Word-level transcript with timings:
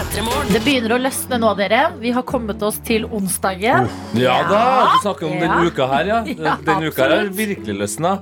Det 0.00 0.62
begynner 0.64 0.94
å 0.94 0.96
løsne 0.96 1.36
nå, 1.42 1.50
dere. 1.58 1.80
Vi 2.00 2.08
har 2.16 2.22
kommet 2.24 2.62
oss 2.64 2.78
til 2.88 3.04
onsdagen. 3.12 3.84
Ja 4.16 4.38
da, 4.48 4.60
du 4.94 5.02
snakker 5.04 5.26
om 5.28 5.34
Ja. 5.34 5.40
denne 5.42 5.66
uka 5.68 5.88
her, 5.90 6.08
ja. 6.08 6.20
Ja, 6.40 6.54
Denne 6.64 6.88
uka 6.88 7.04
her 7.04 7.12
er 7.18 7.28
virkelig 7.28 7.74
løsna. 7.82 8.14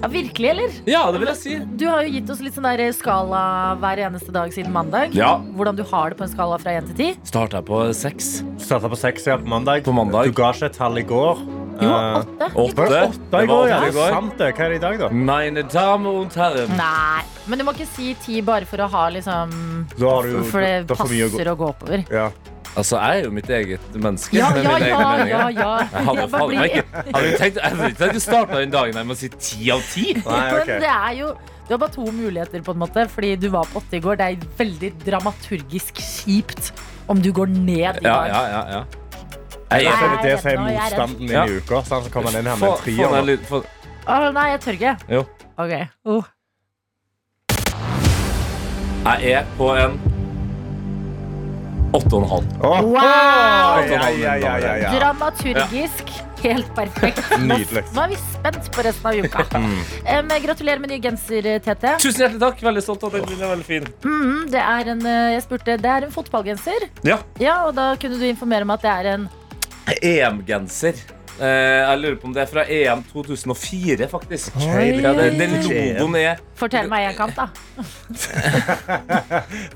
Ja, 0.00 0.08
Virkelig, 0.08 0.48
eller? 0.54 0.78
Ja, 0.88 1.02
det 1.12 1.20
vil 1.20 1.28
jeg 1.28 1.36
si. 1.42 1.58
Du 1.76 1.84
har 1.90 2.06
jo 2.06 2.14
gitt 2.16 2.32
oss 2.32 2.40
litt 2.40 2.56
sånn 2.56 2.64
der 2.64 2.88
skala 2.96 3.76
hver 3.82 4.00
eneste 4.08 4.32
dag 4.32 4.48
siden 4.56 4.72
mandag. 4.72 5.12
Ja. 5.12 5.36
Hvordan 5.58 5.76
du 5.76 5.84
har 5.84 6.08
det 6.14 6.16
på 6.16 6.24
en 6.24 6.32
skala 6.32 6.56
fra 6.62 6.72
1 6.80 6.88
til 6.94 7.12
10. 7.12 7.20
Starta 7.28 7.60
på 7.60 7.84
seks. 7.92 8.40
Starta 8.56 8.88
på 8.88 8.96
seks 8.96 9.28
ja, 9.28 9.36
på 9.36 9.44
mandag. 9.52 9.84
På 9.84 9.92
mandag. 9.92 10.32
Du 10.32 10.40
ga 10.40 10.54
ikke 10.56 10.70
et 10.72 10.80
tall 10.80 10.96
i 10.96 11.04
går. 11.04 11.44
Jo, 11.80 11.90
Eh, 11.90 12.16
8. 12.16 12.50
Åtte. 12.54 12.88
Det 12.88 13.02
åtte 13.02 13.16
i 13.16 13.30
Det 13.30 13.30
var 13.32 13.46
går? 13.46 13.68
Ja, 13.68 13.76
åtte 13.76 13.86
i 13.86 13.90
det 13.90 13.96
er 13.96 13.98
går. 14.00 14.10
sant 14.16 14.38
det. 14.38 14.54
Hva 14.56 14.64
er 14.64 14.68
det 14.68 14.76
i 14.76 14.84
dag, 14.86 14.98
da? 14.98 15.08
Meine 15.10 15.62
damer 15.62 16.10
und 16.22 16.34
herren. 16.34 16.76
Nei. 16.76 17.22
Men 17.46 17.58
du 17.58 17.64
må 17.64 17.72
ikke 17.76 17.86
si 17.86 18.14
ti 18.14 18.40
bare 18.40 18.64
for 18.66 18.78
å 18.78 18.88
ha 18.90 19.08
liksom 19.10 19.86
Da 19.98 20.10
har 20.10 20.22
du 20.22 20.42
For 20.44 20.60
det 20.60 20.86
da 20.86 20.94
får 20.94 21.08
mye 21.08 21.24
å 21.24 21.30
gå- 21.30 21.36
passer 21.36 21.50
å 21.52 21.56
gå 21.56 21.68
oppover. 21.74 22.04
Ja. 22.10 22.30
Altså, 22.76 22.98
jeg 23.00 23.20
er 23.20 23.24
jo 23.24 23.30
mitt 23.30 23.48
eget 23.48 23.80
menneske. 23.94 24.34
Ja, 24.36 24.50
med 24.50 24.64
ja, 24.64 24.72
mine 24.74 24.88
ja, 24.88 24.98
meninger. 24.98 25.28
ja, 25.28 25.48
ja. 25.48 25.78
Jeg 25.78 26.04
hadde 26.06 26.20
Jeg 26.20 26.30
bare 26.30 26.40
faen 26.40 26.48
meg 26.48 26.58
blir- 26.58 26.76
ikke 26.76 27.14
Hadde 27.14 27.30
du 27.30 27.36
tenkt 27.38 27.56
Jeg 27.56 27.64
hadde 27.72 27.88
ikke 27.88 27.98
tenkt 28.04 28.16
å 28.16 28.20
starte 28.20 28.52
den 28.60 28.70
dagen 28.70 28.94
her 28.94 29.04
med 29.04 29.16
å 29.16 29.18
si 29.18 29.28
ti 29.28 29.70
av 29.70 29.80
ti. 29.80 30.12
Nei, 30.12 30.22
Men 30.52 30.60
ok. 30.60 30.66
det 30.66 30.92
er 30.92 31.12
jo 31.16 31.28
Du 31.68 31.72
har 31.74 31.78
bare 31.78 31.90
to 31.90 32.04
muligheter, 32.12 32.60
på 32.62 32.70
en 32.74 32.78
måte. 32.78 33.08
Fordi 33.10 33.34
du 33.40 33.48
var 33.50 33.64
på 33.64 33.80
åtte 33.80 33.94
i 33.96 34.00
går. 34.00 34.16
Det 34.16 34.26
er 34.26 34.36
veldig 34.58 34.92
dramaturgisk 35.04 35.94
kjipt 35.98 36.70
om 37.08 37.20
du 37.20 37.32
går 37.32 37.48
ned 37.48 37.96
i 37.96 38.04
Ja, 38.04 38.12
dag. 38.22 38.28
ja, 38.28 38.42
ja, 38.48 38.64
ja. 38.70 38.84
Jeg 39.66 39.82
Jeg 39.82 39.92
er 39.92 39.96
føler 39.98 40.22
det 40.22 40.40
som 40.40 40.50
er 40.50 40.56
Nå 40.56 40.62
er 40.62 40.68
redd. 40.68 40.76
motstanden 40.78 41.30
Ja. 41.30 41.44
i 41.44 41.56
uka. 41.56 41.82
Så 41.82 42.10
kommer 42.12 42.30
han 42.30 42.38
inn 42.40 42.46
her 42.46 42.56
med 42.56 42.68
en 42.68 42.76
trier. 42.78 43.06
Å, 44.06 44.32
nei, 44.32 44.50
jeg 44.50 44.60
tør 44.60 44.72
ikke. 44.72 44.96
Jo. 45.10 45.26
Ok. 45.58 45.72
Oh. 46.04 46.24
Jeg 49.06 49.32
er 49.32 49.44
på 49.58 49.70
en 49.74 49.98
åtte 51.94 52.14
og 52.14 52.22
en 52.22 52.28
halv. 52.28 52.46
Åh. 52.62 52.80
Wow! 52.94 53.86
Dramaturgisk. 55.00 56.12
Helt 56.42 56.68
perfekt. 56.76 57.22
Nydelig. 57.40 57.82
Nå 57.96 58.02
er 58.04 58.08
vi 58.12 58.18
spent 58.20 58.68
på 58.70 58.84
resten 58.86 59.06
av 59.10 59.14
uka. 59.24 59.46
um, 59.58 60.34
gratulerer 60.44 60.78
med 60.82 60.92
ny 60.92 61.00
genser, 61.02 61.48
Tete. 61.64 61.96
Tusen 62.02 62.22
hjertelig 62.22 62.42
takk. 62.44 62.62
Veldig 62.68 62.82
stolt 62.84 63.02
av 63.08 63.16
den. 63.16 63.24
Den 63.30 63.42
er 63.42 63.50
veldig 63.56 63.66
fin. 63.66 63.88
Mm, 64.04 64.44
det 64.52 64.62
er 64.62 64.92
en, 64.92 65.02
eh, 65.06 65.32
jeg 65.34 65.42
spurte, 65.48 65.78
det 65.82 65.90
er 65.96 66.06
en 66.06 66.14
fotballgenser. 66.14 66.86
Ja. 67.08 67.18
Ja, 67.42 67.56
og 67.66 67.74
da 67.74 67.96
kunne 67.98 68.20
du 68.20 68.26
informere 68.28 68.62
om 68.68 68.70
at 68.76 68.84
det 68.86 68.92
er 68.92 69.10
en 69.16 69.26
EM-genser. 69.92 70.94
Eh, 71.36 71.82
jeg 71.84 71.98
lurer 72.00 72.14
på 72.16 72.30
om 72.30 72.32
det 72.32 72.46
er 72.46 72.48
fra 72.48 72.62
EM 72.64 73.02
2004, 73.12 74.06
faktisk. 74.08 74.54
Oi. 74.56 74.86
Ja, 75.04 75.10
det, 75.18 75.26
den 75.36 75.52
logoen 75.60 76.14
er 76.16 76.38
Fortell 76.56 76.88
meg 76.88 77.10
en 77.10 77.16
kant, 77.18 77.36
da. 77.36 77.50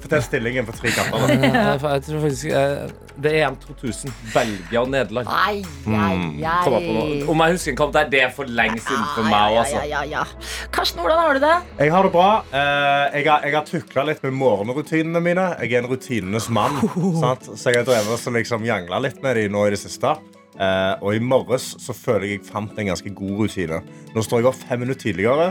Fortell 0.00 0.22
stillingen 0.24 0.64
på 0.68 0.72
tre 0.78 0.92
kamper. 0.96 1.26
da. 1.28 1.50
Ja, 1.50 1.74
jeg 1.98 2.04
tror 2.06 2.22
faktisk 2.24 2.48
eh, 2.56 2.88
Det 3.20 3.34
er 3.36 3.44
EM 3.50 3.58
2000. 3.66 4.14
Belgia 4.32 4.80
og 4.80 4.88
Nederland. 4.94 5.28
Ai, 5.28 5.60
ai, 5.84 6.40
ai. 6.40 6.64
På 6.64 6.80
noe. 6.80 7.20
Om 7.34 7.44
jeg 7.44 7.58
husker 7.58 7.74
en 7.74 7.78
kamp 7.82 7.92
der, 7.98 8.08
det 8.12 8.22
er 8.24 8.32
for 8.34 8.48
lenge 8.48 8.80
siden 8.80 9.04
for 9.14 9.28
meg. 9.28 9.58
Altså. 9.60 9.84
ja, 9.84 10.00
ja, 10.00 10.22
ja. 10.22 10.24
Karsten, 10.72 11.04
hvordan 11.04 11.20
har 11.26 11.36
du 11.36 11.44
det? 11.44 11.52
Jeg 11.84 11.92
har 11.92 12.08
det 12.08 12.12
bra. 12.16 12.30
Eh, 12.48 13.20
Jeg 13.20 13.28
har, 13.28 13.44
jeg 13.44 13.52
har 13.58 13.64
tukla 13.68 14.06
litt 14.08 14.24
med 14.24 14.32
morgenrutinene 14.40 15.20
mine. 15.24 15.50
Jeg 15.60 15.76
er 15.76 15.84
en 15.84 15.90
rutinenes 15.92 16.48
mann. 16.48 16.80
Sant? 17.22 17.44
Så 17.52 17.68
jeg 17.74 17.82
har 17.82 17.88
drevet 17.92 18.16
og 18.30 18.36
liksom 18.40 18.64
jangla 18.64 18.96
litt 19.04 19.20
med 19.24 19.36
dem 19.36 19.52
nå 19.58 19.68
i 19.68 19.74
det 19.76 19.82
siste. 19.84 20.16
Eh, 20.60 20.94
og 21.00 21.16
i 21.16 21.20
morges 21.24 21.70
så 21.80 21.94
føler 21.96 22.26
jeg 22.28 22.40
jeg 22.40 22.46
fant 22.50 22.76
en 22.78 22.90
ganske 22.92 23.10
god 23.16 23.34
rutine. 23.40 23.80
Nå 24.14 24.24
står 24.26 24.42
jeg 24.42 24.50
opp 24.50 24.62
fem 24.68 24.82
minutter 24.84 25.08
tidligere. 25.08 25.50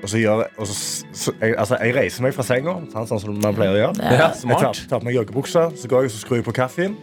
Og 0.00 0.08
så 0.08 0.16
gjør 0.16 0.46
og 0.56 0.64
så, 0.64 0.76
så, 1.12 1.32
jeg, 1.42 1.54
altså, 1.60 1.76
jeg 1.84 1.92
reiser 1.92 2.24
meg 2.24 2.32
fra 2.32 2.44
senga, 2.48 2.72
sant, 2.88 3.10
sånn 3.10 3.20
som 3.20 3.36
man 3.36 3.56
pleier 3.56 3.74
å 3.76 3.80
gjøre. 3.82 4.06
Ja, 4.16 4.30
Jeg 4.32 4.62
tar, 4.62 4.78
tar 4.88 5.02
på 5.02 5.08
meg 5.10 5.18
joggebuksa, 5.18 5.66
så 5.76 5.90
går 5.92 6.06
jeg 6.06 6.12
og 6.12 6.14
så 6.14 6.20
skrur 6.22 6.40
jeg 6.40 6.46
på 6.46 6.56
kaffen. 6.56 6.96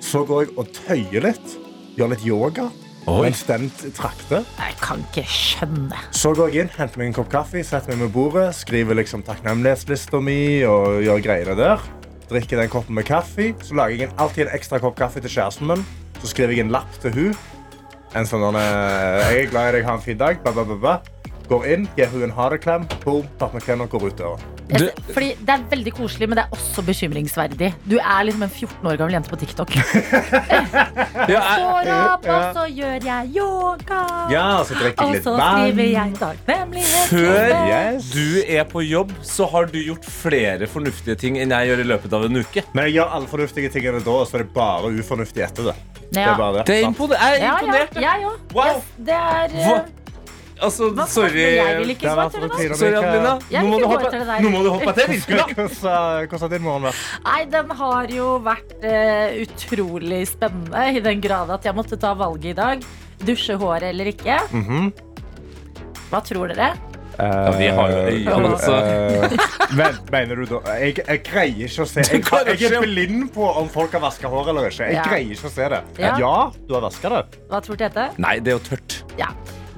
Så 0.00 0.22
går 0.24 0.46
jeg 0.46 0.54
og 0.56 0.70
tøyer 0.86 1.26
litt. 1.28 1.58
Gjør 1.98 2.14
litt 2.14 2.24
yoga. 2.24 2.70
Oi. 3.10 3.26
Mens 3.26 3.42
den 3.48 3.68
trakter. 3.96 4.44
Jeg 4.60 4.76
kan 4.80 5.04
ikke 5.10 5.26
skjønne. 5.28 6.00
Så 6.16 6.32
går 6.36 6.52
jeg 6.52 6.64
inn, 6.64 6.74
henter 6.78 7.00
meg 7.00 7.10
en 7.10 7.16
kopp 7.20 7.30
kaffe, 7.32 7.60
setter 7.66 7.92
meg 7.92 8.06
med 8.06 8.14
bordet, 8.16 8.50
skriver 8.56 8.96
liksom 8.96 9.24
takknemlighetslista 9.28 10.20
mi 10.24 10.62
og 10.68 11.00
gjør 11.04 11.24
greiene 11.28 11.56
der. 11.60 11.84
Drikker 12.30 12.60
den 12.62 12.72
koppen 12.72 12.96
med 12.96 13.08
kaffe. 13.08 13.50
Så 13.66 13.76
lager 13.76 13.96
jeg 13.98 14.08
en, 14.08 14.16
alltid 14.22 14.46
en 14.46 14.54
ekstra 14.56 14.80
kopp 14.80 14.96
kaffe 15.00 15.20
til 15.20 15.32
kjæresten 15.32 15.68
min. 15.74 15.84
Så 16.20 16.34
skrev 16.34 16.52
jeg 16.52 16.64
en 16.64 16.72
lapp 16.74 17.00
til 17.00 17.14
hun. 17.16 17.38
En 18.16 18.26
sånn 18.26 18.42
eh, 18.58 19.30
Jeg 19.30 19.46
er 19.46 19.50
glad 19.52 19.70
i 19.70 19.78
deg, 19.78 19.88
ha 19.88 19.96
en 19.96 20.04
fin 20.04 20.18
dag. 20.20 20.42
Ba, 20.44 20.52
ba, 20.52 20.64
ba. 20.74 20.98
Går 21.50 21.64
inn, 21.66 21.88
gir 21.98 22.06
hun 22.12 22.22
en 22.22 22.30
ha 22.36 22.44
det-klem. 22.52 22.84
Boom, 23.04 23.24
tar 23.40 23.50
med 23.52 23.62
klem 23.66 23.80
og 23.82 23.90
går 23.90 24.04
ut 24.12 24.16
døra. 24.20 24.38
Du- 24.70 24.90
fordi 25.12 25.32
Det 25.40 25.48
er 25.50 25.62
veldig 25.70 25.92
koselig, 25.96 26.28
men 26.30 26.36
det 26.38 26.44
er 26.44 26.50
også 26.54 26.84
bekymringsverdig. 26.86 27.72
Du 27.90 27.96
er 27.98 28.22
liksom 28.28 28.42
en 28.46 28.48
14 28.54 28.86
år 28.86 28.96
gammel 29.00 29.16
jente 29.18 29.30
på 29.32 29.38
TikTok. 29.40 29.70
Ja, 31.28 31.40
jeg, 31.40 31.58
Står 31.60 31.88
opp, 31.90 32.24
Ja. 32.24 32.36
og 32.36 32.54
så 32.56 32.64
gjør 32.74 33.04
jeg 33.04 33.30
yoga. 33.36 33.98
Ja, 34.30 34.62
så 34.64 34.74
Og 34.74 34.80
jeg 34.80 34.94
litt 35.12 35.24
så 35.24 35.34
skriver 35.36 35.90
jeg 35.90 36.14
takknemlighet. 36.18 37.10
før 37.10 37.50
Yes. 37.68 38.10
du 38.10 38.42
er 38.46 38.64
på 38.64 38.80
jobb, 38.88 39.12
så 39.22 39.46
har 39.50 39.66
du 39.66 39.78
gjort 39.82 40.04
flere 40.04 40.66
fornuftige 40.66 41.16
ting 41.18 41.36
enn 41.38 41.50
jeg 41.50 41.68
gjør 41.68 41.80
i 41.80 41.88
løpet 41.90 42.12
av 42.12 42.24
en 42.24 42.36
uke. 42.40 42.62
Men 42.72 42.84
jeg 42.86 42.94
gjør 42.94 43.12
alle 43.14 43.26
fornuftige 43.26 43.70
tingene 43.72 44.00
da, 44.04 44.10
og 44.10 44.26
så 44.28 44.34
er 44.40 44.44
det 44.44 44.52
bare 44.54 44.90
ufornuftig 44.94 45.42
etter 45.44 45.64
det. 45.70 45.74
Det 46.10 46.22
er 46.26 46.34
bare 46.36 46.52
det. 46.58 46.66
Det 46.66 46.76
er 46.76 46.80
jeg 46.80 46.94
er 46.94 47.40
Ja, 47.40 47.58
ja, 47.60 48.00
jeg 48.00 48.26
òg. 48.26 48.54
Wow. 48.54 48.64
Yes, 48.66 48.84
det 48.98 49.14
er 49.14 49.48
Hva? 49.48 49.84
Eh, 50.60 50.64
Altså, 50.66 50.90
hva- 50.94 51.06
sorry. 51.08 51.40
Jeg 51.56 51.76
vil 51.78 51.90
ikke 51.94 52.14
Det 52.14 52.32
til 52.32 52.40
det 52.40 52.50
nå. 52.70 52.76
Sorry, 52.76 52.92
Adelina. 53.00 53.38
Jeg 53.50 53.62
Nå 53.62 53.64
vil 53.64 53.70
må 53.70 53.76
ikke 53.76 53.80
du 53.80 53.86
gå 53.86 53.90
hoppe, 53.90 54.06
etter 54.06 54.18
det 54.18 54.26
der. 54.26 54.40
nå 54.40 54.50
må 54.50 54.62
du 54.62 54.70
hoppe 54.70 54.92
til. 54.94 55.06
Virkelig. 55.08 55.54
Hvordan 55.56 56.28
hvordan 56.28 56.40
har 56.40 56.48
din 56.54 56.62
morgen 56.62 56.82
vært? 56.82 57.00
Nei, 57.24 57.44
den 57.56 57.70
har 57.80 58.06
jo 58.16 58.28
vært 58.44 58.74
eh, 58.84 59.40
utrolig 59.46 60.22
spennende 60.28 60.84
i 60.96 61.00
den 61.00 61.20
grad 61.20 61.50
at 61.50 61.64
jeg 61.64 61.74
måtte 61.74 61.96
ta 62.00 62.14
valget 62.14 62.52
i 62.52 62.58
dag. 62.60 62.84
Dusje 63.24 63.56
håret 63.60 63.88
eller 63.90 64.04
ikke. 64.12 64.38
Mhm. 64.52 64.92
Hva 66.10 66.20
tror 66.26 66.48
dere? 66.50 66.72
Ja, 67.20 67.50
vi 67.52 67.66
har 67.68 67.90
jo 67.90 67.96
øyne, 68.08 68.48
altså. 68.48 68.76
Eh, 68.80 69.34
men, 69.76 69.96
mener 70.10 70.36
du 70.40 70.46
da 70.54 70.76
Jeg, 70.80 70.94
jeg 71.06 71.20
greier 71.26 71.66
ikke 71.66 71.84
å 71.84 71.88
se 71.90 72.00
jeg, 72.00 72.22
klarer 72.24 72.54
jeg 72.56 72.70
er 72.70 72.76
ikke- 72.78 72.86
blind 72.86 73.26
på 73.34 73.44
om 73.60 73.68
folk 73.68 73.92
har 73.92 74.00
vaska 74.00 74.30
hår 74.32 74.48
eller 74.54 74.70
ikke. 74.70 74.86
Jeg 74.88 74.94
Ja. 74.96 75.04
greier 75.04 75.34
ikke 75.36 75.50
å 75.50 75.52
se 75.52 75.68
det. 75.68 75.82
Ja. 76.00 76.14
Ja, 76.18 76.50
du 76.66 76.74
har 76.74 76.80
vaska 76.86 77.08
det. 77.12 77.22
Hva 77.50 77.60
tror 77.66 77.76
Tete? 77.76 78.06
Nei, 78.16 78.38
det 78.40 78.54
er 78.54 78.56
jo 78.58 78.64
tørt. 78.70 79.02
Ja. 79.18 79.28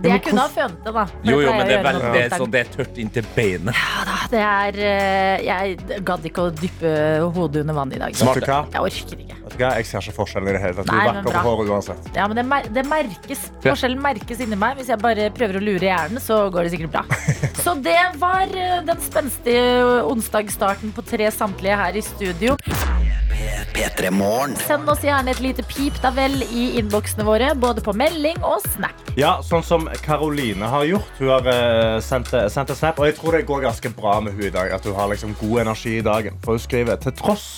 Det 0.03 0.11
jeg 0.11 0.23
kunne 0.27 0.45
ha 0.45 0.51
fønt 0.51 0.79
det, 0.85 0.93
da. 0.97 1.05
Jo, 1.23 1.37
jo, 1.43 1.51
men 1.53 1.69
det 1.69 1.77
er, 1.77 1.85
veldig, 1.87 2.09
det 2.15 2.23
er, 2.23 2.33
sånn, 2.41 2.53
det 2.53 2.63
er 2.63 2.71
tørt 2.77 2.99
inntil 3.03 3.29
beinet. 3.37 3.77
Ja 3.79 4.07
da, 4.09 4.17
det 4.33 4.43
er 4.43 4.81
eh, 4.89 5.45
Jeg 5.47 6.01
gadd 6.09 6.27
ikke 6.31 6.49
å 6.49 6.55
dyppe 6.57 6.95
hodet 7.37 7.63
under 7.63 7.79
vann 7.79 7.95
i 7.95 8.01
dag. 8.03 8.17
Smart. 8.19 8.43
Jeg 8.43 8.83
orker 8.83 9.23
ikke. 9.23 9.39
Jeg 9.63 9.87
ser 9.87 10.05
ikke 10.05 10.17
forskjellen 10.17 10.51
i 10.51 10.57
det 10.57 10.63
hele 10.63 10.77
tatt. 10.79 10.91
Du 10.91 10.97
vakker 10.97 11.29
på 11.29 11.45
håret 11.47 11.73
uansett. 11.77 12.11
Ja, 12.17 12.27
men 12.31 12.41
det, 12.41 12.47
mer 12.49 12.67
det 12.73 12.85
merkes. 12.89 13.47
Forskjellen 13.65 14.03
merkes 14.03 14.43
inni 14.43 14.59
meg. 14.59 14.79
Hvis 14.81 14.91
jeg 14.93 15.03
bare 15.03 15.29
prøver 15.35 15.61
å 15.61 15.65
lure 15.65 15.91
hjernen, 15.91 16.23
så 16.23 16.45
går 16.53 16.67
det 16.67 16.75
sikkert 16.77 16.97
bra. 16.97 17.05
Så 17.63 17.77
det 17.85 18.01
var 18.23 18.51
eh, 18.59 18.81
den 18.89 19.03
spenstige 19.05 20.03
onsdagsstarten 20.09 20.95
på 20.97 21.05
tre 21.07 21.31
samtlige 21.35 21.79
her 21.79 21.99
i 21.99 22.05
studio. 22.05 22.59
Send 24.63 24.89
oss 24.91 25.05
gjerne 25.05 25.33
et 25.35 25.43
lite 25.45 25.65
pip 25.69 25.97
da 26.03 26.13
vel 26.15 26.41
i 26.49 26.69
innboksene 26.81 27.27
våre, 27.27 27.53
både 27.59 27.85
på 27.85 27.95
melding 27.97 28.41
og 28.47 28.65
snap. 28.73 29.13
Ja, 29.19 29.37
sånn 29.45 29.65
som 29.67 29.89
Karoline 30.05 30.71
har 30.73 30.87
gjort. 30.89 31.11
Hun 31.19 31.33
har 31.35 31.49
eh, 31.53 31.99
sendt, 32.05 32.33
sendt 32.33 32.73
en 32.73 32.79
snap, 32.79 33.01
og 33.01 33.11
jeg 33.11 33.19
tror 33.19 33.37
det 33.37 33.45
går 33.49 33.67
ganske 33.69 33.93
bra 33.97 34.19
med 34.25 34.37
hun 34.39 34.49
i 34.49 34.55
dag. 34.55 34.73
At 34.77 34.89
hun 34.89 34.97
har 34.97 35.13
liksom 35.13 35.37
god 35.41 35.67
energi 35.67 35.99
i 35.99 36.07
dagen. 36.07 36.41
For 36.45 36.57
hun 36.57 36.65
skriver 36.65 37.01
til 37.03 37.17
tross 37.19 37.49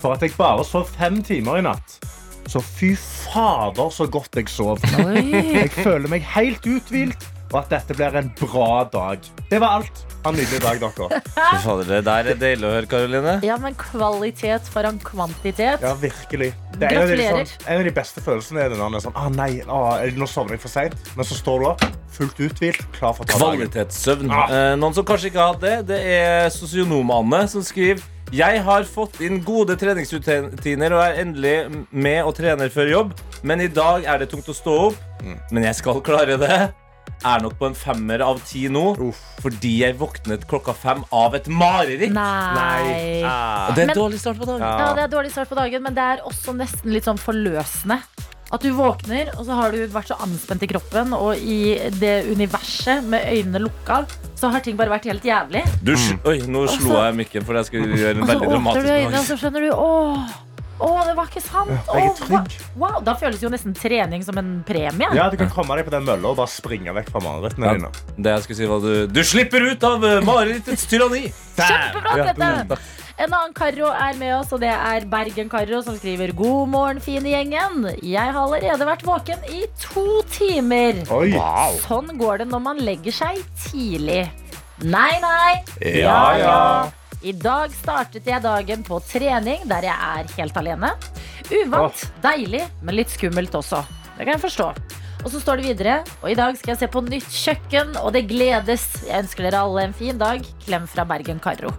for 0.00 0.14
at 0.14 0.22
jeg 0.22 0.36
bare 0.38 0.64
sov 0.66 0.88
fem 0.96 1.22
timer 1.24 1.60
i 1.60 1.66
natt. 1.66 1.98
Så 2.46 2.62
fy 2.62 2.92
fader 2.96 3.90
så 3.90 4.06
godt 4.06 4.38
jeg 4.38 4.50
sov. 4.52 4.82
Jeg 4.86 5.72
føler 5.74 6.08
meg 6.10 6.26
helt 6.36 6.66
uthvilt, 6.66 7.26
og 7.52 7.64
at 7.64 7.72
dette 7.74 7.96
blir 7.98 8.18
en 8.18 8.30
bra 8.38 8.84
dag. 8.92 9.32
Det 9.50 9.60
var 9.62 9.80
alt. 9.80 10.05
Ha 10.26 10.32
en 10.32 10.38
nydelig 10.40 10.58
dag, 10.58 10.80
dere. 10.82 11.18
Fader, 11.62 11.86
det 11.86 11.98
der 12.08 12.28
er 12.32 12.38
deilig 12.40 12.66
å 12.66 12.70
høre, 12.72 12.88
Karoline. 12.90 13.34
Ja, 13.46 13.54
men 13.62 13.76
kvalitet 13.78 14.66
foran 14.74 14.96
kvantitet. 14.98 15.84
Ja, 15.84 15.92
virkelig. 16.00 16.48
Det 16.74 16.88
er 16.88 16.96
en 16.96 17.04
av, 17.04 17.12
de, 17.12 17.18
Gratulerer. 17.20 17.50
sånn, 17.52 17.68
en 17.70 17.78
av 17.78 17.86
de 17.86 17.92
beste 17.94 18.22
følelsene 18.24 18.64
er 18.64 18.72
det 18.72 18.80
når 18.80 18.88
man 18.88 18.98
er 18.98 19.04
sånn 19.04 19.14
ah, 19.22 19.28
nei, 19.30 19.46
ah, 19.70 20.02
nå 20.18 20.26
sovner 20.26 20.56
jeg 20.56 20.64
for 20.64 20.72
seint. 20.72 20.96
Men 21.14 21.28
så 21.28 21.38
står 21.38 21.62
du 21.62 21.68
opp, 21.70 21.84
fullt 22.16 22.42
uthvilt, 22.42 22.82
klar 22.96 23.14
for 23.14 23.22
å 23.22 23.28
ta 23.30 23.38
dagen. 23.38 23.62
Kvalitetssøvn. 23.62 24.34
Ah. 24.34 24.50
Eh, 24.50 24.72
noen 24.82 24.96
som 24.98 25.06
kanskje 25.06 25.30
ikke 25.30 25.44
har 25.44 25.54
hatt 25.54 25.62
det, 25.62 25.76
det 25.92 26.00
er 26.16 26.50
sosionom-Anne 26.56 27.44
som 27.52 27.62
skriver 27.62 28.02
jeg 28.34 28.58
har 28.66 28.82
fått 28.90 29.20
inn 29.22 29.36
gode 29.46 29.76
treningsrutiner 29.78 30.94
og 30.96 31.02
er 31.04 31.20
endelig 31.22 31.84
med 31.94 32.24
og 32.26 32.32
trener 32.34 32.72
før 32.74 32.90
jobb, 32.90 33.12
men 33.46 33.62
i 33.62 33.68
dag 33.70 34.02
er 34.02 34.18
det 34.18 34.26
tungt 34.32 34.50
å 34.50 34.56
stå 34.56 34.74
opp. 34.88 34.98
Mm. 35.22 35.36
Men 35.54 35.68
jeg 35.68 35.78
skal 35.78 36.02
klare 36.02 36.34
det. 36.42 36.58
Er 37.24 37.40
nok 37.40 37.56
på 37.58 37.66
en 37.70 37.74
femmer 37.74 38.20
av 38.20 38.40
ti 38.44 38.66
nå, 38.68 38.82
Uff. 39.08 39.16
fordi 39.42 39.78
jeg 39.80 39.96
våknet 39.98 40.44
klokka 40.46 40.74
fem 40.76 41.02
av 41.12 41.34
et 41.34 41.48
mareritt. 41.48 42.12
Nei. 42.12 43.22
Ah. 43.24 43.72
Det 43.74 43.82
er 43.82 43.86
Men- 43.86 43.96
dårlig 43.96 44.20
start 44.20 44.36
på 44.38 44.46
dagen. 44.46 44.60
Ja, 44.60 44.94
det 44.94 45.04
er 45.04 45.08
dårlig 45.16 45.32
start 45.32 45.48
på 45.48 45.56
dagen, 45.56 45.82
men 45.82 45.94
det 45.94 46.02
er 46.02 46.18
også 46.24 46.54
nesten 46.54 46.92
litt 46.92 47.04
sånn 47.04 47.18
forløsende. 47.18 48.00
At 48.52 48.62
du 48.62 48.70
våkner, 48.70 49.32
og 49.40 49.44
så 49.44 49.56
har 49.58 49.72
du 49.72 49.88
vært 49.88 50.06
så 50.06 50.16
anspent 50.22 50.62
i 50.62 50.68
kroppen, 50.70 51.12
og 51.12 51.34
i 51.36 51.74
det 51.98 52.26
universet 52.30 53.02
med 53.02 53.24
øynene 53.26 53.58
lukka, 53.64 54.06
så 54.36 54.52
har 54.52 54.60
ting 54.60 54.76
bare 54.76 54.92
vært 54.92 55.04
helt 55.10 55.24
jævlig. 55.24 55.64
Du, 55.82 55.94
sl- 55.96 56.20
oi, 56.24 56.38
nå 56.46 56.68
slo 56.70 56.94
jeg 57.02 57.16
mikken 57.16 57.44
for 57.44 57.54
jeg 57.58 57.66
skulle 57.66 57.96
gjøre 57.96 58.20
en 58.20 58.26
veldig 58.28 58.48
dramatisk 58.52 58.76
Og 58.76 58.86
så 58.86 58.86
åpner 58.86 58.86
du 58.86 58.92
øynene, 58.92 59.18
og 59.18 59.26
så 59.26 59.36
skjønner 59.40 59.60
du 59.66 59.70
åh, 59.74 60.28
åh, 60.80 61.00
det 61.06 61.14
var 61.16 61.26
ikke 61.30 61.42
sant. 61.42 61.70
jeg 61.70 62.04
er 62.04 62.10
Åh, 62.10 62.20
hva- 62.28 62.42
wow, 62.76 63.00
da 63.04 63.14
føles 63.14 63.40
jo 63.42 63.48
nesten 63.52 63.74
trening 63.76 64.24
som 64.24 64.36
en 64.38 64.62
premie. 64.66 65.08
Ja, 65.14 65.28
Du 65.30 65.36
kan 65.36 65.50
komme 65.50 65.76
deg 65.76 65.86
på 65.86 65.90
den 65.94 66.04
mølla 66.04 66.28
og 66.28 66.36
bare 66.36 66.48
springe 66.52 66.92
vekk 66.94 67.10
fra 67.10 67.20
marerittene 67.24 67.66
Ja. 67.66 67.72
dine. 67.74 67.90
Det 68.18 68.34
jeg 68.36 68.42
skulle 68.44 68.56
si 68.56 68.66
var 68.66 68.80
du, 68.80 69.06
du 69.06 69.22
slipper 69.24 69.60
ut 69.72 69.82
av 69.84 70.04
uh, 70.04 70.20
marerittets 70.22 70.86
tyranni! 70.86 71.32
Kjempebra, 71.56 72.16
Ja, 72.16 72.32
Tete! 72.32 72.78
En 73.18 73.32
annen 73.32 73.54
Karro 73.56 73.86
er 73.96 74.12
med 74.20 74.34
oss, 74.36 74.50
og 74.52 74.60
det 74.60 74.68
er 74.68 75.06
Bergen-Karro, 75.08 75.78
som 75.82 75.96
skriver 75.96 76.34
God 76.36 76.68
morgen, 76.68 76.98
fine 77.00 77.30
gjengen. 77.32 77.86
Jeg 78.04 78.20
har 78.28 78.36
allerede 78.36 78.84
vært 78.84 79.06
våken 79.08 79.38
i 79.48 79.62
to 79.80 80.20
timer. 80.28 81.00
Oi. 81.10 81.30
Sånn 81.86 82.12
går 82.20 82.42
det 82.44 82.48
når 82.50 82.60
man 82.60 82.76
legger 82.84 83.16
seg 83.16 83.40
tidlig. 83.70 84.26
Nei, 84.84 85.12
nei. 85.22 85.64
Ja, 85.80 86.36
ja. 86.36 86.90
I 87.24 87.32
dag 87.32 87.72
startet 87.74 88.26
jeg 88.28 88.42
dagen 88.44 88.82
på 88.86 88.98
trening, 89.08 89.64
der 89.70 89.86
jeg 89.88 89.96
er 89.96 90.28
helt 90.36 90.56
alene. 90.60 90.92
Uvant, 91.50 92.04
deilig, 92.22 92.64
men 92.82 92.98
litt 92.98 93.10
skummelt 93.14 93.54
også. 93.56 93.80
Det 94.16 94.24
kan 94.26 94.34
jeg 94.36 94.42
forstå. 94.44 94.68
Og 95.24 95.32
så 95.32 95.40
står 95.42 95.58
det 95.58 95.70
videre, 95.72 95.94
og 96.22 96.28
i 96.30 96.36
dag 96.38 96.54
skal 96.58 96.74
jeg 96.74 96.82
se 96.84 96.88
på 96.92 97.00
nytt 97.02 97.32
kjøkken, 97.34 97.96
og 98.02 98.12
det 98.14 98.26
gledes. 98.30 98.84
Jeg 99.08 99.24
ønsker 99.24 99.48
dere 99.48 99.64
alle 99.64 99.88
en 99.88 99.96
fin 99.96 100.18
dag. 100.20 100.44
Klem 100.66 100.86
fra 100.90 101.06
Bergen-Karo. 101.08 101.72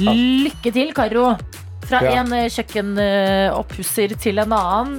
Lykke 0.00 0.72
til, 0.74 0.90
Karo. 0.96 1.28
Fra 1.86 2.00
Ja. 2.02 2.16
en 2.24 2.32
eh, 2.34 2.48
kjøkkenoppusser 2.50 4.16
til 4.18 4.40
en 4.42 4.50
annen. 4.56 4.96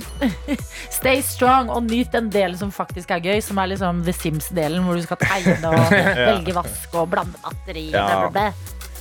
Stay 0.98 1.20
strong 1.26 1.68
og 1.74 1.84
nyt 1.90 2.14
den 2.14 2.30
delen 2.32 2.56
som 2.56 2.72
faktisk 2.72 3.12
er 3.12 3.20
gøy, 3.26 3.42
som 3.44 3.60
er 3.60 3.74
liksom 3.74 4.06
The 4.08 4.14
Sims-delen, 4.16 4.86
hvor 4.88 4.96
du 4.96 5.04
skal 5.04 5.20
tegne 5.26 5.74
og 5.74 5.92
velge 6.30 6.56
vask 6.56 6.96
og 6.96 7.10
blande 7.12 7.36
batteri. 7.44 7.90
Ja. 7.92 8.30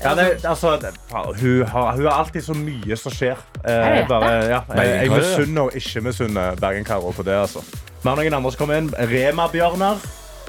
Ja, 0.03 0.13
det, 0.15 0.45
altså, 0.45 0.77
det, 0.77 0.93
hun, 1.41 1.63
har, 1.67 1.97
hun 1.97 2.05
har 2.05 2.19
alltid 2.21 2.45
så 2.45 2.55
mye 2.55 2.97
som 3.01 3.15
skjer. 3.15 3.41
Eh, 3.65 4.03
bare, 4.09 4.33
ja, 4.51 4.61
jeg, 4.77 4.93
jeg 5.07 5.11
misunner 5.11 5.71
og 5.71 5.79
ikke 5.81 6.03
misunner 6.05 6.61
Bergen-Karo 6.61 7.15
på 7.17 7.25
det. 7.27 7.39
Altså. 7.47 7.65
Vi 8.03 8.09
har 8.09 8.21
noen 8.21 8.39
andre 8.39 8.53
som 8.53 8.61
kommer 8.61 8.81
inn. 8.83 8.93
Rema-Bjørnar. 8.93 10.05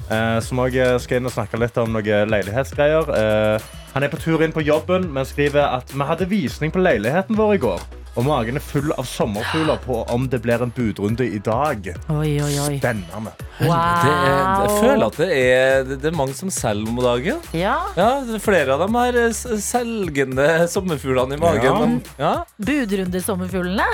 Eh, 0.08 0.40
som 0.44 0.60
også 0.64 0.92
skal 1.04 1.20
inn 1.20 1.28
og 1.28 1.36
snakke 1.36 1.60
litt 1.60 1.78
om 1.82 1.96
noen 1.96 2.32
leilighetsgreier. 2.32 3.14
Eh, 3.18 3.70
han 3.96 4.06
er 4.06 4.12
på 4.14 4.20
tur 4.22 4.44
inn 4.46 4.54
på 4.56 4.64
jobben, 4.64 5.10
men 5.14 5.28
skriver 5.28 5.80
at 5.80 5.92
vi 5.96 6.08
hadde 6.12 6.30
visning 6.30 6.72
på 6.72 6.84
leiligheten 6.84 7.40
vår 7.40 7.56
i 7.58 7.64
går. 7.64 7.88
Og 8.18 8.26
magen 8.26 8.58
er 8.58 8.64
full 8.66 8.90
av 8.98 9.06
sommerfugler 9.06 9.78
på 9.84 10.00
om 10.10 10.24
det 10.32 10.40
blir 10.42 10.64
en 10.66 10.72
budrunde 10.74 11.26
i 11.30 11.38
dag. 11.44 11.86
Oi, 12.10 12.32
oi, 12.42 12.54
oi. 12.64 12.78
Spennende. 12.80 13.34
Det 13.60 13.68
er, 13.70 14.64
jeg 14.64 14.72
føler 14.82 15.06
at 15.06 15.20
det 15.22 15.28
er, 15.38 15.84
det 15.92 16.10
er 16.10 16.16
mange 16.18 16.34
som 16.38 16.50
selger 16.54 16.90
om 16.90 16.98
dagen. 17.04 17.38
Ja, 17.58 17.76
Ja, 17.98 18.08
er 18.26 18.42
Flere 18.48 18.74
av 18.74 18.82
dem 18.86 18.96
har 18.98 19.18
eh, 19.18 19.34
selgende 19.62 20.48
sommerfuglene 20.72 21.38
i 21.38 21.42
magen. 21.42 21.68
Ja. 21.68 21.76
Men, 21.78 21.96
ja. 22.18 22.34
Budrundesommerfuglene. 22.58 23.86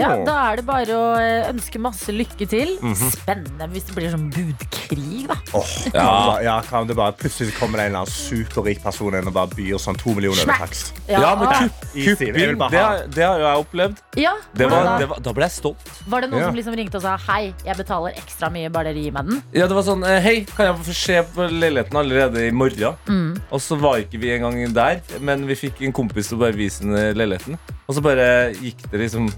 Ja, 0.00 0.10
da 0.24 0.36
er 0.52 0.60
det 0.62 0.66
bare 0.68 0.96
å 0.96 1.06
eh, 1.20 1.50
ønske 1.50 1.80
masse 1.82 2.14
lykke 2.14 2.48
til. 2.48 2.74
Spennende 3.02 3.68
hvis 3.72 3.88
det 3.90 3.96
blir 3.98 4.12
sånn 4.14 4.28
budkrig, 4.32 5.26
da. 5.28 5.36
Oh, 5.58 5.68
ja. 5.92 6.08
ja, 6.44 6.56
kan 6.68 6.88
det 6.88 6.96
bare 6.98 7.12
Plutselig 7.20 7.52
kommer 7.58 7.78
det 7.82 7.90
en 7.90 7.92
eller 7.92 8.06
annen 8.06 8.14
superrik 8.14 8.80
person 8.82 9.14
inn 9.18 9.28
og 9.28 9.34
bare 9.36 9.52
byr 9.52 9.76
sånn 9.82 9.98
to 10.00 10.14
millioner 10.16 10.46
over 10.46 10.64
takst. 10.64 10.94
Ja, 11.10 11.34
men 11.36 11.52
kupp, 11.52 11.84
kupp, 11.92 12.24
det, 12.32 12.80
ha. 12.80 12.88
har- 12.88 13.41
har 13.42 13.52
jo 13.54 13.58
jeg 13.58 13.64
opplevd. 13.66 14.00
ja, 14.22 14.32
Det 14.54 14.68
var, 14.70 14.84
da? 14.84 14.98
det 14.98 15.08
var, 15.10 15.20
da 15.26 15.32
ble 15.36 15.44
jeg 15.48 15.54
stolt. 15.56 15.90
Var 16.08 16.20
det 16.24 16.30
noen 16.30 16.40
Ja. 16.42 16.46
som 16.48 16.56
liksom 16.56 16.74
ringte 16.78 16.96
og 17.00 17.02
sa 17.02 17.16
hei, 17.28 17.54
jeg 17.66 17.76
betaler 17.76 18.16
ekstra 18.16 18.50
mye, 18.52 18.70
bare 18.72 18.92
dere 18.92 19.02
gir 19.04 19.12
meg 19.12 19.26
den? 19.30 19.42
Ja, 19.52 19.66
det 19.66 19.74
var 19.76 19.82
sånn, 19.86 20.04
eh, 20.08 20.20
Hei, 20.22 20.34
kan 20.56 20.66
jeg 20.70 20.76
få 20.86 20.94
se 20.94 21.22
på 21.34 21.48
leiligheten 21.50 21.96
allerede 21.98 22.46
i 22.46 22.50
morgen? 22.50 22.96
Mm. 23.08 23.40
Og 23.50 23.60
så 23.60 23.78
var 23.80 23.98
ikke 24.02 24.20
vi 24.20 24.30
engang 24.36 24.72
der, 24.74 25.00
men 25.20 25.46
vi 25.46 25.54
fikk 25.54 25.82
en 25.82 25.92
kompis 25.92 26.28
til 26.28 26.38
å 26.38 26.40
bare 26.46 26.56
vise 26.56 26.80
den 26.84 26.94
eh, 26.96 27.12
leiligheten. 27.14 27.58
Og 27.88 27.94
så 27.94 28.02
bare 28.04 28.52
gikk 28.60 28.90
det 28.90 29.00
liksom 29.06 29.28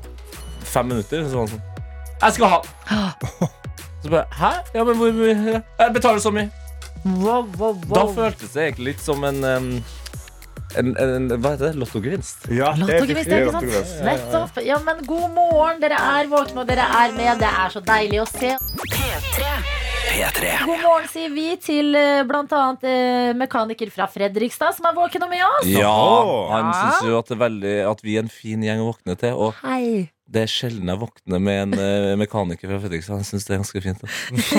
fem 0.64 0.88
minutter, 0.88 1.24
og 1.24 1.30
så 1.30 1.34
var 1.36 1.46
han 1.46 1.54
sånn 1.54 1.62
Jeg 2.22 2.32
skal 2.32 2.48
ha! 2.48 2.62
Så 4.04 4.10
bare 4.12 4.26
Hæ? 4.36 4.50
Ja, 4.74 4.84
men 4.84 4.96
hvor 5.00 5.12
mye? 5.16 5.62
Jeg 5.80 5.92
betaler 5.94 6.20
så 6.20 6.30
mye. 6.34 6.50
Wow, 7.04 7.46
wow, 7.58 7.72
Da 7.88 8.02
wow. 8.04 8.14
føltes 8.16 8.52
det 8.52 8.62
egentlig 8.66 8.94
litt 8.94 9.00
som 9.00 9.24
en 9.24 9.38
em, 9.44 9.68
en, 10.80 10.94
en, 10.98 11.28
Hva 11.40 11.54
heter 11.54 11.70
det? 11.70 11.76
Lottogevinst. 11.82 12.48
Ja, 12.54 12.72
det 12.78 12.88
er 12.96 13.06
ikke 13.06 13.24
sant? 13.24 13.46
lottogevinst. 13.52 14.02
Nettopp. 14.06 14.60
Ja, 14.66 14.78
men 14.84 15.04
god 15.08 15.30
morgen, 15.36 15.80
dere 15.82 15.98
er 16.18 16.28
våkne 16.32 16.64
og 16.64 16.68
dere 16.70 16.86
er 17.02 17.14
med. 17.16 17.38
Det 17.42 17.50
er 17.50 17.74
så 17.74 17.82
deilig 17.84 18.20
å 18.24 18.28
se. 18.28 18.54
God 20.14 20.80
morgen, 20.84 21.06
sier 21.10 21.30
vi 21.34 21.46
til 21.58 21.88
bl.a. 21.94 22.22
blant 22.28 22.52
annet 22.54 22.84
eh, 22.86 23.30
mekaniker 23.40 23.90
fra 23.90 24.06
Fredrikstad 24.12 24.76
som 24.76 24.86
er 24.90 24.94
våken 24.96 25.24
og 25.26 25.30
med 25.32 25.42
oss. 25.46 25.66
Ja, 25.72 25.94
han 26.52 26.68
Ja. 26.68 26.74
syns 26.78 27.08
jo 27.08 27.18
at, 27.18 27.30
det 27.30 27.34
er 27.38 27.42
veldig, 27.44 27.74
at 27.90 28.04
vi 28.04 28.16
er 28.18 28.22
en 28.26 28.30
fin 28.32 28.62
gjeng 28.62 28.84
å 28.84 28.90
våkne 28.92 29.16
til. 29.18 29.34
Og 29.34 29.56
Hei. 29.64 30.10
Det 30.24 30.40
er 30.40 30.48
sjelden 30.48 30.88
jeg 30.88 31.00
våkner 31.02 31.40
med 31.42 31.58
en 31.62 31.74
uh, 31.76 32.14
mekaniker 32.16 32.70
fra 32.70 32.78
Fredrikstad. 32.80 33.20
Jeg 33.20 33.28
syns 33.28 33.44
det 33.44 33.52
er 33.54 33.60
ganske 33.60 33.82
fint. 33.84 34.04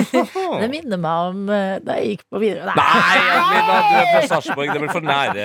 Det 0.62 0.68
minner 0.70 1.00
meg 1.02 1.30
om 1.32 1.40
uh, 1.50 1.76
da 1.82 1.96
jeg 1.98 2.12
gikk 2.14 2.22
på 2.30 2.40
videregående. 2.40 2.78
Nei, 2.78 3.58
da, 3.66 3.78
du 3.82 3.96
er 3.98 4.06
fra 4.12 4.22
Sarpsborg. 4.30 4.70
Det 4.70 4.84
blir 4.84 4.94
for 4.94 5.06
nære. 5.06 5.44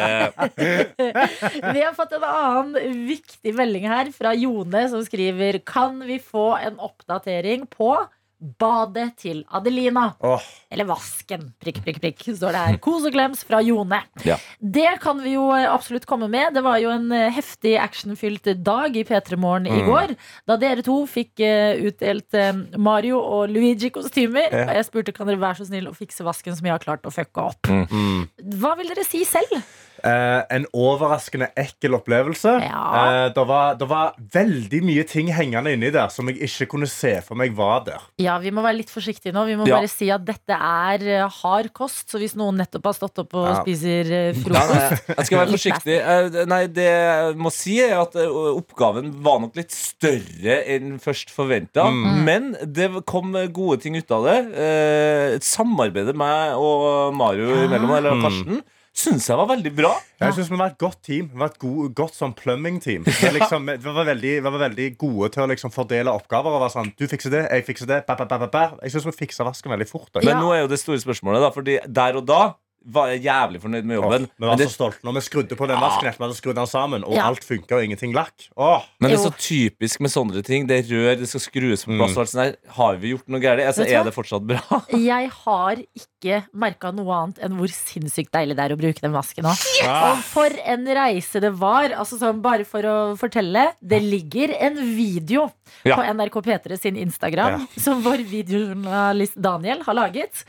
Vi 1.76 1.84
har 1.84 1.98
fått 1.98 2.14
en 2.20 2.28
annen 2.30 3.04
viktig 3.10 3.56
melding 3.58 3.90
her 3.90 4.14
fra 4.14 4.36
Jone, 4.38 4.86
som 4.94 5.02
skriver 5.08 5.58
Kan 5.66 6.00
vi 6.06 6.22
få 6.22 6.52
en 6.62 6.78
oppdatering 6.82 7.66
på 7.74 7.96
badet 8.42 9.12
til 9.22 9.44
Adelina? 9.54 10.08
Oh. 10.26 10.42
Eller 10.72 10.88
vasken, 10.90 11.52
prikk, 11.62 11.82
prikk, 11.86 12.00
prikk, 12.02 12.24
står 12.38 12.56
det 12.56 12.64
her. 12.66 12.80
Kos 12.86 13.06
og 13.08 13.14
klems 13.14 13.44
fra 13.48 13.62
Jone. 13.64 14.02
Ja. 14.26 14.38
Det 14.60 14.96
kan 15.04 15.22
vi 15.22 15.36
jo 15.36 15.50
eh, 15.56 15.68
absolutt 15.70 16.08
komme 16.10 16.30
med. 16.32 16.56
Det 16.58 16.64
var 16.66 16.80
jo 16.82 16.92
en 16.94 17.12
eh, 17.16 17.30
heftig 17.34 17.76
actionfylt 17.82 18.52
dag 18.66 18.98
i 18.98 19.06
P3 19.08 19.40
Morgen 19.42 19.70
i 19.70 19.84
går. 19.86 20.16
Da 20.50 20.58
dere 20.62 20.86
to 20.86 21.02
fikk 21.10 21.44
eh, 21.46 21.78
utdelt 21.92 22.38
Mario 22.82 23.22
og 23.22 23.54
Luigi-kostymer. 23.54 24.50
Ja. 24.50 24.66
Og 24.66 24.76
jeg 24.80 24.90
spurte 24.90 25.16
kan 25.16 25.30
dere 25.30 25.42
være 25.42 25.62
så 25.62 25.70
snill 25.70 25.92
å 25.92 25.96
fikse 25.96 26.26
vasken 26.26 26.58
som 26.58 26.68
jeg 26.68 26.76
har 26.76 26.84
klart 26.84 27.08
å 27.08 27.14
fucke 27.14 27.48
opp. 27.52 27.70
mm. 27.70 28.28
Hva 28.62 28.76
vil 28.80 28.90
dere 28.92 29.06
si 29.08 29.24
selv? 29.28 29.62
Eh, 30.03 30.42
en 30.57 30.65
overraskende 30.74 31.51
ekkel 31.62 31.94
opplevelse. 31.98 32.56
Ja. 32.65 32.81
Eh, 32.98 33.27
det, 33.36 33.44
var, 33.48 33.75
det 33.77 33.88
var 33.89 34.15
veldig 34.34 34.79
mye 34.88 35.03
ting 35.08 35.27
hengende 35.36 35.74
inni 35.75 35.91
der 35.93 36.10
som 36.10 36.27
jeg 36.31 36.39
ikke 36.48 36.67
kunne 36.74 36.88
se 36.89 37.12
for 37.25 37.38
meg 37.38 37.53
var 37.58 37.84
der. 37.86 38.01
Ja, 38.22 38.39
vi 38.41 38.50
må 38.51 38.63
være 38.65 38.79
litt 38.79 38.89
forsiktige 38.93 39.34
nå. 39.36 39.43
Vi 39.46 39.55
må 39.60 39.67
Ja. 39.70 39.77
bare 39.77 39.88
si 39.91 40.10
at 40.10 40.25
dette 40.25 40.58
er 40.58 41.05
eh, 41.20 41.27
hard 41.41 41.70
kost. 41.77 42.10
Så 42.12 42.17
hvis 42.22 42.34
noen 42.39 42.58
nettopp 42.58 42.89
har 42.89 42.98
stått 42.98 43.22
opp 43.24 43.36
og 43.38 43.48
Ja. 43.51 43.62
spiser 43.62 44.12
eh, 44.12 44.34
frokost 44.34 44.74
nei, 44.74 45.15
jeg 45.17 45.25
skal 45.29 45.39
være 45.43 45.55
forsiktig. 45.58 46.00
Eh, 46.01 46.46
Nei, 46.51 46.62
det 46.67 46.88
jeg 46.89 47.36
må 47.38 47.51
si, 47.53 47.77
er 47.84 48.00
at 48.01 48.15
oppgaven 48.17 49.12
var 49.24 49.39
nok 49.43 49.55
litt 49.60 49.72
større 49.72 50.58
enn 50.74 50.98
først 51.00 51.29
forventa. 51.34 51.86
Mm. 51.91 52.24
Men 52.25 52.51
det 52.65 52.89
kom 53.05 53.31
gode 53.53 53.81
ting 53.86 53.96
ut 54.01 54.12
av 54.12 54.25
det. 54.25 54.38
Eh, 54.58 55.38
Samarbeidet 55.46 56.15
meg 56.17 56.55
og 56.58 57.13
Mario 57.15 57.50
Ja. 57.53 57.65
imellom, 57.67 57.98
eller 57.98 58.12
Mm. 58.22 58.62
Syns 58.91 59.29
jeg 59.29 59.39
var 59.39 59.48
veldig 59.48 59.71
bra. 59.71 59.91
Jeg 60.19 60.36
synes 60.36 60.50
Vi 60.51 60.57
var 60.60 60.74
et 60.74 60.79
godt 60.81 61.00
team. 61.07 61.29
Vi 61.31 61.39
var 61.39 61.53
et 61.53 61.60
god, 61.62 61.93
godt 61.95 62.17
sånn 62.17 62.33
plumbing-team. 62.36 63.05
Vi, 63.07 63.29
liksom, 63.38 63.69
vi, 63.71 63.93
var 63.95 64.07
veldig, 64.12 64.33
vi 64.43 64.50
var 64.50 64.63
veldig 64.65 64.88
gode 65.00 65.29
til 65.31 65.45
å 65.45 65.48
liksom 65.51 65.71
fordele 65.74 66.12
oppgaver. 66.12 66.57
Og 66.57 66.65
var 66.65 66.74
sånn, 66.74 66.91
du 67.00 67.05
fikser 67.07 67.33
det, 67.33 67.45
jeg 67.48 67.65
fikser 67.69 67.89
det 67.89 68.01
ba, 68.10 68.17
ba, 68.19 68.41
ba. 68.43 68.65
Jeg 68.83 68.95
syns 68.95 69.07
vi 69.07 69.15
fiksa 69.24 69.48
vasken 69.48 69.71
veldig 69.74 69.88
fort. 69.89 70.10
da. 70.12 70.25
Men 70.27 70.43
nå 70.43 70.51
er 70.55 70.65
jo 70.65 70.71
det 70.74 70.81
store 70.83 71.00
spørsmålet, 71.01 71.45
da, 71.45 71.53
fordi 71.55 71.79
der 71.88 72.19
og 72.19 72.27
da 72.27 72.41
var 72.86 73.12
jeg 73.14 73.24
jævlig 73.28 73.62
fornøyd 73.62 73.86
med 73.86 73.98
Åh, 73.98 74.04
jobben. 74.04 74.24
vi 74.38 74.46
var 74.46 74.50
Men 74.56 74.58
det, 74.62 74.68
så 74.72 74.74
stolte 74.74 75.06
når 75.06 75.14
vi 75.20 75.22
skrudde 75.22 75.58
på 75.60 75.68
den 75.70 75.80
vasken 75.82 76.08
etter 76.10 76.48
vi 76.50 76.54
den 76.58 76.68
sammen, 76.68 77.04
og 77.06 77.14
Ja. 77.16 77.28
alt 77.30 77.44
funka 77.46 77.76
og 77.78 77.84
ingenting 77.84 78.14
lakk. 78.14 78.48
Åh, 78.58 78.82
men 79.00 79.12
det 79.12 79.20
er 79.20 79.30
så 79.30 79.34
typisk 79.38 80.00
med 80.02 80.12
sånne 80.12 80.44
ting. 80.44 80.66
Det 80.68 80.80
er 80.80 80.90
rør, 80.90 81.20
det 81.20 81.30
skal 81.30 81.42
skrues 81.46 81.86
på 81.86 81.94
plass. 81.98 82.12
Mm. 82.16 82.18
alt 82.18 82.30
sånt 82.30 82.44
der. 82.44 82.56
Har 82.74 82.96
vi 82.98 83.14
gjort 83.14 83.28
noe 83.28 83.40
galt? 83.40 83.62
Altså, 83.62 83.86
er 83.86 84.04
det 84.04 84.14
fortsatt 84.14 84.46
bra? 84.48 84.82
Jeg 84.98 85.30
har 85.30 85.76
ikke 85.96 86.44
merka 86.54 86.92
noe 86.92 87.12
annet 87.22 87.40
enn 87.46 87.58
hvor 87.58 87.70
sinnssykt 87.70 88.32
deilig 88.34 88.56
det 88.58 88.66
er 88.66 88.74
å 88.76 88.80
bruke 88.82 89.02
den 89.02 89.14
vasken 89.14 89.44
nå. 89.46 89.54
Yes! 89.82 89.88
Og 89.88 90.24
for 90.32 90.50
en 90.66 90.86
reise 90.86 91.40
det 91.42 91.54
var. 91.58 91.90
Altså 91.98 92.18
sånn, 92.22 92.42
bare 92.42 92.66
for 92.66 92.82
å 92.82 92.98
fortelle. 93.18 93.74
Det 93.82 94.02
ligger 94.02 94.54
en 94.60 94.76
video 94.98 95.52
Ja. 95.88 95.96
på 95.98 96.04
NRK 96.13 96.36
P3 96.46 96.78
sin 96.78 96.98
Instagram 97.01 97.68
som 97.80 98.01
vår 98.06 98.22
videojournalist 98.30 99.36
Daniel 99.42 99.82
har 99.88 99.98
laget. 99.98 100.44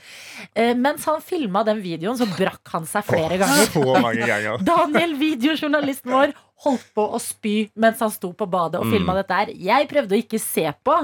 Eh, 0.54 0.74
mens 0.76 1.04
han 1.08 1.22
filma 1.24 1.64
den 1.64 1.80
videoen, 1.84 2.18
så 2.20 2.26
brakk 2.36 2.68
han 2.74 2.86
seg 2.88 3.06
flere 3.08 3.38
ganger. 3.40 3.68
Så 3.72 3.84
mange 4.02 4.26
ganger. 4.28 4.60
Daniel, 4.72 5.14
videojournalisten 5.20 6.12
vår, 6.12 6.34
holdt 6.62 6.84
på 6.94 7.02
å 7.10 7.18
spy 7.18 7.54
mens 7.82 7.98
han 8.04 8.12
sto 8.14 8.28
på 8.38 8.46
badet 8.46 8.78
og 8.78 8.86
filma 8.92 9.16
dette 9.18 9.34
her. 9.34 9.48
Jeg 9.58 9.88
prøvde 9.90 10.14
å 10.14 10.20
ikke 10.20 10.38
se 10.38 10.68
på, 10.86 10.94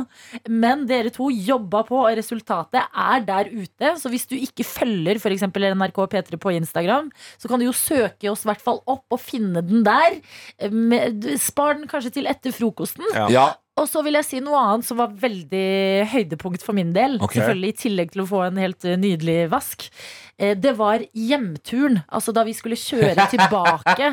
men 0.55 0.85
dere 0.87 1.11
to 1.11 1.27
jobba 1.35 1.81
på, 1.89 1.99
og 2.05 2.15
resultatet 2.15 2.85
er 2.95 3.25
der 3.27 3.51
ute. 3.51 3.95
Så 3.99 4.13
hvis 4.13 4.29
du 4.31 4.37
ikke 4.39 4.63
følger 4.69 5.19
f.eks. 5.19 5.43
NRK 5.51 5.99
P3 6.15 6.39
på 6.39 6.53
Instagram, 6.61 7.09
så 7.43 7.51
kan 7.51 7.59
du 7.59 7.67
jo 7.67 7.75
søke 7.75 8.31
oss 8.31 8.45
i 8.47 8.53
hvert 8.53 8.63
fall 8.63 8.79
opp 8.87 9.09
og 9.11 9.19
finne 9.25 9.65
den 9.67 9.83
der. 9.89 10.21
Med- 10.71 11.27
Spar 11.43 11.75
den 11.81 11.89
kanskje 11.91 12.15
til 12.21 12.31
etter 12.31 12.55
frokosten. 12.55 13.03
Ja. 13.27 13.49
Og 13.79 13.87
så 13.91 14.03
vil 14.07 14.19
jeg 14.19 14.27
si 14.27 14.41
noe 14.45 14.59
annet 14.59 14.87
som 14.89 14.99
var 15.01 15.13
veldig 15.19 15.67
høydepunkt 16.13 16.65
for 16.67 16.75
min 16.79 16.91
del. 16.97 17.19
Okay. 17.23 17.41
Selvfølgelig 17.41 17.75
I 17.75 17.79
tillegg 17.85 18.15
til 18.17 18.25
å 18.25 18.31
få 18.31 18.47
en 18.49 18.59
helt 18.65 18.85
eh, 18.89 18.99
nydelig 18.99 19.37
vask. 19.53 19.89
Eh, 20.39 20.55
Det 20.59 20.73
var 20.79 21.03
hjemturen. 21.15 22.01
Altså 22.15 22.33
da 22.35 22.45
vi 22.47 22.55
skulle 22.55 22.79
kjøre 22.79 23.25
tilbake 23.35 24.11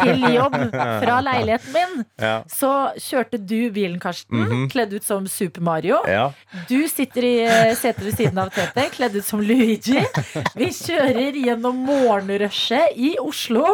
til 0.00 0.24
jobb 0.34 0.56
fra 1.02 1.18
leiligheten 1.24 1.72
min. 1.74 2.04
Ja. 2.20 2.38
Så 2.50 2.70
kjørte 3.02 3.40
du 3.40 3.70
bilen, 3.74 3.98
Karsten, 4.02 4.66
kledd 4.72 4.92
ut 4.96 5.04
som 5.04 5.26
Super 5.30 5.64
Mario. 5.64 5.98
Ja. 6.08 6.30
Du 6.70 6.78
sitter 6.88 7.26
i 7.28 7.34
eh, 7.44 7.72
setet 7.76 8.04
ved 8.08 8.16
siden 8.20 8.40
av 8.44 8.52
Tete, 8.56 8.86
kledd 8.96 9.16
ut 9.20 9.26
som 9.26 9.40
Luigi. 9.44 10.00
Vi 10.56 10.70
kjører 10.76 11.36
gjennom 11.40 11.82
morgenrushet 11.88 12.96
i 12.96 13.14
Oslo, 13.22 13.64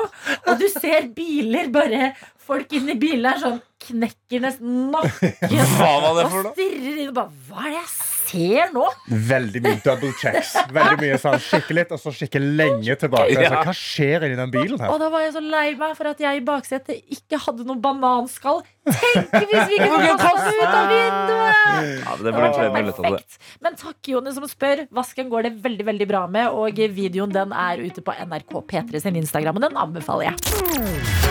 og 0.47 0.53
du 0.61 0.67
ser 0.73 1.07
biler 1.15 1.71
bare 1.75 2.13
Folk 2.43 2.73
inni 2.75 2.97
bilene 2.99 3.37
er 3.37 3.39
sånn 3.43 3.61
knekker 3.83 4.43
nesten 4.45 4.89
nakken. 4.93 5.33
Hva 5.77 5.93
var 6.03 6.17
det 6.21 6.25
for 6.31 6.39
Og 6.41 6.45
noe? 6.47 6.55
stirrer 6.57 6.99
inn 7.03 7.09
og 7.11 7.17
bare 7.17 7.31
Hva 7.49 7.63
er 7.67 7.71
det 7.73 7.79
jeg 7.81 7.93
ser 8.33 8.71
nå? 8.75 8.85
Veldig 9.31 9.61
mye 9.65 9.79
double 9.85 10.11
checks. 10.21 10.53
Veldig 10.73 10.99
mye 11.03 11.19
sånn 11.21 11.39
Kikke 11.43 11.75
litt, 11.77 11.91
og 11.95 12.01
så 12.01 12.13
kikke 12.17 12.41
lenge 12.43 12.95
tilbake. 13.03 13.35
Ja. 13.35 13.51
Så, 13.53 13.63
hva 13.67 13.75
skjer 13.77 14.27
inni 14.29 14.39
den 14.39 14.53
bilen 14.55 14.81
her? 14.81 14.93
Og 14.95 15.01
da 15.03 15.09
var 15.13 15.25
jeg 15.27 15.35
så 15.35 15.43
lei 15.45 15.65
meg 15.79 15.97
for 15.99 16.11
at 16.13 16.23
jeg 16.23 16.41
i 16.41 16.45
baksetet 16.47 17.03
ikke 17.19 17.41
hadde 17.45 17.67
noe 17.69 17.79
bananskall. 17.85 18.63
Tenk 18.89 19.35
hvis 19.51 19.69
vi 19.75 19.81
kunne 19.83 20.15
kaste 20.23 20.47
det 20.49 20.63
ut 20.63 20.77
av 20.79 20.89
vinduet! 20.93 21.67
Ja, 22.03 22.15
men 22.17 22.25
det 22.27 22.35
blir 22.39 22.55
flere 22.57 22.71
muligheter 22.75 22.97
til 22.97 23.19
det. 23.19 23.25
Perfekt. 23.27 23.51
Men 23.67 23.79
takk, 23.83 24.01
Jone, 24.15 24.35
som 24.39 24.49
spør. 24.51 24.85
Vasken 24.99 25.31
går 25.33 25.49
det 25.51 25.53
veldig 25.67 25.89
veldig 25.93 26.09
bra 26.11 26.25
med, 26.39 26.49
og 26.55 26.81
videoen 26.97 27.35
den 27.35 27.53
er 27.55 27.83
ute 27.85 28.03
på 28.07 28.15
NRK 28.27 28.57
P3 28.73 29.05
sin 29.07 29.21
Instagram, 29.23 29.61
og 29.61 29.69
den 29.69 29.79
anbefaler 29.87 30.31
jeg. 30.33 31.22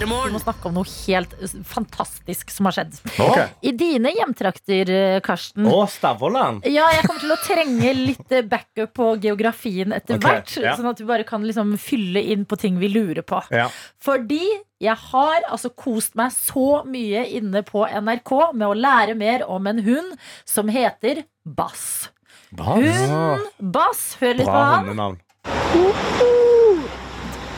Vi 0.00 0.08
må 0.08 0.40
snakke 0.40 0.70
om 0.70 0.76
noe 0.78 0.88
helt 0.88 1.34
fantastisk 1.68 2.52
som 2.54 2.68
har 2.68 2.76
skjedd. 2.78 2.96
Okay. 3.12 3.46
I 3.68 3.72
dine 3.76 4.12
hjemtrakter, 4.16 4.90
eh, 4.90 5.18
Karsten. 5.24 5.66
Å, 5.68 5.82
Stavåland. 5.90 6.64
Ja, 6.68 6.88
jeg 6.94 7.04
kommer 7.04 7.20
til 7.20 7.34
å 7.34 7.38
trenge 7.44 7.92
litt 7.98 8.32
eh, 8.32 8.46
backup 8.46 8.94
på 8.96 9.10
geografien 9.20 9.92
etter 9.96 10.16
okay. 10.16 10.40
hvert. 10.40 10.56
ja. 10.64 10.74
Sånn 10.78 10.88
at 10.92 11.02
vi 11.02 11.08
bare 11.10 11.26
kan 11.28 11.44
liksom 11.46 11.74
fylle 11.80 12.22
inn 12.32 12.46
på 12.48 12.58
ting 12.60 12.80
vi 12.80 12.88
lurer 12.92 13.22
på. 13.26 13.42
Ja. 13.52 13.68
Fordi 14.00 14.44
jeg 14.80 14.96
har 15.10 15.44
altså 15.50 15.72
kost 15.76 16.16
meg 16.16 16.32
så 16.32 16.80
mye 16.88 17.26
inne 17.28 17.60
på 17.66 17.84
NRK 17.84 18.32
med 18.54 18.66
å 18.70 18.78
lære 18.78 19.18
mer 19.20 19.44
om 19.44 19.68
en 19.68 19.84
hund 19.84 20.16
som 20.48 20.72
heter 20.72 21.26
Bass. 21.44 22.08
Hund 22.56 23.46
Bass. 23.60 24.14
Hør 24.22 24.40
litt 24.40 24.48
på 24.48 24.56
han. 24.56 24.88
Bra 24.88 24.88
hundenavn. 24.88 25.20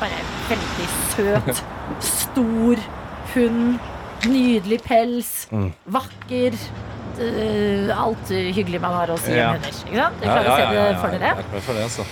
Bare 0.02 0.10
veldig 0.18 0.31
søt, 1.16 1.62
stor 2.00 2.82
hund. 3.34 3.78
Nydelig 4.22 4.78
pels. 4.86 5.30
Mm. 5.50 5.72
Vakker. 5.96 6.58
Uh, 7.12 7.90
alt 7.92 8.30
hyggelig 8.30 8.78
man 8.80 8.94
har 8.96 9.10
å 9.12 9.16
si 9.20 9.32
Ja. 9.34 9.50
hunder. 9.52 9.68
Ikke 9.68 9.98
sant? 9.98 10.20
Du 10.20 10.26
klarer 10.26 10.48
å 10.48 10.56
se 10.56 10.68
det 10.72 11.00
for 11.00 11.08
dere? 11.16 11.32
Jeg 11.32 11.44
er 11.44 11.48
klar 11.50 11.64
for 11.66 11.72
det, 11.78 11.82
altså. 11.88 12.06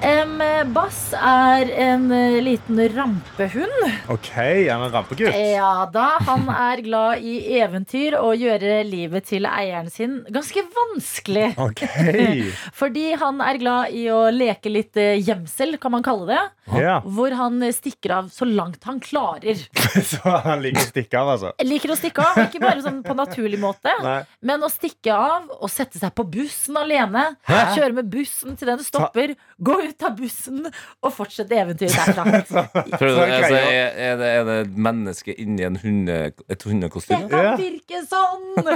Em, 0.00 0.38
Bass 0.72 1.10
er 1.12 1.68
en 1.76 2.06
eh, 2.14 2.38
liten 2.40 2.78
rampehund. 2.94 3.82
OK, 4.08 4.30
han 4.32 4.80
er 4.80 4.86
en 4.86 4.94
rampegutt. 4.94 5.34
Ja 5.36 5.84
da, 5.92 6.06
han 6.24 6.46
er 6.48 6.80
glad 6.86 7.20
i 7.20 7.34
eventyr 7.60 8.16
og 8.16 8.40
gjøre 8.40 8.78
livet 8.88 9.28
til 9.28 9.44
eieren 9.44 9.90
sin 9.92 10.22
ganske 10.32 10.64
vanskelig. 10.72 11.50
OK. 11.60 11.84
Fordi 12.80 13.10
han 13.20 13.42
er 13.44 13.60
glad 13.60 13.92
i 13.96 14.06
å 14.14 14.22
leke 14.32 14.72
litt 14.72 14.96
eh, 15.00 15.18
gjemsel, 15.20 15.76
kan 15.82 15.92
man 15.92 16.06
kalle 16.06 16.30
det. 16.30 16.40
Ja. 16.80 16.96
Hvor 17.04 17.36
han 17.36 17.60
eh, 17.66 17.74
stikker 17.76 18.16
av 18.22 18.32
så 18.32 18.48
langt 18.48 18.88
han 18.88 19.02
klarer. 19.04 19.60
Så 20.10 20.22
han 20.46 20.62
liker 20.64 20.80
å 20.80 20.86
stikke 20.86 21.20
av, 21.20 21.34
altså. 21.34 21.52
Liker 21.66 21.92
å 21.92 21.98
stikke 21.98 22.24
av, 22.24 22.40
ikke 22.46 22.62
bare 22.62 22.80
sånn 22.84 23.02
på 23.04 23.14
naturlig 23.18 23.58
måte, 23.60 23.92
Nei. 24.04 24.20
men 24.46 24.64
å 24.64 24.70
stikke 24.72 25.12
av 25.12 25.50
og 25.58 25.68
sette 25.72 26.00
seg 26.00 26.14
på 26.16 26.24
bussen 26.30 26.78
alene. 26.80 27.26
Kjøre 27.50 27.92
med 28.00 28.08
bussen 28.12 28.56
til 28.56 28.70
den 28.70 28.84
stopper, 28.86 29.34
gå 29.58 29.76
ut 29.82 29.89
av 30.06 30.16
bussen 30.18 30.64
og 30.66 31.12
fortsette 31.14 31.58
eventyret 31.58 32.16
derfra. 32.16 32.64
Så, 33.00 33.06
altså, 33.24 33.56
er, 33.56 33.94
er, 33.94 34.16
det, 34.20 34.28
er 34.28 34.44
det 34.46 34.56
et 34.64 34.76
menneske 34.88 35.34
inni 35.40 35.64
en 35.66 35.78
hunde, 35.80 36.16
et 36.50 36.64
Det 36.64 36.90
kan 37.30 37.58
virke 37.58 38.02
sånn! 38.06 38.70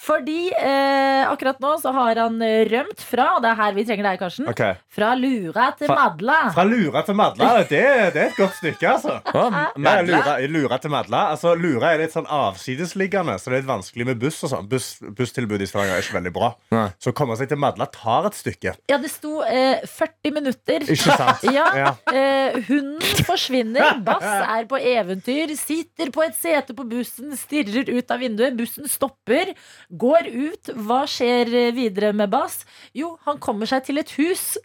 Fordi 0.00 0.38
eh, 0.56 1.24
akkurat 1.28 1.60
nå 1.62 1.74
så 1.82 1.92
har 1.96 2.20
han 2.24 2.40
eh, 2.44 2.64
rømt 2.70 3.02
fra, 3.04 3.34
og 3.36 3.44
det 3.44 3.52
er 3.52 3.60
her 3.60 3.76
vi 3.76 3.86
trenger 3.88 4.08
deg, 4.08 4.20
Karsten, 4.20 4.48
okay. 4.50 4.78
fra 4.92 5.12
Lura 5.18 5.70
til 5.78 5.90
Fra- 5.90 5.98
Madla. 6.00 6.38
Fra 6.54 6.66
Lura 6.68 7.04
til 7.06 7.18
Madla, 7.18 7.50
det, 7.62 7.82
det 8.14 8.22
er 8.24 8.30
et 8.30 8.38
godt 8.38 8.58
stykke, 8.60 8.94
altså. 8.96 9.18
Ja, 9.84 10.00
lura, 10.02 10.34
lura 10.48 10.78
til 10.80 10.92
Madla. 10.92 11.20
Altså, 11.34 11.54
lura 11.58 11.92
er 11.92 12.04
litt 12.04 12.14
sånn 12.14 12.28
avsidesliggende, 12.30 13.36
så 13.40 13.50
det 13.50 13.58
er 13.58 13.62
litt 13.62 13.70
vanskelig 13.70 14.08
med 14.08 14.20
buss. 14.22 14.40
og 14.46 14.52
sånn 14.52 14.68
buss, 14.70 14.88
Busstilbudet 15.16 15.66
i 15.66 15.70
Stavanger 15.70 15.98
er 15.98 16.04
ikke 16.04 16.18
veldig 16.18 16.32
bra. 16.34 16.50
Nei. 16.74 16.86
Så 17.02 17.12
å 17.12 17.16
komme 17.16 17.36
seg 17.38 17.50
til 17.50 17.60
Madla 17.60 17.88
tar 17.92 18.28
et 18.30 18.38
stykke. 18.38 18.76
Ja, 18.90 18.98
det 19.02 19.10
sto 19.12 19.42
eh, 19.46 19.84
40 19.88 20.34
minutter. 20.34 20.53
Sant? 20.96 21.44
Ja, 21.56 21.66
Ja. 21.76 21.90
eh, 22.12 22.56
Hunden 22.68 23.24
forsvinner. 23.26 23.98
Bass 24.06 24.24
er 24.24 24.66
på 24.70 24.78
eventyr, 24.80 25.54
sitter 25.58 26.10
på 26.14 26.22
et 26.26 26.36
sete 26.38 26.74
på 26.76 26.86
bussen, 26.88 27.34
stirrer 27.38 27.90
ut 27.92 28.10
av 28.14 28.20
vinduet. 28.24 28.56
Bussen 28.58 28.88
stopper, 28.90 29.54
går 29.90 30.30
ut. 30.32 30.72
Hva 30.86 31.02
skjer 31.10 31.50
videre 31.76 32.12
med 32.16 32.30
Bass? 32.32 32.62
Jo, 32.94 33.16
han 33.26 33.38
kommer 33.42 33.66
seg 33.70 33.84
til 33.88 33.98
et 34.02 34.10
hus. 34.18 34.54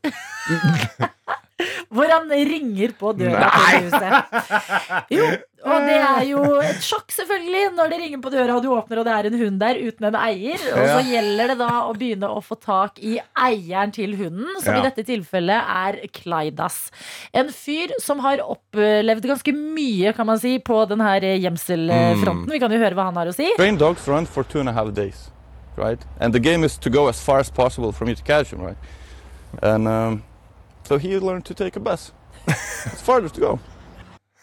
Hvor 1.91 2.08
han 2.08 2.29
ringer 2.31 2.93
på 2.96 3.12
døra 3.19 3.50
til 3.51 3.89
huset. 3.89 4.13
Jo, 5.12 5.25
og 5.79 5.88
det 5.88 5.98
er 6.03 6.24
jo 6.29 6.41
et 6.62 6.81
sjokk, 6.83 7.09
selvfølgelig, 7.15 7.63
når 7.77 7.89
det 7.93 8.00
ringer 8.03 8.21
på 8.24 8.31
døra 8.33 8.55
og 8.59 8.63
du 8.65 8.69
åpner 8.75 9.00
og 9.01 9.07
det 9.07 9.13
er 9.15 9.29
en 9.29 9.38
hund 9.39 9.59
der 9.62 9.79
uten 9.79 10.09
en 10.09 10.17
eier. 10.19 10.59
Og 10.75 10.83
så 10.91 11.00
gjelder 11.07 11.53
det 11.53 11.57
da 11.62 11.69
å 11.88 11.93
begynne 11.98 12.29
å 12.36 12.41
få 12.43 12.57
tak 12.59 13.00
i 13.00 13.15
eieren 13.39 13.93
til 13.95 14.15
hunden, 14.19 14.51
som 14.62 14.75
Ja. 14.75 14.81
i 14.81 14.88
dette 14.89 15.05
tilfellet 15.07 15.71
er 15.75 16.00
Klaidas. 16.13 16.91
En 17.33 17.50
fyr 17.50 17.93
som 18.03 18.19
har 18.25 18.43
opplevd 18.43 19.25
ganske 19.31 19.53
mye, 19.55 20.13
kan 20.15 20.27
man 20.27 20.39
si, 20.39 20.57
på 20.59 20.83
den 20.89 21.00
her 21.01 21.21
gjemselfronten. 21.39 22.50
Vi 22.51 22.59
kan 22.59 22.71
jo 22.71 22.77
høre 22.81 22.95
hva 22.98 23.05
han 23.09 23.15
har 23.15 23.27
å 23.31 23.33
si. 23.36 23.50
Train 23.57 23.77
dogs 23.77 24.07
run 24.07 24.25
for 24.25 24.43
two 24.43 24.59
and 24.59 24.69
a 24.69 24.74
half 24.74 24.93
days, 24.93 25.29
right? 25.77 26.01
And 26.19 26.33
the 26.33 26.39
game 26.39 26.63
is 26.63 26.77
to 26.77 26.89
go 26.89 27.07
as 27.07 27.21
far 27.21 27.39
as 27.39 27.50
possible 27.50 27.91
for 27.91 28.05
me 28.05 28.15
to 28.15 28.24
catch 28.24 28.51
him, 28.53 28.62
right? 28.62 28.77
And 29.62 29.88
um, 29.88 30.24
so 30.83 30.98
he 30.98 31.17
learned 31.19 31.45
to 31.45 31.53
take 31.53 31.75
a 31.75 31.79
bus. 31.79 32.12
it's 32.48 33.01
farther 33.01 33.29
to 33.29 33.39
go. 33.41 33.59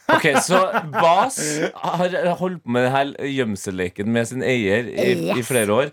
Ok, 0.09 0.27
Så 0.47 0.59
Bas 0.93 1.39
har 1.75 2.35
holdt 2.39 2.63
på 2.63 2.71
med 2.77 2.87
denne 2.87 3.31
gjemselleken 3.33 4.13
med 4.15 4.29
sin 4.31 4.45
eier 4.47 4.87
i, 4.87 5.09
i 5.35 5.43
flere 5.47 5.73
år. 5.75 5.91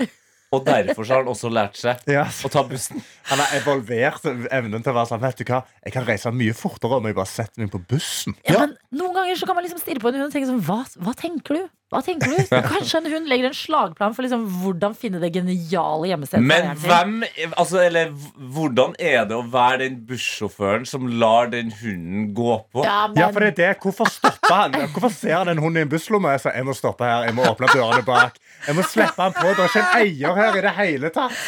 Og 0.54 0.66
derfor 0.68 1.08
har 1.10 1.24
han 1.24 1.32
også 1.32 1.52
lært 1.54 1.80
seg 1.80 2.04
yes. 2.10 2.44
å 2.46 2.52
ta 2.54 2.64
bussen. 2.68 3.02
Han 3.32 3.42
har 3.42 3.56
evolvert 3.60 4.26
evnen 4.28 4.84
til 4.84 4.94
å 4.94 4.98
være 4.98 5.12
sånn 5.12 5.24
Vet 5.24 5.40
du 5.40 5.46
hva, 5.48 5.62
jeg 5.86 5.96
kan 5.96 6.08
reise 6.08 6.34
mye 6.36 6.56
fortere 6.58 7.00
om 7.00 7.08
jeg 7.08 7.18
bare 7.18 7.32
setter 7.32 7.64
meg 7.64 7.72
på 7.74 7.82
bussen. 7.94 8.36
Ja, 8.48 8.66
men 8.66 8.76
Noen 8.94 9.16
ganger 9.16 9.40
så 9.40 9.48
kan 9.50 9.58
man 9.58 9.66
liksom 9.66 9.82
stirre 9.82 10.04
på 10.04 10.12
en 10.12 10.20
hund 10.20 10.30
og 10.30 10.36
tenke 10.36 10.50
sånn 10.50 10.62
Hva, 10.66 10.84
hva 11.02 11.16
tenker 11.18 11.58
du? 11.58 11.64
Hva 11.94 12.02
tenker 12.02 12.32
du? 12.32 12.38
Kanskje 12.74 13.02
en 13.04 13.10
hund 13.12 13.30
legger 13.30 13.52
en 13.52 13.58
slagplan 13.58 14.16
for 14.18 14.26
liksom 14.26 14.46
hvordan 14.64 14.96
finne 14.98 15.22
det 15.22 15.30
geniale 15.36 16.10
gjemmestedet. 16.10 16.46
Men 16.50 16.72
hvem 16.82 17.20
Altså, 17.60 17.84
eller 17.84 18.10
hvordan 18.54 18.96
er 18.98 19.28
det 19.30 19.38
å 19.38 19.44
være 19.54 19.84
den 19.84 20.00
bussjåføren 20.08 20.88
som 20.90 21.06
lar 21.22 21.52
den 21.54 21.70
hunden 21.84 22.32
gå 22.34 22.58
på? 22.74 22.86
Ja, 22.86 23.06
men, 23.12 23.22
Ja, 23.22 23.30
for 23.34 23.46
det 23.46 23.54
er 23.54 23.60
det. 23.60 23.72
Hvorfor 23.84 24.10
stopper 24.10 24.56
han? 24.56 24.78
Hvorfor 24.96 25.14
ser 25.14 25.38
han 25.38 25.54
en 25.54 25.62
hund 25.62 25.78
i 25.78 25.86
en 25.86 25.92
busslomme? 25.92 26.34
Jeg 26.34 26.66
må 26.66 26.74
stoppe 26.78 27.06
her, 27.06 27.28
jeg 27.30 27.38
må 27.38 27.46
åpne 27.52 27.70
dørene 27.76 28.02
bak. 28.08 28.42
Jeg 28.68 28.76
må 28.78 28.84
slippe 28.88 29.20
han 29.22 29.34
på. 29.36 29.48
Det 29.54 29.64
er 29.64 29.70
ikke 29.70 29.84
en 29.84 29.98
eier 30.00 30.36
her 30.40 30.58
i 30.58 30.62
det 30.66 30.74
hele 30.78 31.10
tatt. 31.14 31.40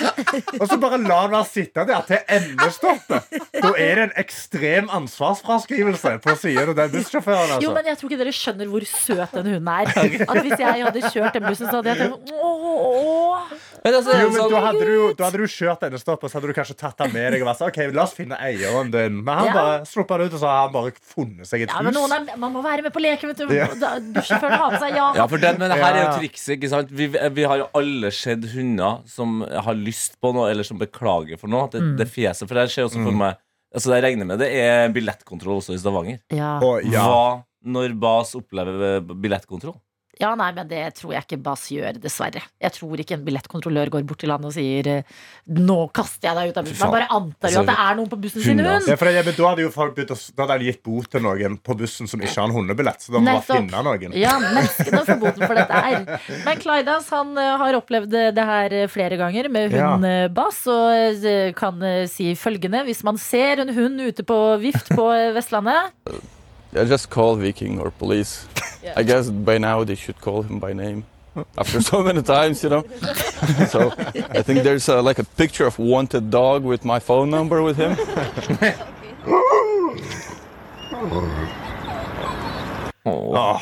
Og 0.60 0.66
så 0.68 0.78
bare 0.82 0.98
la 1.02 1.22
han 1.26 1.32
være 1.36 1.48
sittende 1.50 1.88
der 1.94 2.02
til 2.10 2.20
endestoppet. 2.38 3.38
Da 3.62 3.72
er 3.80 3.96
det 4.02 4.04
en 4.10 4.16
ekstrem 4.24 4.90
ansvarsfraskrivelse 5.00 6.16
på 6.24 6.36
siden 6.42 6.70
av 6.74 6.76
den 6.82 6.92
bussjåføren. 6.96 7.56
Jo, 7.56 7.56
Altså. 7.56 7.74
men 7.78 7.86
jeg 7.92 7.98
tror 8.02 8.10
ikke 8.12 8.22
dere 8.24 8.36
skjønner 8.36 8.68
hvor 8.72 8.86
søt 8.90 9.32
den 9.38 9.52
hunden 9.54 9.68
er. 9.68 9.92
At 10.26 10.42
Hvis 10.46 10.60
jeg 10.60 10.84
hadde 10.86 11.02
kjørt 11.12 11.34
den 11.40 11.46
bussen, 11.48 11.68
så 11.72 11.80
hadde 11.80 11.94
jeg 11.94 11.98
tenkt 12.04 12.34
åh, 12.36 13.54
Men 13.86 13.94
altså, 14.00 14.12
Jo, 14.18 14.30
men 14.32 14.40
sånn- 14.42 14.52
da 14.52 14.62
hadde, 14.66 14.86
du, 14.86 15.14
da 15.14 15.24
hadde 15.30 15.38
du 15.38 15.46
kjørt 15.52 15.80
denne 15.86 16.00
stoppet 16.02 16.32
så 16.32 16.40
hadde 16.40 16.50
du 16.50 16.56
kanskje 16.58 16.76
tatt 16.80 16.98
den 16.98 17.12
med 17.14 17.32
deg 17.36 17.44
og 17.44 17.50
vært 17.52 17.60
sånn, 17.62 17.70
ok, 17.70 17.94
la 17.94 18.04
oss 18.08 18.16
finne 18.18 18.38
eieren 18.42 18.90
din. 18.92 19.20
Men 19.24 19.38
han 19.38 19.46
Ja. 19.46 19.54
bare 19.54 19.76
sluppet 19.86 20.18
den 20.18 20.28
ut, 20.28 20.34
og 20.34 20.40
så 20.42 20.48
har 20.50 20.62
han 20.66 20.74
bare 20.74 20.92
funnet 21.14 21.46
seg 21.48 21.62
et 21.62 21.70
Ja, 21.70 21.82
men 21.82 21.94
hus. 21.94 22.02
noen 22.02 22.12
er, 22.30 22.38
man 22.38 22.52
må 22.54 22.64
være 22.66 22.82
med 22.82 22.94
på 22.94 23.00
leken, 23.04 23.30
vet 23.30 23.38
du. 23.38 23.54
Ja. 23.54 23.68
Bussjåføren 24.16 24.58
har 24.58 24.72
på 24.74 24.80
seg 24.80 24.96
ja. 24.96 25.14
Ja, 25.16 25.28
for 25.28 25.38
den, 25.38 25.60
men 25.60 25.70
det 25.70 25.78
her 25.80 25.94
er 25.94 26.02
jo 26.02 26.20
trikset, 26.20 26.58
ikke 26.58 26.70
sant? 26.70 26.90
Vi, 26.92 27.05
vi 27.08 27.44
har 27.44 27.58
jo 27.62 27.68
alle 27.78 28.12
sett 28.12 28.46
hunder 28.54 29.02
som 29.10 29.42
har 29.42 29.76
lyst 29.76 30.20
på 30.22 30.34
noe, 30.36 30.50
eller 30.52 30.64
som 30.68 30.78
beklager 30.80 31.38
for 31.40 31.48
noe. 31.52 31.70
Det, 31.72 31.82
Mm. 31.82 31.98
det 31.98 32.08
fjeset, 32.08 32.48
for 32.48 32.56
det 32.56 32.70
skjer 32.72 32.88
også 32.90 33.04
for 33.04 33.12
meg 33.12 33.38
Altså, 33.76 33.90
det 33.92 33.98
jeg 33.98 34.04
regner 34.06 34.26
med 34.30 34.40
det 34.40 34.48
er 34.56 34.88
billettkontroll 34.96 35.58
også 35.60 35.74
i 35.76 35.78
Stavanger. 35.82 36.20
Ja. 36.32 36.60
Og 36.64 36.86
ja, 36.88 37.02
Hva 37.04 37.44
når 37.66 38.00
Bas 38.00 38.30
opplever 38.38 39.02
billettkontroll? 39.04 39.76
Ja, 40.16 40.30
nei, 40.40 40.48
men 40.56 40.68
det 40.70 40.82
tror 40.96 41.12
jeg 41.16 41.26
ikke 41.26 41.40
Bass 41.44 41.66
gjør, 41.74 41.98
dessverre. 42.00 42.40
Jeg 42.62 42.74
tror 42.78 43.02
ikke 43.02 43.18
en 43.18 43.24
billettkontrollør 43.26 43.92
går 43.92 44.06
bort 44.08 44.22
til 44.24 44.32
han 44.32 44.46
og 44.48 44.54
sier 44.56 44.88
eh, 44.88 45.16
'nå 45.52 45.78
kaster 45.96 46.30
jeg 46.30 46.38
deg 46.38 46.52
ut 46.52 46.60
av 46.62 46.70
bussen'. 46.70 46.84
Man 46.86 46.94
bare 46.94 47.08
antar 47.10 47.52
jo 47.52 47.60
Altså, 47.60 47.64
at 47.66 47.72
det 47.72 47.76
er 47.86 47.98
noen 48.00 48.10
på 48.14 48.20
bussen 48.24 48.46
sin 48.46 48.64
hund. 48.64 48.88
ja, 48.88 48.96
ja, 48.96 49.24
da 49.28 49.50
hadde 49.50 49.66
jo 49.66 49.72
folk 49.74 49.96
begynt 49.98 50.14
å, 50.16 50.18
da 50.36 50.46
hadde 50.46 50.60
de 50.64 50.70
gitt 50.72 50.82
bot 50.88 51.10
til 51.12 51.26
noen 51.26 51.58
på 51.60 51.76
bussen 51.82 52.08
som 52.08 52.24
ikke 52.24 52.36
har 52.40 52.48
en 52.48 52.56
hundebillett. 52.56 53.04
Så 53.04 53.16
da 53.16 53.20
må 53.20 53.36
man 53.36 53.44
finne 53.50 53.84
noen. 53.90 54.16
Ja, 54.16 54.38
menneskene 54.40 55.04
får 55.10 55.20
boten 55.26 55.44
for 55.44 55.60
dette 55.60 55.84
her. 55.88 56.08
Men 56.48 56.64
Klaidas 56.64 57.12
han 57.16 57.36
eh, 57.42 57.52
har 57.66 57.80
opplevd 57.82 58.16
eh, 58.16 58.32
det 58.36 58.48
her 58.52 58.78
flere 58.92 59.20
ganger 59.20 59.52
med 59.52 59.76
hund 59.76 60.08
ja. 60.08 60.30
Bass, 60.32 60.64
og 60.72 61.28
kan 61.60 61.84
si 62.10 62.32
følgende 62.40 62.84
Hvis 62.88 63.04
man 63.06 63.20
ser 63.22 63.62
en 63.64 63.72
hund 63.76 64.00
ute 64.02 64.24
på 64.28 64.40
vift 64.64 64.90
på 64.96 65.12
Vestlandet 65.36 65.94
I 66.76 66.84
just 66.86 67.10
call 67.10 67.36
Viking 67.36 67.80
or 67.80 67.92
police. 67.92 68.48
Yeah. 68.84 68.94
I 68.98 69.04
guess 69.04 69.30
by 69.30 69.58
now 69.58 69.84
they 69.84 69.96
should 69.96 70.20
call 70.22 70.44
him 70.44 70.60
by 70.60 70.74
name. 70.74 71.06
After 71.58 71.82
so 71.82 72.02
many 72.04 72.22
times, 72.22 72.64
you 72.64 72.70
know. 72.70 72.84
so 73.70 73.92
I 74.30 74.42
think 74.42 74.64
there's 74.64 74.88
uh, 74.88 75.02
like 75.02 75.20
a 75.20 75.24
picture 75.24 75.66
of 75.66 75.78
wanted 75.80 76.30
dog 76.30 76.64
with 76.64 76.86
my 76.86 77.00
phone 77.00 77.30
number 77.30 77.62
with 77.62 77.78
him. 77.78 77.96
Åh. 83.06 83.34
Åh, 83.34 83.62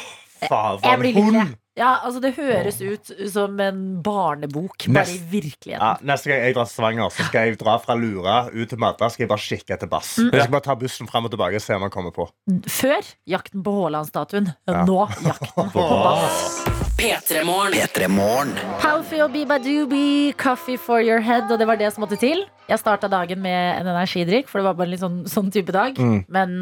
faen, 0.49 1.57
Ja, 1.75 1.95
altså 2.05 2.19
Det 2.21 2.35
høres 2.37 2.77
ut 2.85 3.09
som 3.33 3.59
en 3.59 4.01
barnebok, 4.05 4.75
bare 4.85 5.07
i 5.09 5.17
Nest- 5.17 5.23
virkeligheten. 5.31 5.81
Ja, 5.81 5.95
neste 6.05 6.29
gang 6.29 6.43
jeg 6.45 6.53
drar 6.53 6.67
til 6.69 6.73
Stavanger, 6.75 7.09
så 7.09 7.25
skal 7.25 7.47
jeg 7.49 7.57
dra 7.57 7.77
fra 7.81 7.95
Lura 7.97 8.35
ut 8.53 8.69
til 8.69 8.77
Madda. 8.77 9.09
Skal 9.09 9.23
jeg 9.25 9.29
bare 9.31 9.41
kikke 9.41 9.73
etter 9.73 9.89
bass. 9.89 10.11
Mm. 10.21 10.29
Jeg 10.33 10.43
skal 10.45 10.53
bare 10.53 10.67
ta 10.67 10.75
bussen 10.75 11.09
frem 11.09 11.25
og 11.25 11.33
tilbake 11.33 11.57
og 11.57 11.65
se 11.65 11.73
om 11.73 11.81
han 11.87 11.89
kommer 11.93 12.13
på. 12.13 12.27
Før 12.69 13.01
jakten 13.25 13.63
på 13.65 13.73
Haaland-statuen. 13.79 14.51
Ja. 14.69 14.83
Nå 14.85 14.99
jakten 15.25 15.73
på 15.73 15.87
Bass. 15.89 16.61
P3morgen. 17.01 18.53
Palfy 18.79 19.19
og 19.25 19.33
Biba 19.33 19.57
Doobie, 19.59 20.33
coffee 20.37 20.77
for 20.77 21.01
your 21.01 21.19
head. 21.25 21.49
Og 21.51 21.57
det 21.59 21.67
var 21.67 21.75
det 21.81 21.89
som 21.93 22.05
måtte 22.05 22.19
til. 22.21 22.45
Jeg 22.69 22.79
starta 22.79 23.09
dagen 23.11 23.41
med 23.43 23.81
en 23.81 23.89
energidrikk, 23.95 24.47
for 24.47 24.61
det 24.61 24.69
var 24.69 24.77
bare 24.77 24.87
en 24.87 24.93
litt 24.93 25.01
sånn, 25.03 25.23
sånn 25.27 25.49
type 25.51 25.73
dag. 25.75 25.97
Mm. 25.97 26.21
Men 26.29 26.55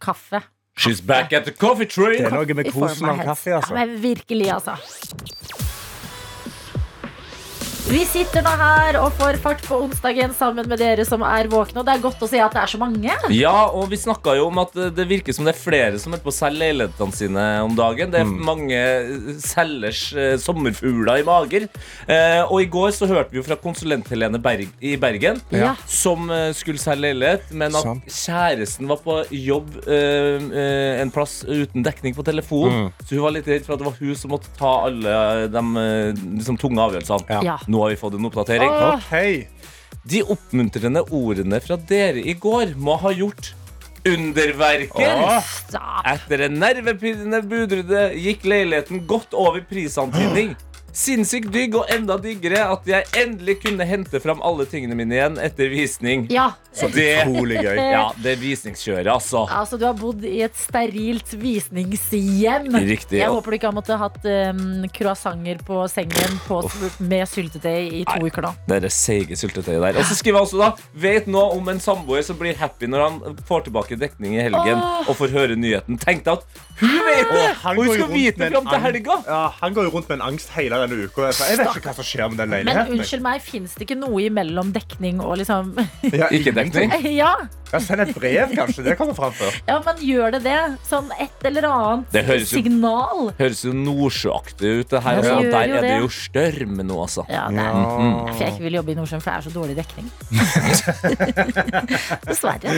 kaffe 0.00 0.42
She's 0.76 1.00
back 1.00 1.32
at 1.32 1.44
the 1.44 1.52
coffee 1.52 1.86
tree! 1.86 2.18
Det 2.18 2.30
er 2.30 2.36
noe 2.36 2.54
med 2.56 2.70
kosen 2.72 3.08
av 3.10 3.18
kaffe, 3.24 3.52
altså. 3.58 3.74
Ja, 3.74 3.84
men 3.84 3.98
virkelig, 4.02 4.50
altså. 4.54 4.76
Vi 7.90 8.04
sitter 8.06 8.44
nå 8.46 8.50
her 8.54 8.94
og 9.00 9.08
får 9.18 9.38
fart 9.42 9.62
på 9.66 9.74
onsdagen 9.82 10.30
sammen 10.36 10.68
med 10.70 10.78
dere 10.78 11.02
som 11.06 11.24
er 11.26 11.48
våkne. 11.50 11.80
Og 11.80 11.86
det 11.88 11.96
er 11.96 12.02
godt 12.04 12.20
å 12.22 12.28
se 12.30 12.38
at 12.38 12.52
det 12.54 12.60
er 12.62 12.70
så 12.70 12.78
mange. 12.78 13.14
Ja, 13.34 13.64
og 13.74 13.88
vi 13.90 13.98
snakka 13.98 14.36
jo 14.38 14.44
om 14.46 14.60
at 14.62 14.76
det 14.94 15.06
virker 15.10 15.34
som 15.34 15.48
det 15.48 15.56
er 15.56 15.58
flere 15.58 15.98
som 15.98 16.14
er 16.14 16.20
på 16.22 16.30
å 16.30 16.34
selge 16.36 16.60
leilighetene 16.62 17.16
sine 17.18 17.46
om 17.66 17.74
dagen. 17.74 18.12
Det 18.14 18.20
er 18.22 18.28
Mm. 18.30 18.44
mange 18.46 18.76
eh, 18.78 19.32
selgers 19.42 20.02
eh, 20.14 20.36
sommerfugler 20.38 21.18
i 21.18 21.24
mager. 21.26 21.66
Eh, 22.06 22.44
og 22.46 22.60
i 22.62 22.68
går 22.70 22.92
så 22.94 23.08
hørte 23.10 23.32
vi 23.34 23.40
jo 23.40 23.46
fra 23.48 23.56
konsulent-Helene 23.58 24.38
Berg 24.44 24.68
i 24.86 24.94
Bergen. 25.00 25.40
Ja. 25.50 25.72
Som 25.90 26.30
eh, 26.30 26.52
skulle 26.54 26.78
selge 26.78 27.08
leilighet, 27.10 27.50
men 27.50 27.74
at 27.74 28.06
kjæresten 28.06 28.86
var 28.90 29.02
på 29.02 29.18
jobb 29.34 29.80
en 29.90 31.10
plass 31.10 31.40
uten 31.48 31.82
dekning 31.82 32.14
på 32.14 32.22
telefon. 32.26 32.70
Mm. 32.70 32.88
Så 33.02 33.16
hun 33.18 33.24
var 33.26 33.34
litt 33.34 33.50
redd 33.50 33.66
for 33.66 33.74
at 33.74 33.82
det 33.82 33.88
var 33.90 33.98
hun 33.98 34.14
som 34.14 34.30
måtte 34.36 34.54
ta 34.60 34.72
alle 34.86 35.18
de 35.50 35.64
liksom, 36.38 36.60
tunge 36.60 36.86
avgjørelsene. 36.86 37.26
Ja. 37.34 37.42
Ja. 37.50 37.58
Nå 37.80 37.86
har 37.86 37.94
vi 37.94 37.96
fått 37.96 38.14
en 38.18 38.26
oppdatering. 38.28 38.68
Åh. 38.68 38.98
Ok. 39.00 39.46
De 40.04 40.20
oppmuntrende 40.34 41.00
ordene 41.16 41.60
fra 41.64 41.78
dere 41.88 42.20
i 42.20 42.34
går 42.36 42.74
må 42.76 42.98
ha 43.00 43.08
gjort 43.16 43.54
underverker. 44.04 45.22
Åh. 45.24 45.48
Etter 46.12 46.44
en 46.44 46.58
nervepirrende 46.60 47.40
budrunde 47.48 48.02
gikk 48.20 48.44
leiligheten 48.52 49.06
godt 49.08 49.32
over 49.32 49.64
prisantydning. 49.70 50.52
Sinnssykt 50.96 51.50
digg 51.54 51.76
og 51.78 51.90
enda 51.92 52.16
diggere 52.20 52.64
at 52.72 52.88
jeg 52.88 53.06
endelig 53.20 53.60
kunne 53.64 53.86
hente 53.86 54.20
fram 54.22 54.42
alle 54.46 54.66
tingene 54.70 54.96
mine 54.98 55.16
igjen 55.16 55.38
etter 55.42 55.70
visning. 55.72 56.26
Ja. 56.32 56.50
Så 56.72 56.86
det, 56.94 57.24
Utrolig 57.24 57.58
gøy. 57.64 57.78
ja, 57.96 58.04
det 58.22 58.34
er 58.36 58.40
visningskjøret, 58.40 59.10
altså. 59.10 59.42
Altså, 59.50 59.78
du 59.80 59.86
har 59.88 59.96
bodd 59.98 60.22
i 60.26 60.40
et 60.46 60.54
sterilt 60.58 61.32
visningshjem. 61.40 62.68
Riktig. 62.86 63.18
Jeg 63.18 63.30
håper 63.32 63.50
du 63.50 63.58
ikke 63.58 63.70
har 63.70 63.76
måttet 63.76 63.98
hatt 64.00 64.28
um, 64.54 64.86
croissanter 64.94 65.62
på 65.66 65.80
sengen 65.90 66.38
på, 66.46 66.60
med 67.02 67.26
syltetøy 67.30 68.00
i 68.00 68.04
to 68.06 68.18
Nei. 68.20 68.30
uker 68.30 68.46
nå. 68.46 68.52
Det 68.68 68.78
er 68.78 68.86
det 68.86 68.92
seige 68.94 69.38
syltetøyet 69.38 69.82
der. 69.82 70.00
Og 70.00 70.06
så 70.06 70.18
skriver 70.18 70.40
jeg 70.40 70.48
også 70.48 70.60
da 70.60 70.70
Vet 71.00 71.26
nå 71.30 71.42
om 71.56 71.68
en 71.72 71.80
samboer 71.82 72.22
som 72.26 72.38
blir 72.38 72.56
happy 72.58 72.88
når 72.90 73.06
han 73.06 73.38
får 73.48 73.66
tilbake 73.68 73.98
dekning 74.00 74.36
i 74.38 74.42
helgen 74.44 74.78
Åh. 74.78 75.10
og 75.10 75.18
får 75.18 75.34
høre 75.34 75.58
nyheten. 75.58 75.98
Tenk 76.00 76.24
deg 76.26 76.38
at 76.38 76.60
hun 76.80 76.96
vet 77.04 77.34
det! 77.34 77.46
Og 77.74 77.82
hun 77.82 77.90
skal 77.92 78.12
vite 78.12 78.40
det 78.40 78.46
en 78.48 78.54
fram 78.56 78.70
til 78.70 78.84
helga. 78.86 79.16
Ja, 79.26 79.42
han 79.60 79.76
går 79.76 79.88
jo 79.88 79.94
rundt 79.96 80.08
med 80.08 80.20
en 80.20 80.26
angst 80.30 80.52
hele 80.54 80.79
denne 80.86 81.04
uka. 81.06 81.28
Jeg 81.30 81.58
vet 81.60 81.66
ikke 81.76 81.88
hva 81.90 81.94
som 82.00 82.04
skjer 82.06 82.28
med 82.32 82.38
den 82.42 82.50
leiligheten. 82.56 82.90
Men 82.90 82.98
unnskyld 82.98 83.22
meg, 83.24 83.40
fins 83.44 83.74
det 83.78 83.86
ikke 83.88 83.98
noe 84.00 84.20
imellom 84.26 84.72
dekning 84.74 85.20
og 85.24 85.38
liksom 85.40 85.72
Ja, 86.20 86.28
Ikke 86.32 86.52
dekning? 86.56 86.92
Ja, 87.14 87.34
Ja, 87.70 87.78
send 87.78 88.00
et 88.02 88.10
brev, 88.16 88.50
kanskje. 88.58 88.82
Det 88.82 88.96
kommer 88.98 89.14
fram 89.14 89.30
før. 89.38 89.54
ja, 89.68 89.76
men 89.86 90.00
gjør 90.02 90.32
det 90.34 90.40
det? 90.42 90.56
Sånn 90.88 91.06
et 91.22 91.44
eller 91.46 91.68
annet 91.68 92.08
Det 92.16 92.24
høres 92.26 92.50
jo- 92.50 92.58
signal? 92.58 93.28
Høres 93.38 93.60
jo 93.62 93.72
nordsjøaktig 93.78 94.72
ut. 94.80 94.88
Det 94.90 95.02
her, 95.04 95.20
Ja, 95.22 95.36
altså. 95.36 95.50
Der 95.52 95.76
er 95.76 95.80
det 95.86 95.92
jo 96.02 96.08
storm 96.10 96.80
nå, 96.82 96.96
altså. 97.04 97.22
Ja, 97.30 97.44
det 97.48 97.58
er 97.62 97.74
Mhm. 97.78 98.26
derfor 98.26 98.40
jeg 98.42 98.52
ikke 98.56 98.64
vil 98.66 98.74
jobbe 98.80 98.90
i 98.90 98.94
Nordsjøen, 98.98 99.22
for 99.22 99.30
det 99.30 99.36
er 99.38 99.44
så 99.46 99.54
dårlig 99.54 99.76
dekning. 99.78 100.10
Dessverre. 102.26 102.74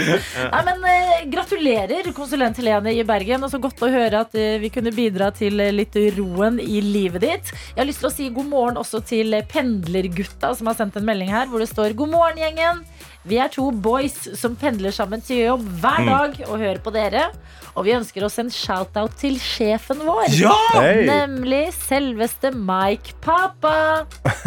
Nei, 0.53 0.63
men 0.69 0.85
eh, 0.89 1.25
Gratulerer, 1.33 2.09
konsulent 2.17 2.57
Helene 2.61 2.93
i 2.97 3.03
Bergen. 3.07 3.43
Og 3.47 3.51
så 3.53 3.61
godt 3.63 3.81
å 3.83 3.91
høre 3.93 4.23
at 4.27 4.35
eh, 4.39 4.59
vi 4.63 4.71
kunne 4.75 4.93
bidra 4.95 5.31
til 5.37 5.61
eh, 5.63 5.73
litt 5.75 5.97
roen 6.17 6.59
i 6.63 6.81
livet 6.85 7.21
ditt. 7.25 7.53
Jeg 7.75 7.81
har 7.83 7.89
lyst 7.89 7.92
til 8.01 8.09
å 8.09 8.13
si 8.15 8.29
god 8.33 8.49
morgen 8.49 8.81
også 8.81 9.03
til 9.09 9.37
pendlergutta 9.51 10.53
som 10.57 10.71
har 10.71 10.79
sendt 10.79 10.97
en 10.99 11.07
melding 11.09 11.33
her 11.33 11.51
hvor 11.51 11.63
det 11.63 11.71
står 11.71 11.97
God 11.99 12.13
morgen, 12.15 12.41
gjengen. 12.41 12.85
Vi 13.23 13.37
er 13.39 13.51
to 13.55 13.69
boys 13.71 14.17
som 14.39 14.57
pendler 14.59 14.91
sammen 14.95 15.23
til 15.23 15.45
jobb 15.45 15.67
hver 15.79 16.07
dag 16.09 16.41
og 16.49 16.57
hører 16.59 16.81
på 16.83 16.91
dere. 16.95 17.29
Og 17.73 17.87
vi 17.87 17.95
ønsker 17.97 18.25
oss 18.27 18.35
en 18.43 18.51
shout-out 18.53 19.15
til 19.17 19.39
sjefen 19.41 20.03
vår. 20.05 20.27
Ja! 20.37 20.53
Hei. 20.75 21.07
Nemlig 21.09 21.71
selveste 21.73 22.51
Mike 22.53 23.15
Papa. 23.25 24.03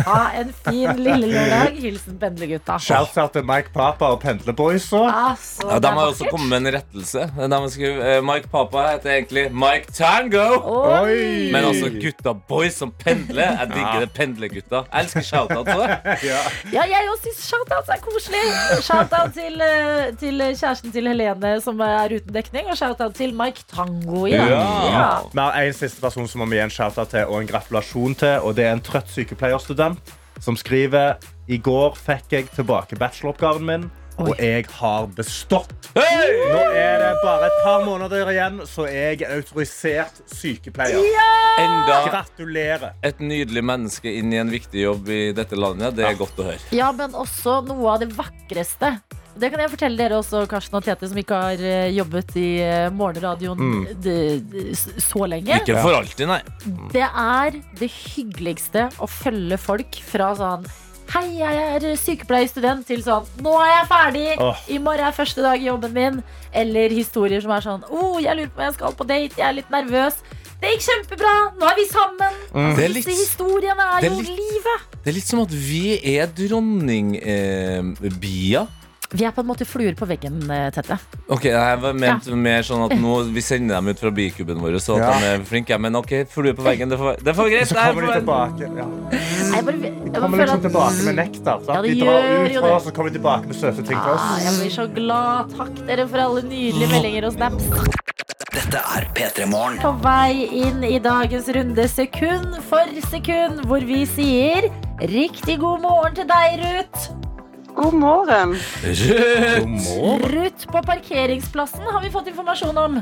Ha 0.05 0.19
en 0.41 0.51
fin 0.67 0.99
lille 0.99 1.31
lørdag. 1.31 1.79
Hilsen 1.81 2.19
pendlergutta. 2.21 2.75
Shout-out 2.85 3.33
til 3.33 3.47
Mike 3.47 3.71
Papa 3.73 4.11
og 4.13 4.19
Pendleboysa. 4.21 5.01
Altså, 5.31 5.71
Ja, 5.71 5.79
da 5.81 5.93
må 5.95 6.03
jeg 6.03 6.13
også 6.13 6.29
komme 6.29 6.51
med 6.51 6.61
en 6.61 6.75
rettelse. 6.75 7.25
Skrive, 7.73 7.97
uh, 7.97 8.11
eh, 8.11 8.21
Mike 8.27 8.51
Papa 8.51 8.83
heter 8.91 9.15
egentlig 9.15 9.47
Mike 9.55 9.95
Tango. 9.95 10.45
Oi! 10.75 11.49
Men 11.55 11.71
altså 11.71 11.89
gutta 11.95 12.35
boys 12.47 12.77
som 12.77 12.93
pendler. 12.99 13.55
Jeg 13.63 13.71
digger 13.73 14.05
det 14.05 14.11
pendlergutta. 14.19 14.83
Jeg 14.91 15.07
elsker 15.07 15.25
shout-out 15.31 15.65
på 15.71 15.79
det. 15.81 15.97
Ja, 16.75 16.83
jeg 16.89 17.07
også 17.09 17.31
syns 17.31 17.41
shout-outs 17.49 17.89
er 17.93 17.99
koselig. 18.03 18.45
Shout-out 18.86 19.34
til, 19.36 19.62
eh, 19.62 20.12
til 20.19 20.41
kjæresten 20.41 20.93
til 20.93 21.08
Helene 21.10 21.56
som 21.63 21.80
er 21.86 22.17
uten 22.17 22.34
dekning, 22.34 22.69
og 22.71 22.78
shout-out 22.80 23.15
til 23.17 23.34
Mike 23.38 23.65
Tango. 23.71 24.25
Ja. 24.30 24.45
Ja. 24.49 24.62
Ja. 24.91 25.10
Vi 25.32 25.39
har 25.41 25.60
en 25.62 25.73
siste 25.73 26.01
person 26.01 26.28
som 26.28 26.43
må 26.43 26.49
vi 26.51 26.60
gi 26.60 26.65
en 26.65 26.73
shout-out 26.73 27.13
til 27.13 27.25
og 27.25 27.41
en 27.41 27.49
gratulasjon 27.49 28.15
til. 28.15 28.39
Og 28.41 28.56
det 28.58 28.65
er 28.65 28.78
en 28.78 28.84
trøtt 28.86 29.12
sykepleierstudent 29.13 30.15
som 30.43 30.58
skriver 30.60 31.15
I 31.47 31.58
går 31.62 31.95
fikk 31.95 32.34
jeg 32.34 32.49
tilbake 32.56 32.97
bacheloroppgaven 32.99 33.65
min, 33.65 33.86
og 34.21 34.32
jeg 34.39 34.65
har 34.78 35.08
bestått. 35.15 35.89
Hey! 35.95 36.36
Nå 36.51 36.62
er 36.75 36.99
det 37.01 37.12
bare 37.23 37.49
et 37.49 37.58
par 37.65 37.84
måneder 37.86 38.32
igjen, 38.34 38.62
så 38.67 38.86
jeg 38.91 39.21
er 39.25 39.36
autorisert 39.38 40.21
sykepleier. 40.32 41.04
Enda 41.60 41.99
Gratulerer. 42.10 42.93
et 43.04 43.19
nydelig 43.23 43.63
menneske 43.63 44.12
inn 44.19 44.34
i 44.36 44.39
en 44.41 44.51
viktig 44.51 44.82
jobb 44.86 45.08
i 45.10 45.21
dette 45.36 45.56
landet. 45.60 45.95
Det 45.95 46.06
er 46.08 46.17
godt 46.19 46.39
å 46.41 46.49
høre. 46.51 46.60
ja, 46.75 46.91
men 46.95 47.15
også 47.15 47.62
noe 47.67 47.93
av 47.95 48.01
det 48.04 48.10
vakreste. 48.17 48.95
Det 49.36 49.49
kan 49.51 49.60
jeg 49.60 49.71
fortelle 49.73 49.97
dere 49.99 50.15
også, 50.21 50.45
Karsten 50.47 50.78
og 50.80 50.86
Tete, 50.86 51.10
som 51.12 51.17
ikke 51.19 51.36
har 51.36 51.60
eh, 51.60 51.89
jobbet 51.91 52.30
i 52.39 52.45
eh, 52.63 52.86
morgenradioen 52.95 53.60
Mm. 53.60 53.82
så 55.04 55.25
lenge. 55.28 55.58
Ikke 55.60 55.75
for 55.84 55.91
alltid, 55.97 56.28
nei. 56.30 56.39
Det 56.93 57.04
er 57.04 57.58
det 57.80 57.89
hyggeligste 57.91 58.86
å 59.04 59.10
følge 59.12 59.58
folk 59.60 59.99
fra 60.08 60.30
sånn 60.39 60.63
Hei, 61.13 61.28
jeg 61.38 61.56
er 61.76 61.84
sykepleierstudent 62.02 62.88
til 62.89 63.02
sånn 63.06 63.26
Nå 63.46 63.52
er 63.62 63.70
jeg 63.72 63.86
ferdig! 63.91 64.26
Åh. 64.41 64.58
I 64.74 64.78
morgen 64.84 65.06
er 65.08 65.13
første 65.15 65.41
dag 65.46 65.58
i 65.62 65.68
jobben 65.70 65.94
min. 65.96 66.15
Eller 66.56 66.88
historier 66.96 67.41
som 67.44 67.52
er 67.56 67.62
sånn 67.65 67.84
oh, 67.91 68.15
jeg 68.24 68.34
lurer 68.39 68.52
på 68.56 68.60
om 68.62 68.65
jeg 68.68 68.76
skal 68.80 68.94
på 68.98 69.06
date, 69.10 69.36
jeg 69.39 69.48
er 69.50 69.58
litt 69.60 69.72
nervøs. 69.74 70.15
Det 70.62 70.68
gikk 70.72 70.84
kjempebra. 70.88 71.34
Nå 71.60 71.63
er 71.68 71.76
vi 71.78 71.86
sammen. 71.91 72.34
Mm. 72.56 72.74
er 72.80 72.89
Disse 72.96 73.15
historiene 73.20 73.84
er, 73.86 74.00
det 74.02 74.08
er 74.10 74.13
jo 74.15 74.22
litt- 74.24 74.39
livet. 74.39 74.80
det 75.04 75.10
er 75.12 75.15
litt 75.20 75.30
som 75.30 75.39
at 75.44 75.52
vi 75.54 75.84
er 76.15 76.26
dronningbia. 76.39 78.62
Vi 79.13 79.24
er 79.24 79.32
på 79.32 79.44
en 79.44 79.48
måte 79.48 79.65
fluer 79.70 79.94
på 79.96 80.08
veggen, 80.10 80.39
eh, 80.52 80.70
Tette. 80.74 80.98
Ok, 81.30 81.44
jeg 81.52 81.80
var 81.82 81.94
ment 81.94 82.26
mer 82.36 82.63
sånn 82.65 82.86
at 82.88 82.96
nå 83.00 83.32
Vi 83.32 83.41
sender 83.41 83.76
dem 83.78 83.88
ut 83.94 84.00
fra 84.00 84.10
bikuben 84.12 84.58
vår, 84.60 84.80
så 84.82 84.98
at 84.98 85.06
Ja. 85.06 85.20
de 85.20 85.26
er 85.26 85.46
flinke. 85.46 85.78
Men 85.80 85.96
ok, 85.96 86.26
fluer 86.28 86.54
på 86.58 86.63
veggen, 86.65 86.89
det 86.89 86.98
får, 86.98 87.22
det 87.24 87.36
får 87.36 87.50
greit. 87.52 87.68
Så 87.68 87.78
er 87.78 87.94
kommer 87.94 88.08
de 88.08 88.20
tilbake. 88.20 88.62
Ja. 88.65 88.88
Jeg 89.56 89.65
bare, 89.65 89.76
jeg 89.82 90.12
bare 90.12 90.22
Kommer 90.22 90.38
liksom 90.38 90.56
at 90.58 90.65
tilbake 90.65 91.06
med 91.06 91.15
nektar. 91.15 91.62
Ja, 91.68 91.82
de 91.82 92.00
drar 92.00 92.24
ut 92.46 92.52
fra 92.60 92.76
oss, 92.76 92.84
så 92.86 92.91
kommer 92.94 93.10
de 93.12 93.20
tilbake 93.20 93.46
med 93.46 93.56
søte 93.56 93.86
ting 93.86 94.00
til 94.00 94.12
oss. 94.15 94.44
Jeg 94.44 94.54
blir 94.60 94.74
så 94.74 94.88
glad. 94.94 95.56
Takk 95.56 95.88
dere 95.88 96.08
for 96.08 96.18
alle 96.18 96.41
nydelige 96.41 96.89
meldinger 96.89 97.26
og 97.26 97.34
snaps. 97.34 97.63
Dette 98.56 98.82
er 98.98 99.06
P3 99.13 99.46
Morgen. 99.52 99.78
På 99.80 99.91
vei 100.02 100.48
inn 100.52 100.84
i 100.84 100.98
dagens 101.00 101.48
runde 101.56 101.88
sekund 101.91 102.56
for 102.63 102.86
sekund, 103.12 103.65
hvor 103.68 103.86
vi 103.86 104.06
sier 104.06 104.70
riktig 105.00 105.60
god 105.60 105.82
morgen 105.82 106.15
til 106.15 106.26
deg, 106.26 106.60
Ruth. 106.63 107.12
God 107.75 107.93
morgen. 107.93 108.55
Rødt! 110.35 110.67
På 110.71 110.81
parkeringsplassen 110.85 111.83
har 111.91 112.01
vi 112.03 112.11
fått 112.13 112.29
informasjon 112.31 112.77
om. 112.77 112.99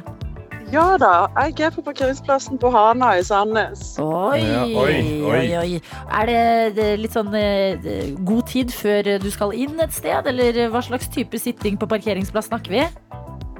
Ja 0.73 0.95
da, 0.97 1.27
jeg 1.37 1.67
er 1.67 1.73
på 1.75 1.83
parkeringsplassen 1.85 2.57
på 2.57 2.71
Hana 2.73 3.11
i 3.19 3.25
Sandnes. 3.25 3.91
Oi, 4.01 4.39
Ja, 4.41 4.63
oi, 4.65 4.95
oi. 5.21 5.43
oi. 5.59 5.81
Er 6.09 6.25
det, 6.31 6.39
det 6.79 6.87
litt 7.03 7.13
sånn 7.13 7.29
eh, 7.37 7.77
god 8.25 8.49
tid 8.49 8.73
før 8.73 9.11
du 9.21 9.29
skal 9.29 9.53
inn 9.53 9.77
et 9.83 9.93
sted, 9.93 10.25
eller 10.33 10.63
hva 10.73 10.81
slags 10.81 11.11
type 11.13 11.37
sitting 11.37 11.77
på 11.77 11.89
parkeringsplass 11.93 12.49
snakker 12.49 12.73
vi? 12.73 12.87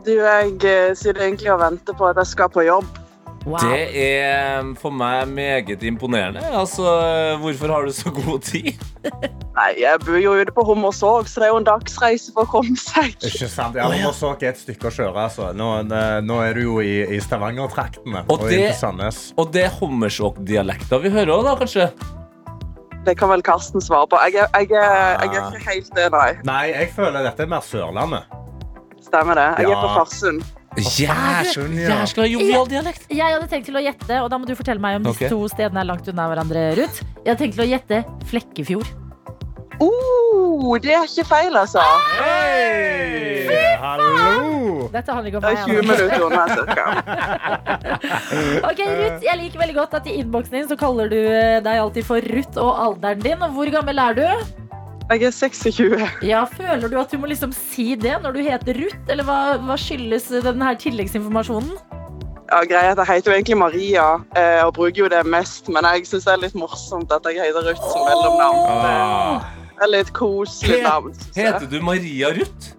Du, 0.04 0.15
jeg 0.17 0.58
eh, 0.65 0.95
sitter 0.97 1.28
egentlig 1.28 1.54
og 1.54 1.62
venter 1.62 1.93
på 1.93 2.10
at 2.10 2.17
jeg 2.23 2.34
skal 2.34 2.49
på 2.49 2.65
jobb. 2.65 2.89
Wow. 3.44 3.60
Det 3.60 3.90
er 4.00 4.70
for 4.80 4.94
meg 4.96 5.28
meget 5.28 5.82
imponerende. 5.84 6.40
Altså, 6.56 6.84
Hvorfor 7.42 7.68
har 7.74 7.84
du 7.84 7.92
så 7.92 8.12
god 8.16 8.40
tid? 8.48 8.70
Nei, 9.58 9.68
jeg 9.82 10.00
bor 10.06 10.16
jo 10.16 10.32
ute 10.40 10.54
på 10.56 10.64
Hommersåk, 10.64 11.28
så 11.28 11.42
det 11.44 11.50
er 11.50 11.52
jo 11.52 11.58
en 11.60 11.68
dagsreise 11.68 12.32
for 12.34 12.48
å 12.48 12.52
komme 12.54 12.78
seg. 12.80 13.12
Ikke 13.20 13.50
sant? 13.52 13.76
Ja, 13.76 13.90
Hommersåk 13.92 14.46
er 14.48 14.54
et 14.54 14.62
stykke 14.64 14.88
å 14.88 14.94
kjøre. 14.96 15.26
Altså. 15.28 15.50
Nå, 15.60 15.68
nå 16.24 16.40
er 16.46 16.56
du 16.56 16.62
jo 16.64 16.78
i, 16.80 16.94
i 17.04 17.20
Stavanger-traktene 17.22 18.24
Og 18.30 18.38
og, 18.38 18.48
det- 18.48 18.56
inn 18.62 18.66
til 18.72 18.80
Sandnes. 18.80 19.22
Og 19.38 19.52
det 19.54 19.66
er 19.68 19.76
Hommersåk-dialekta 19.82 21.02
vi 21.04 21.12
hører 21.12 21.36
òg, 21.36 21.44
da, 21.52 21.58
kanskje? 21.60 21.90
Det 23.04 23.18
kan 23.20 23.28
vel 23.34 23.44
Karsten 23.44 23.84
svare 23.84 24.08
på. 24.08 24.16
Jeg 24.24 24.40
jeg 24.40 24.48
er, 24.48 25.20
jeg 25.20 25.36
er 25.36 25.52
ikke 25.52 25.66
helt 25.68 25.90
det, 26.00 26.08
nei. 26.16 26.30
Nei, 26.48 26.64
jeg 26.72 26.94
føler 26.96 27.26
dette 27.28 27.44
er 27.44 27.52
mer 27.52 27.66
Sørlandet. 27.68 28.24
Stemmer 29.04 29.36
det. 29.36 29.50
Jeg 29.60 29.68
er 29.76 29.82
på 29.84 29.90
Farsund. 29.98 30.46
Ja. 30.78 31.44
Jæskla 31.44 32.26
jovial 32.32 32.66
dialekt. 32.72 33.06
Jeg 33.14 33.22
hadde 33.36 33.48
tenkt 33.52 33.68
til 33.70 33.78
å 33.78 33.84
gjette, 33.84 34.18
og 34.24 34.30
da 34.34 34.40
må 34.42 34.48
du 34.50 34.56
fortelle 34.58 34.82
meg 34.82 34.98
om 35.00 35.04
disse 35.12 35.26
Ok. 35.28 35.30
to 35.30 35.48
stedene 35.52 35.80
er 35.84 35.86
langt 35.92 36.08
unna 36.10 36.26
hverandre, 36.32 36.64
Ruth. 36.80 37.04
Jeg 37.24 37.30
hadde 37.30 37.40
tenkt 37.44 37.56
til 37.60 37.66
å 37.66 37.70
gjette 37.70 38.04
Flekkefjord. 38.32 38.90
Oh, 39.84 40.78
det 40.80 40.94
er 40.94 41.04
ikke 41.10 41.26
feil, 41.28 41.56
altså. 41.58 41.82
Hei! 42.22 43.76
Hallo! 43.82 44.88
Dette 44.94 45.12
handler 45.12 45.30
ikke 45.32 45.38
om 45.38 45.44
Det 45.44 45.50
er 45.50 45.54
meg. 45.54 45.66
20 45.68 45.82
minutter 45.90 46.22
unna, 46.28 46.44
cirka. 46.58 46.86
Ok, 48.70 48.80
Ruth, 48.88 49.22
jeg 49.26 49.40
liker 49.42 49.60
veldig 49.64 49.76
godt 49.78 49.94
at 50.00 50.08
i 50.08 50.18
innboksen 50.22 50.54
din 50.60 50.68
så 50.70 50.78
kaller 50.80 51.10
du 51.12 51.18
eh, 51.20 51.58
deg 51.66 51.82
alltid 51.82 52.06
for 52.08 52.22
Ruth 52.34 52.58
og 52.62 52.72
alderen 52.88 53.20
din. 53.26 53.42
Og 53.44 53.50
hvor 53.58 53.74
gammel 53.74 54.00
er 54.06 54.14
du? 54.22 54.26
Jeg 55.12 55.24
er 55.28 55.32
26. 55.36 56.00
Ja, 56.24 56.44
Føler 56.48 56.88
du 56.89 56.96
at 57.00 57.12
du 57.12 57.18
må 57.20 57.28
liksom 57.30 57.52
si 57.54 57.94
det 58.00 58.16
når 58.24 58.38
du 58.38 58.39
heter 58.46 58.78
Ruth, 58.80 58.96
eller 59.12 59.28
hva, 59.28 59.39
hva 59.62 59.76
skyldes 59.80 60.30
denne 60.46 60.63
her 60.70 60.78
tilleggsinformasjonen? 60.80 61.74
Ja, 62.54 62.62
greia 62.70 62.92
er 62.92 62.94
at 62.94 63.02
Jeg 63.08 63.18
heter 63.18 63.32
jo 63.32 63.36
egentlig 63.38 63.58
Maria 63.58 64.06
eh, 64.38 64.62
og 64.66 64.74
bruker 64.78 65.04
jo 65.06 65.10
det 65.10 65.24
mest, 65.26 65.70
men 65.74 65.86
jeg 65.89 66.06
syns 66.08 66.28
det 66.28 66.34
er 66.36 66.42
litt 66.44 66.56
morsomt 66.60 67.12
at 67.16 67.26
jeg 67.30 67.42
heter 67.42 67.66
Ruth 67.70 67.88
som 67.89 68.06
mellomnavn. 68.08 68.63
Ah, 68.70 69.52
Det 69.74 69.88
er 69.88 69.92
litt 69.96 70.13
koselig 70.13 70.84
navn. 70.86 71.16
Heter 71.36 71.66
du 71.72 71.80
Maria 71.82 72.30
Ruth? 72.38 72.74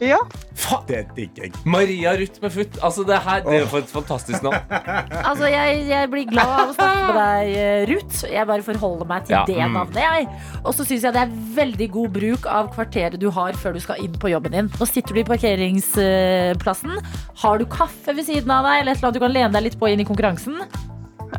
Ja. 0.00 0.18
Fa 0.56 0.76
det 0.88 1.06
digger 1.16 1.46
jeg. 1.46 1.52
Maria 1.64 2.12
Ruth 2.18 2.40
med 2.42 2.52
futt. 2.52 2.74
Altså, 2.84 3.04
det 3.08 3.16
her 3.24 3.40
det 3.46 3.62
er 3.62 3.66
for 3.70 3.78
et 3.78 3.88
fantastisk 3.92 4.42
navn. 4.44 4.58
Altså, 5.30 5.46
jeg, 5.48 5.86
jeg 5.88 6.10
blir 6.12 6.26
glad 6.28 6.52
av 6.52 6.68
å 6.68 6.74
snakke 6.76 7.06
med 7.06 7.16
deg, 7.16 7.52
eh, 7.56 7.84
Ruth. 7.90 8.18
Jeg 8.32 8.46
bare 8.50 8.62
forholder 8.66 9.08
meg 9.08 9.24
til 9.26 9.36
Ja. 9.36 9.44
det 9.48 9.56
Mm. 9.56 9.72
navnet, 9.78 9.96
jeg. 10.04 10.28
Og 10.64 10.74
så 10.74 10.84
syns 10.84 11.02
jeg 11.06 11.12
det 11.16 11.22
er 11.22 11.32
veldig 11.56 11.88
god 11.96 12.10
bruk 12.12 12.46
av 12.46 12.68
kvarteret 12.74 13.18
du 13.18 13.30
har 13.30 13.52
før 13.52 13.72
du 13.74 13.80
skal 13.80 13.96
inn 14.04 14.12
på 14.20 14.28
jobben 14.30 14.52
din. 14.52 14.68
Nå 14.80 14.86
sitter 14.86 15.14
du 15.14 15.20
i 15.20 15.24
parkeringsplassen. 15.24 16.98
Har 17.42 17.58
du 17.58 17.64
kaffe 17.66 18.14
ved 18.16 18.24
siden 18.28 18.50
av 18.50 18.64
deg, 18.68 18.80
eller 18.82 18.92
et 18.92 18.98
eller 18.98 19.08
annet 19.08 19.14
du 19.20 19.24
kan 19.24 19.32
lene 19.32 19.52
deg 19.52 19.62
litt 19.70 19.78
på 19.80 19.88
inn 19.92 20.00
i 20.00 20.04
konkurransen? 20.08 20.60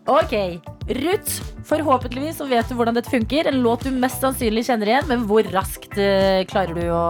Ok, 0.19 0.33
Ruth, 0.89 1.41
forhåpentligvis 1.69 2.39
så 2.41 2.47
vet 2.49 2.67
du 2.69 2.75
hvordan 2.77 2.97
dette 2.97 3.11
funker. 3.11 3.47
En 3.49 3.61
låt 3.63 3.85
du 3.87 3.91
mest 3.95 4.23
sannsynlig 4.23 4.65
kjenner 4.67 4.89
igjen, 4.89 5.09
men 5.11 5.27
hvor 5.29 5.47
raskt 5.53 5.97
eh, 6.01 6.43
klarer 6.49 6.75
du 6.75 6.87
å, 6.91 7.03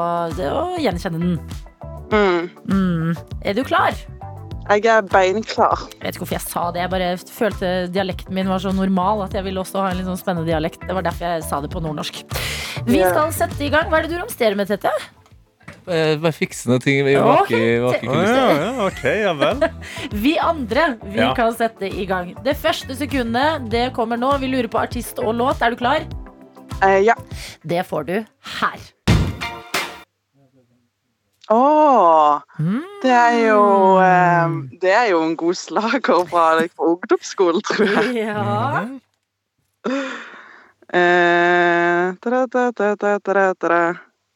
å 0.50 0.66
gjenkjenne 0.82 1.22
den? 1.22 1.40
Mm. 2.14 2.52
Mm. 2.70 3.16
Er 3.42 3.58
du 3.58 3.64
klar? 3.66 3.98
Jeg 4.70 4.86
er 4.88 5.02
beinklar. 5.12 5.82
Jeg 5.98 6.06
vet 6.06 6.16
ikke 6.16 6.24
hvorfor 6.24 6.38
jeg 6.38 6.46
sa 6.46 6.68
det. 6.72 6.84
Jeg 6.86 6.92
bare 6.94 7.10
følte 7.20 7.72
dialekten 7.92 8.38
min 8.38 8.48
var 8.52 8.62
så 8.64 8.72
normal 8.76 9.26
at 9.26 9.36
jeg 9.36 9.44
ville 9.48 9.60
også 9.60 9.82
ha 9.84 9.90
en 9.92 10.00
litt 10.00 10.08
sånn 10.08 10.22
spennende 10.22 10.48
dialekt. 10.48 10.86
Det 10.88 10.96
var 10.96 11.04
derfor 11.04 11.28
jeg 11.28 11.44
sa 11.50 11.60
det 11.64 11.72
på 11.74 11.82
nordnorsk. 11.84 12.22
Vi 12.88 13.02
skal 13.02 13.34
sette 13.36 13.60
i 13.66 13.72
gang. 13.74 13.90
Hva 13.92 14.00
er 14.00 14.08
det 14.08 14.16
du 14.16 14.22
romsterer 14.22 14.56
med, 14.60 14.72
Tette? 14.72 14.94
Eh, 15.88 16.16
Bare 16.22 16.32
fiksende 16.32 16.80
ting. 16.84 17.04
Vi 17.06 17.16
var 17.16 17.42
Ok. 17.42 17.50
ikke, 17.52 17.82
var 17.84 17.94
ikke 17.98 18.08
Å, 18.08 18.24
ja, 18.24 18.48
ja, 18.62 18.86
ok, 18.88 19.04
ja 19.04 19.34
vel. 19.34 19.64
Vi 20.24 20.38
andre 20.40 20.86
vi 21.04 21.20
Ja. 21.20 21.34
kan 21.36 21.54
sette 21.54 21.90
i 21.92 22.06
gang. 22.06 22.34
Det 22.44 22.56
første 22.58 22.96
sekundet 22.96 23.70
det 23.70 23.90
kommer 23.94 24.18
nå. 24.18 24.32
Vi 24.40 24.48
lurer 24.48 24.68
på 24.72 24.80
artist 24.80 25.20
og 25.20 25.36
låt. 25.36 25.62
Er 25.62 25.72
du 25.72 25.76
klar? 25.82 26.06
Eh, 26.82 27.00
ja. 27.04 27.16
Det 27.66 27.84
får 27.86 28.06
du 28.08 28.16
her. 28.60 28.80
Å, 31.52 32.42
Mm. 32.58 32.82
det 33.04 33.12
er 33.12 33.34
jo 33.50 33.64
eh, 34.00 34.54
Det 34.80 34.92
er 34.96 35.10
jo 35.12 35.20
en 35.26 35.36
god 35.36 35.54
slager 35.60 36.24
fra, 36.30 36.46
fra 36.72 36.86
ungdomsskolen, 36.88 37.62
tror 37.68 37.92
jeg. 37.92 38.24
Ja. 38.24 38.88
Eh, 40.94 42.14
da, 42.24 42.46
da, 42.48 42.72
da, 42.72 42.96
da, 42.96 43.18
da, 43.20 43.54
da. 43.60 43.94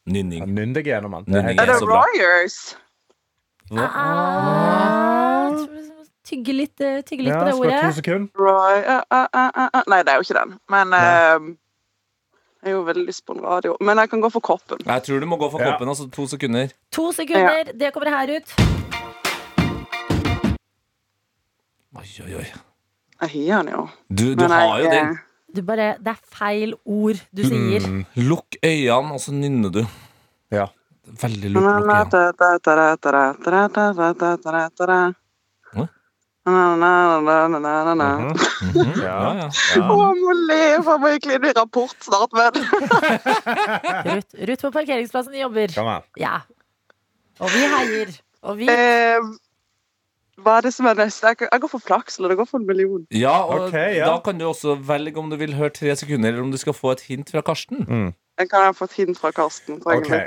Nynning. 0.08 0.44
Nynn 0.56 0.72
deg 0.76 0.86
gjennom 0.88 1.18
den. 1.26 1.34
Er 1.52 1.66
det 1.68 1.78
så 1.80 1.86
bra. 1.88 2.02
Royers? 2.06 2.58
Ah, 3.76 5.52
Tygge 6.28 6.52
litt, 6.52 6.80
eh, 6.80 7.00
tygge 7.08 7.24
litt 7.24 7.32
Ja, 7.32 7.38
på 7.40 7.44
det 7.48 7.54
skal 7.56 7.88
to 7.88 7.96
sekunder. 7.96 8.28
Roy 8.36 8.80
uh, 8.84 9.00
uh, 9.12 9.28
uh, 9.32 9.68
uh. 9.72 9.82
Nei, 9.88 10.02
det 10.04 10.12
er 10.12 10.18
jo 10.20 10.26
ikke 10.26 10.36
den. 10.36 10.50
Men 10.68 10.92
eh, 10.96 11.46
jeg 12.58 12.68
har 12.68 12.74
jo 12.74 12.82
veldig 12.88 13.04
lyst 13.08 13.24
på 13.24 13.36
en 13.36 13.40
radio. 13.44 13.76
Men 13.80 14.00
jeg 14.02 14.10
kan 14.12 14.20
gå 14.24 14.30
for 14.34 14.44
koppen. 14.44 14.82
Jeg 14.84 15.04
tror 15.06 15.20
du 15.24 15.26
må 15.30 15.38
gå 15.40 15.48
for 15.52 15.60
Ja. 15.64 15.72
koppen. 15.72 15.88
Altså 15.88 16.08
to 16.12 16.26
sekunder. 16.28 16.68
To 16.92 17.12
sekunder. 17.16 17.72
Det 17.72 17.92
kommer 17.94 18.12
her 18.12 18.34
ut. 18.36 18.52
Oi, 21.96 22.08
oi, 22.24 22.34
oi. 22.42 22.46
Jeg 23.28 23.52
har 23.54 23.62
den 23.64 23.72
jo. 23.72 23.88
Du, 24.12 24.34
du 24.36 24.44
har 24.46 24.78
jeg, 24.78 24.84
jo 24.84 24.90
den. 24.90 25.18
Du 25.54 25.62
bare, 25.64 25.96
Det 25.98 26.12
er 26.12 26.20
feil 26.38 26.74
ord 26.84 27.20
du 27.32 27.42
sier. 27.46 27.86
Mm. 27.88 28.02
Lukk 28.28 28.58
øynene, 28.62 29.14
og 29.16 29.20
så 29.22 29.32
nynner 29.32 29.72
du. 29.72 29.82
Ja. 30.52 30.68
Veldig 31.08 31.54
lukk 31.54 31.64
øynene. 31.64 32.04
Mm 38.62 38.72
-hmm. 38.72 39.02
ja, 39.02 39.18
ja. 39.40 39.48
Å, 39.48 39.96
jeg 40.00 40.16
må 40.20 40.32
le, 40.32 40.54
jeg 40.54 40.82
må 40.84 41.08
egentlig 41.08 41.34
i 41.34 41.52
rapport 41.56 41.96
snart, 42.00 42.32
men 42.32 42.52
Ruth, 44.08 44.32
Ruth 44.48 44.62
på 44.62 44.70
parkeringsplassen 44.70 45.34
jobber. 45.34 45.68
Ja. 46.16 46.40
Og 47.40 47.50
vi 47.52 47.66
heier. 47.74 48.08
Og 48.42 48.56
vi 48.58 48.68
eh, 48.70 49.20
hva 50.38 50.58
er 50.58 50.68
det 50.68 50.72
som 50.74 50.86
er 50.86 50.94
neste? 50.98 51.34
Jeg 51.42 51.60
går 51.60 51.70
for 51.72 51.82
flaks, 51.82 52.18
eller 52.18 52.32
det 52.32 52.38
går 52.38 52.46
for 52.46 52.60
en 52.60 52.66
million. 52.66 53.06
ja, 53.10 53.34
og 53.42 53.68
okay, 53.68 53.96
ja. 53.96 54.06
da 54.06 54.18
kan 54.24 54.38
du 54.38 54.46
også 54.46 54.76
velge 54.86 55.18
om 55.18 55.30
du 55.30 55.36
vil 55.36 55.54
høre 55.58 55.70
tre 55.74 55.96
sekunder, 55.96 56.28
eller 56.28 56.42
om 56.42 56.50
du 56.50 56.56
skal 56.56 56.76
få 56.76 56.94
et 56.94 57.00
hint 57.08 57.30
fra 57.30 57.40
Karsten. 57.40 57.84
Mm. 57.88 58.12
Jeg 58.38 58.50
kan 58.50 58.68
ha 58.68 58.74
fått 58.76 58.92
hint 58.94 59.18
fra 59.18 59.30
Karsten. 59.30 59.82
Okay. 59.84 60.26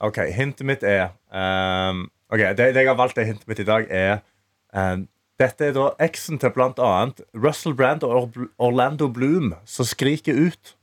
Ok. 0.00 0.18
hintet 0.34 0.66
mitt 0.66 0.82
er 0.82 1.08
um, 1.30 2.10
Ok, 2.30 2.38
det, 2.38 2.74
det 2.74 2.82
jeg 2.82 2.88
har 2.88 2.96
valgt 2.98 3.16
det 3.16 3.26
hintet 3.26 3.48
mitt 3.48 3.58
i 3.58 3.66
dag 3.66 3.86
er 3.90 4.22
um, 4.74 5.08
Dette 5.40 5.66
er 5.66 5.74
da 5.74 5.88
eksen 6.02 6.38
til 6.38 6.50
blant 6.54 6.78
annet 6.78 7.22
Russell 7.34 7.74
Brand 7.74 8.02
og 8.06 8.36
Orlando 8.58 9.08
Bloom 9.08 9.54
Som 9.66 9.86
skriker 9.86 10.38
ut 10.38 10.76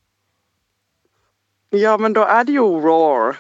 Ja, 1.76 1.98
men 1.98 2.16
da 2.16 2.26
er 2.28 2.44
det 2.44 2.56
jo 2.56 2.66
Roar. 2.82 3.38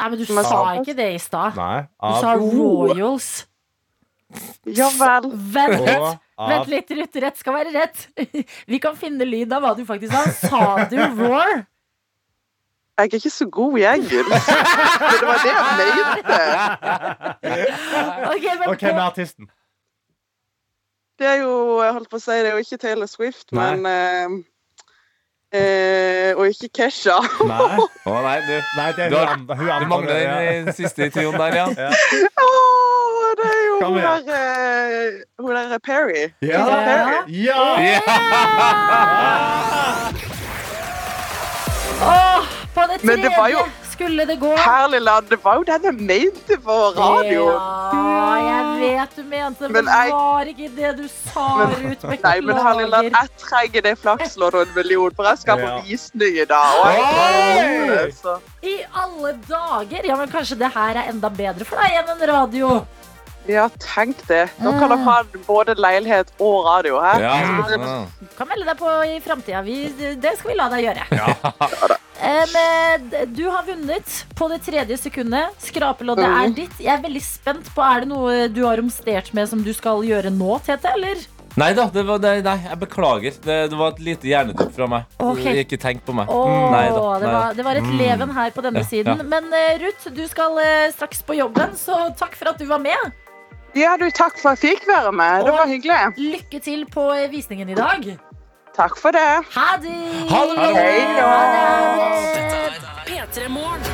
Nei, 0.00 0.08
men 0.08 0.18
du 0.18 0.24
sa 0.24 0.60
ikke 0.80 0.94
det 0.96 1.10
i 1.12 1.18
stad. 1.20 1.52
Du 1.52 2.14
sa 2.16 2.30
Royals. 2.40 3.44
Ja 4.68 4.90
vel. 4.94 5.30
Vent 5.54 5.80
litt. 5.86 6.20
Vent 6.40 6.70
litt, 6.70 6.94
Ruth. 6.98 7.20
Rett 7.24 7.40
skal 7.40 7.56
være 7.56 7.74
rett. 7.74 8.06
Vi 8.70 8.78
kan 8.82 8.96
finne 8.98 9.26
lyd 9.26 9.52
av 9.52 9.64
hva 9.64 9.74
du 9.78 9.84
faktisk 9.88 10.14
sa. 10.14 10.22
Sa 10.48 10.88
du 10.90 10.98
roar? 11.18 11.64
jeg 13.00 13.14
er 13.14 13.16
ikke 13.16 13.30
så 13.32 13.46
god 13.48 13.78
i 13.78 13.84
engelsk. 13.88 14.50
Men 15.00 15.14
det 15.14 15.26
var 15.26 15.38
det 15.78 15.86
jeg 15.88 16.04
mente. 16.10 16.40
Ok, 18.28 18.44
men 18.58 18.76
hvem 18.76 18.96
er 18.96 19.02
artisten? 19.02 19.48
Det 21.18 21.26
er 21.26 21.34
jo 21.42 21.82
jeg 21.84 21.92
holdt 21.96 22.10
på 22.10 22.16
å 22.16 22.22
si, 22.22 22.36
det 22.40 22.48
er 22.50 22.56
jo 22.56 22.64
ikke 22.64 22.80
Taylor 22.80 23.08
Swift, 23.10 23.50
Nei. 23.52 23.76
men 23.76 23.88
eh, 23.88 24.36
eh, 25.52 26.32
Og 26.36 26.46
ikke 26.48 26.68
Kesha. 26.80 27.16
Nei, 27.46 27.78
Å 28.10 28.16
nei, 28.22 28.36
du, 28.46 28.52
Nei 28.76 28.88
det 28.96 29.10
Du 29.10 29.16
hun 29.16 29.26
har- 29.26 29.36
hun, 29.36 29.46
Hun 29.58 29.82
du 29.82 29.86
mangler 29.90 30.14
den 30.14 30.66
ja. 30.66 30.72
siste 30.76 31.06
i 31.06 31.10
trioen 31.10 31.38
der, 31.38 31.54
ja. 31.58 31.66
Åh, 32.46 33.34
det 33.40 33.48
er 33.50 33.60
jo 33.66 33.74
hun 33.86 33.98
igjen. 33.98 34.26
der, 34.26 34.36
eh, 34.36 35.20
hun 35.38 35.54
der 35.74 35.78
Perry. 35.84 36.24
Ja. 36.42 36.64
Perry. 36.66 37.42
Ja! 37.44 37.60
Åh, 42.00 42.44
på 42.74 42.80
det 42.80 43.04
Men 43.04 43.16
det 43.16 43.22
tredje 43.22 43.36
var 43.38 43.48
jo- 43.48 43.66
skulle 44.00 44.24
det 44.26 44.36
gå. 44.40 44.50
Herlig 44.56 45.00
land. 45.04 45.28
Det 45.30 45.38
var 45.44 45.56
jo 45.60 45.64
den 45.68 45.82
jeg 45.84 45.94
mente 45.94 46.56
på 46.64 46.76
radio. 46.96 47.42
Ja, 47.52 48.34
jeg 48.46 48.64
vet 48.80 49.16
du 49.16 49.22
mente 49.28 49.64
det, 49.66 49.70
men 49.70 49.84
Men 49.84 49.90
jeg- 49.94 50.12
var 50.12 50.44
ikke 50.52 50.68
det 50.76 50.92
du 50.96 51.06
sa, 51.08 51.46
Men- 51.56 51.74
Beklager. 51.90 52.22
Nei, 52.24 52.40
men 52.40 52.56
herlig 52.56 52.88
land, 52.88 53.10
jeg 53.10 53.28
trenger 53.44 53.80
det 53.88 53.94
flakslånet 53.98 54.54
og 54.54 54.62
en 54.66 54.74
million, 54.74 55.10
for 55.14 55.24
jeg 55.28 55.38
skal 55.38 55.58
på 55.58 55.82
visning 55.88 56.38
i 56.40 56.44
dag. 56.44 56.80
Og 56.80 56.92
jeg 56.94 58.14
det. 58.22 58.38
I 58.62 58.76
alle 59.02 59.32
dager! 59.48 60.00
Ja, 60.04 60.16
men 60.16 60.28
kanskje 60.28 60.58
det 60.58 60.72
her 60.74 60.96
er 60.96 61.10
enda 61.12 61.28
bedre 61.28 61.64
for 61.64 61.76
deg 61.76 61.92
enn 62.00 62.10
en 62.16 62.28
radio. 62.34 62.86
Ja, 63.50 63.66
tenk 63.82 64.20
det. 64.28 64.44
Nå 64.62 64.72
kan 64.78 64.92
dere 64.92 65.00
ha 65.06 65.16
både 65.46 65.74
leilighet 65.80 66.30
og 66.38 66.64
radio 66.68 67.00
her. 67.02 67.24
ja. 67.24 67.34
Ja. 67.40 68.04
Du 68.20 68.36
kan 68.38 68.48
melde 68.48 68.68
deg 68.70 68.78
på 68.80 68.92
i 69.08 69.18
framtida. 69.24 69.64
Det 70.22 70.36
skal 70.38 70.50
vi 70.52 70.56
la 70.60 70.68
deg 70.72 70.84
gjøre. 70.86 71.08
Ja. 71.18 71.96
eh, 72.20 73.24
du 73.26 73.44
har 73.50 73.64
vunnet 73.66 74.14
på 74.38 74.48
det 74.52 74.60
tredje 74.66 74.96
sekundet. 75.00 75.56
Skrapeloddet 75.64 76.24
er 76.24 76.46
Mhm. 76.48 76.54
ditt. 76.54 76.78
Jeg 76.78 76.98
er 76.98 77.02
veldig 77.02 77.22
spent 77.22 77.64
på 77.74 77.82
Er 77.82 78.00
det 78.00 78.08
noe 78.08 78.48
du 78.48 78.64
har 78.66 78.76
romstert 78.76 79.32
med 79.34 79.48
som 79.48 79.62
du 79.62 79.72
skal 79.74 80.02
gjøre 80.02 80.30
nå, 80.32 80.58
Tete? 80.64 80.88
Eller? 80.94 81.16
Nei 81.58 81.72
da, 81.74 81.88
det 81.90 82.04
var, 82.06 82.18
det, 82.22 82.44
nei, 82.44 82.56
jeg 82.62 82.78
beklager. 82.78 83.32
Det, 83.42 83.70
det 83.70 83.76
var 83.76 83.88
et 83.90 83.98
lite 84.06 84.22
hjernetopp 84.30 84.70
fra 84.76 84.86
meg. 84.86 85.02
Okay. 85.18 85.64
Ikke 85.64 85.76
tenk 85.82 86.04
på 86.06 86.14
meg. 86.14 86.28
Oh, 86.30 86.70
Nei 86.70 86.84
da, 86.94 87.18
det, 87.18 87.26
var, 87.32 87.54
det 87.58 87.64
var 87.66 87.74
et 87.80 87.88
leven 87.98 88.30
her 88.36 88.50
på 88.54 88.62
denne 88.62 88.84
Ja, 88.84 88.86
siden. 88.86 89.18
ja. 89.18 89.26
Men 89.26 89.50
eh, 89.52 89.78
Ruth, 89.82 90.06
du 90.14 90.22
skal 90.30 90.56
eh, 90.62 90.92
straks 90.94 91.22
på 91.26 91.34
jobben, 91.34 91.74
så 91.74 92.14
takk 92.16 92.36
for 92.38 92.52
at 92.52 92.58
du 92.62 92.66
var 92.70 92.78
med. 92.78 93.10
Ja, 93.74 93.94
du, 94.00 94.08
takk 94.10 94.38
for 94.40 94.50
at 94.50 94.64
jeg 94.64 94.80
fikk 94.80 94.88
være 94.88 95.12
med. 95.14 95.44
Det 95.46 95.52
var 95.54 95.68
hyggelig. 95.70 95.98
Lykke 96.18 96.60
til 96.64 96.84
på 96.90 97.04
eh, 97.14 97.28
visningen 97.30 97.68
i 97.70 97.76
dag. 97.78 98.06
Takk 98.74 98.96
for 98.98 99.14
det. 99.14 99.28
Ha 99.54 99.68
det! 99.82 99.94
Ha 100.30 100.40
det 100.48 100.56
bra. 100.58 100.70
Hei. 100.74 101.00
Ha 101.20 101.38
det. 101.54 102.80
P3 103.06 103.48
Morgen. 103.48 103.86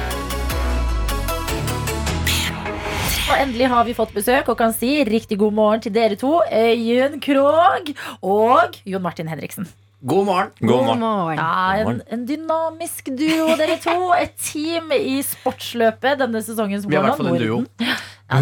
Og 3.26 3.34
endelig 3.42 3.66
har 3.68 3.84
vi 3.88 3.94
fått 3.98 4.12
besøk 4.14 4.48
og 4.52 4.56
kan 4.60 4.72
si 4.72 5.00
riktig 5.04 5.38
god 5.40 5.52
morgen 5.52 5.82
til 5.82 5.92
dere 5.92 6.16
to. 6.16 6.38
Øyunn 6.46 7.20
Krogh 7.20 7.90
og 8.22 8.78
Jon 8.86 9.02
Martin 9.02 9.28
Henriksen. 9.28 9.66
God 10.06 10.26
morgen. 10.28 10.50
God 10.60 10.84
morgen. 10.86 11.38
Ja, 11.38 11.76
en, 11.82 12.00
en 12.14 12.24
dynamisk 12.28 13.08
duo, 13.18 13.48
dere 13.58 13.76
to. 13.82 13.96
Et 14.14 14.34
team 14.38 14.92
i 14.94 15.16
sportsløpet 15.26 16.20
denne 16.22 16.42
sesongen. 16.46 16.82
som 16.84 16.90
Vi 16.92 16.96
er 16.98 17.02
i 17.02 17.08
hvert 17.08 17.18
fall 17.18 17.32
en 17.32 17.40
duo. 17.42 17.58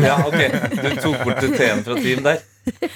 Ja, 0.04 0.16
ok. 0.28 0.40
Du 0.76 0.90
tok 1.00 1.22
bort 1.24 1.40
T-en 1.56 1.84
fra 1.86 1.96
team 2.00 2.24
der. 2.26 2.42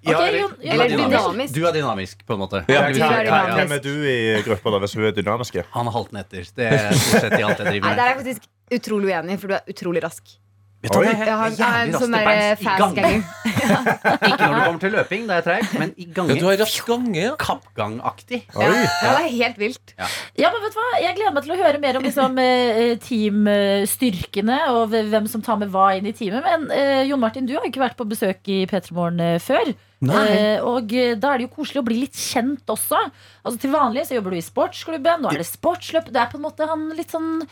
Ok, 0.00 0.14
eller- 0.16 0.38
Jon- 0.38 0.52
Jon 0.64 0.80
er 0.80 0.88
dynamisk. 0.96 1.52
Du 1.52 1.64
er 1.68 1.74
dynamisk, 1.76 2.22
på 2.24 2.32
en 2.32 2.38
måte. 2.40 2.62
Ja. 2.72 2.86
Du 2.88 3.02
er 3.04 3.18
ja, 3.20 3.40
ja. 3.50 3.56
Hvem 3.58 3.72
er 3.76 3.82
du 3.84 3.90
i 4.08 4.14
gruppa 4.46 4.72
da, 4.72 4.78
hvis 4.80 4.94
hun 4.96 5.04
er 5.04 5.12
dynamiske? 5.12 5.64
Han 5.74 5.90
er 5.90 5.92
halten 5.92 6.16
etter. 6.22 6.46
Det 6.56 6.68
er 6.72 6.86
stort 6.96 7.26
sett 7.26 7.34
i 7.36 7.42
alt 7.44 7.60
jeg 7.60 7.66
driver 7.66 7.84
Nei, 7.84 7.90
driver 7.90 7.98
Der 7.98 8.00
er 8.00 8.08
jeg 8.08 8.16
faktisk 8.22 8.46
utrolig 8.78 9.10
uenig, 9.12 9.36
for 9.42 9.52
du 9.52 9.56
er 9.58 9.68
utrolig 9.74 10.02
rask. 10.06 10.32
Vet 10.80 10.94
du 10.94 10.96
Oi. 10.96 11.04
jeg 11.04 11.16
har, 11.18 11.26
jeg 11.28 11.36
har 11.36 11.50
jævlig 11.58 11.90
en 11.92 12.00
sånn 12.00 12.14
til 12.14 12.14
der 12.14 12.28
beins 12.30 12.60
i 12.62 12.64
fast 12.64 12.96
gang. 12.96 13.24
Ikke 14.30 14.46
når 14.46 14.54
det 14.54 14.60
kommer 14.64 14.78
til 14.80 14.94
løping, 14.96 15.26
da 15.28 15.34
er 15.34 15.40
jeg 15.42 15.44
treig, 15.44 15.74
men 15.82 15.90
i 15.92 16.06
Ja, 16.08 16.24
du 16.40 16.46
har 16.46 16.56
rask 16.62 16.86
gange, 16.88 17.16
ja. 17.20 17.34
Kappgangaktig. 17.42 18.38
Ja, 18.54 18.70
ja, 18.70 18.86
det 18.86 19.10
er 19.10 19.28
helt 19.34 19.60
vilt. 19.60 19.92
Ja, 20.00 20.48
men 20.54 20.64
vet 20.64 20.72
du 20.72 20.80
hva? 20.80 20.86
Jeg 21.04 21.18
gleder 21.18 21.36
meg 21.36 21.44
til 21.44 21.52
å 21.52 21.58
høre 21.60 21.82
mer 21.82 22.00
om 22.00 22.08
liksom, 22.08 22.40
eh, 22.40 22.94
teamstyrkene 23.04 24.58
og 24.72 24.96
hvem 24.96 25.28
som 25.28 25.44
tar 25.44 25.60
med 25.60 25.68
hva 25.74 25.90
inn 25.98 26.08
i 26.08 26.16
teamet. 26.16 26.48
Men 26.48 26.72
eh, 26.72 27.04
Jon 27.10 27.20
Martin, 27.20 27.44
du 27.44 27.58
har 27.58 27.66
jo 27.66 27.74
ikke 27.74 27.84
vært 27.84 28.00
på 28.00 28.08
besøk 28.08 28.48
i 28.48 28.62
P3 28.70 28.96
Morgen 28.96 29.20
eh, 29.20 29.36
før. 29.42 29.74
Eh, 30.00 30.62
og 30.64 30.94
eh, 30.96 31.12
da 31.20 31.34
er 31.34 31.40
det 31.40 31.48
jo 31.50 31.56
koselig 31.58 31.82
å 31.82 31.84
bli 31.84 31.98
litt 32.00 32.16
kjent 32.16 32.72
også. 32.72 32.98
Altså 33.44 33.60
Til 33.60 33.74
vanlig 33.74 34.06
så 34.08 34.16
jobber 34.16 34.32
du 34.32 34.40
i 34.40 34.44
sportsklubben, 34.44 35.20
nå 35.20 35.32
er 35.32 35.42
det 35.42 35.48
sportsløp. 35.50 36.08
Du 36.08 36.16
er 36.16 36.30
på 36.32 36.40
en 36.40 36.46
måte 36.46 36.68
han 36.70 36.88
litt 36.96 37.12
sånn 37.12 37.42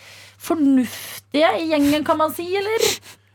fornuftige 0.40 1.50
i 1.61 1.68
gjengen, 1.72 2.06
kan 2.08 2.20
man 2.20 2.32
si, 2.32 2.48
eller? 2.56 2.88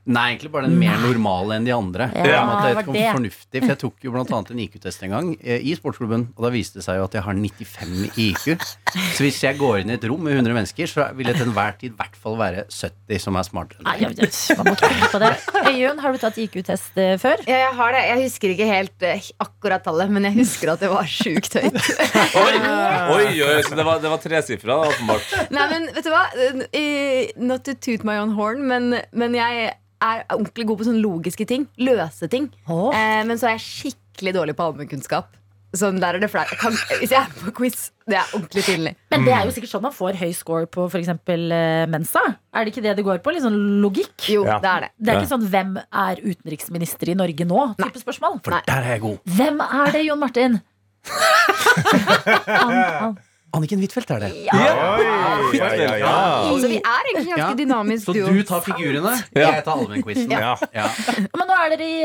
Nei, 0.04 0.34
egentlig 0.34 0.50
bare 0.52 0.68
den 0.68 0.76
mer 0.76 0.98
normale 1.00 1.56
enn 1.56 1.64
de 1.68 1.72
andre. 1.72 2.10
Ja, 2.12 2.24
På 2.24 2.28
en 2.28 2.50
måte, 2.50 2.64
var 2.64 2.74
vet 2.76 2.82
ikke 2.82 2.92
om 2.92 2.98
det. 2.98 3.04
fornuftig, 3.16 3.60
for 3.62 3.72
Jeg 3.72 3.80
tok 3.80 4.04
jo 4.04 4.12
annet 4.20 4.50
en 4.52 4.60
IQ-test 4.60 5.04
en 5.08 5.14
gang 5.14 5.30
eh, 5.40 5.64
i 5.64 5.76
sportsklubben, 5.80 6.26
og 6.36 6.44
da 6.44 6.50
viste 6.52 6.82
det 6.82 6.84
seg 6.84 6.98
jo 7.00 7.06
at 7.08 7.14
jeg 7.16 7.24
har 7.24 7.38
95 7.40 7.94
i 8.20 8.26
IQ. 8.34 8.66
Så 9.16 9.24
hvis 9.24 9.38
jeg 9.46 9.56
går 9.62 9.80
inn 9.80 9.94
i 9.94 9.96
et 9.96 10.08
rom 10.12 10.20
med 10.26 10.36
100 10.36 10.58
mennesker, 10.58 10.90
så 10.92 11.06
vil 11.16 11.30
det 11.30 11.38
til 11.38 11.48
enhver 11.48 11.78
tid 11.80 11.94
i 11.94 12.00
hvert 12.02 12.18
fall 12.20 12.36
være 12.42 12.66
70 12.68 13.24
som 13.24 13.38
er 13.40 13.48
smartere 13.48 13.86
Nei, 13.88 13.94
jeg, 14.02 14.18
jeg, 14.20 15.22
det. 15.24 15.32
Øyunn, 15.72 16.02
har 16.04 16.12
du 16.12 16.20
tatt 16.20 16.40
IQ-test 16.44 17.00
eh, 17.00 17.14
før? 17.22 17.46
Ja, 17.48 17.62
jeg 17.64 17.78
har 17.80 17.96
det. 17.96 18.02
Jeg 18.10 18.26
husker 18.26 18.54
ikke 18.58 18.68
helt 18.68 19.06
eh, 19.08 19.30
akkurat 19.46 19.86
tallet, 19.88 20.12
men 20.12 20.28
jeg 20.28 20.36
husker 20.42 20.74
at 20.74 20.84
det 20.84 20.92
var 20.92 21.08
sjukt 21.08 21.56
høyt. 21.56 21.80
Oi, 22.44 22.58
oi, 23.14 23.30
oi, 23.40 23.56
så 23.64 23.78
det 23.80 23.86
var, 23.88 24.04
det 24.04 24.12
var 24.12 24.20
tresifra, 24.20 24.82
åpenbart. 24.90 25.32
Nei, 25.54 25.70
men 25.72 25.88
vet 25.96 26.04
du 26.04 26.12
hva? 26.12 26.26
Not 27.40 27.64
to 27.70 27.78
toot 27.78 28.04
my 28.04 28.20
own 28.20 28.36
horn, 28.36 28.66
men, 28.68 29.00
men 29.16 29.40
jeg 29.40 29.72
er 30.04 30.26
ordentlig 30.36 30.68
god 30.70 30.82
på 30.82 30.88
sånne 30.90 31.02
logiske 31.04 31.48
ting. 31.50 31.68
Løse 31.80 32.28
ting. 32.32 32.50
Oh. 32.68 32.90
Eh, 32.96 33.24
men 33.28 33.38
så 33.40 33.50
er 33.50 33.58
jeg 33.58 33.66
skikkelig 33.70 34.34
dårlig 34.36 34.56
på 34.60 34.68
allmennkunnskap. 34.70 35.40
Sånn 35.74 35.98
der 35.98 36.14
er 36.14 36.22
det 36.22 36.28
flaut. 36.30 36.52
Kan- 36.62 36.76
Hvis 37.00 37.10
jeg 37.10 37.18
er 37.18 37.32
på 37.34 37.52
quiz, 37.58 37.88
det 38.06 38.20
er 38.20 38.28
ordentlig 38.38 38.62
pinlig. 38.68 38.92
Men 39.10 39.24
det 39.26 39.34
er 39.34 39.48
jo 39.48 39.54
sikkert 39.56 39.72
sånn 39.72 39.82
man 39.82 39.96
får 39.96 40.20
høy 40.20 40.30
score 40.38 40.68
på 40.70 40.86
f.eks. 40.86 41.10
Uh, 41.10 41.88
Mensa. 41.90 42.22
Er 42.54 42.66
det 42.68 42.76
ikke 42.76 42.84
det 42.86 42.94
det 43.00 43.06
går 43.08 43.24
på? 43.26 43.34
Litt 43.34 43.42
sånn 43.42 43.58
logikk? 43.82 44.14
Jo, 44.30 44.44
Ja. 44.46 44.60
det 44.62 44.70
er 44.70 44.80
det. 44.86 44.90
Det 45.02 45.10
er 45.16 45.22
ikke 45.24 45.32
sånn 45.34 45.48
'Hvem 45.50 45.72
er 45.82 46.16
utenriksminister 46.22 47.10
i 47.10 47.16
Norge 47.18 47.46
nå?' 47.50 47.74
type 47.82 48.04
spørsmål. 48.06 48.38
For 48.46 48.52
der 48.52 48.62
er 48.70 48.92
jeg 48.94 49.02
god. 49.02 49.18
Hvem 49.26 49.62
er 49.66 49.92
det, 49.92 50.06
Jon 50.06 50.20
Martin? 50.20 50.62
Han, 52.48 52.72
han. 52.72 53.18
Anniken 53.54 53.78
Huitfeldt 53.84 54.10
er 54.16 54.24
det. 54.24 54.30
Ja, 54.48 54.56
ja, 54.58 55.98
ja. 56.00 56.14
Så 56.50 56.68
vi 56.72 56.80
er 56.80 57.10
egentlig 57.10 57.28
ganske 57.28 57.38
Ja. 57.38 57.50
dynamisk 57.60 58.06
Så 58.08 58.14
duo. 58.16 58.32
du 58.34 58.42
tar 58.50 58.62
figurene, 58.66 59.12
jeg 59.36 59.64
tar 59.64 59.78
allmennquizen. 59.78 60.32
Ja. 60.32 60.56
Ja. 60.74 60.88
Men 61.38 61.48
nå 61.48 61.54
er 61.60 61.76
dere 61.76 61.86
i, 61.86 62.00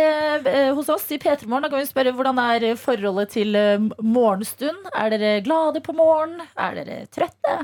eh, 0.45 0.75
hos 0.77 0.89
oss 0.93 1.07
i 1.11 1.19
P3 1.19 1.47
Morgen. 1.49 1.63
Da 1.65 1.71
kan 1.73 1.81
vi 1.81 1.87
spørre 1.89 2.13
hvordan 2.13 2.39
er 2.43 2.77
forholdet 2.77 3.31
til 3.33 3.57
eh, 3.57 3.79
morgenstund? 4.05 4.91
Er 4.95 5.11
dere 5.17 5.41
glade 5.43 5.81
på 5.81 5.95
morgen? 5.97 6.37
Er 6.57 6.75
dere 6.83 7.07
trøtte? 7.09 7.59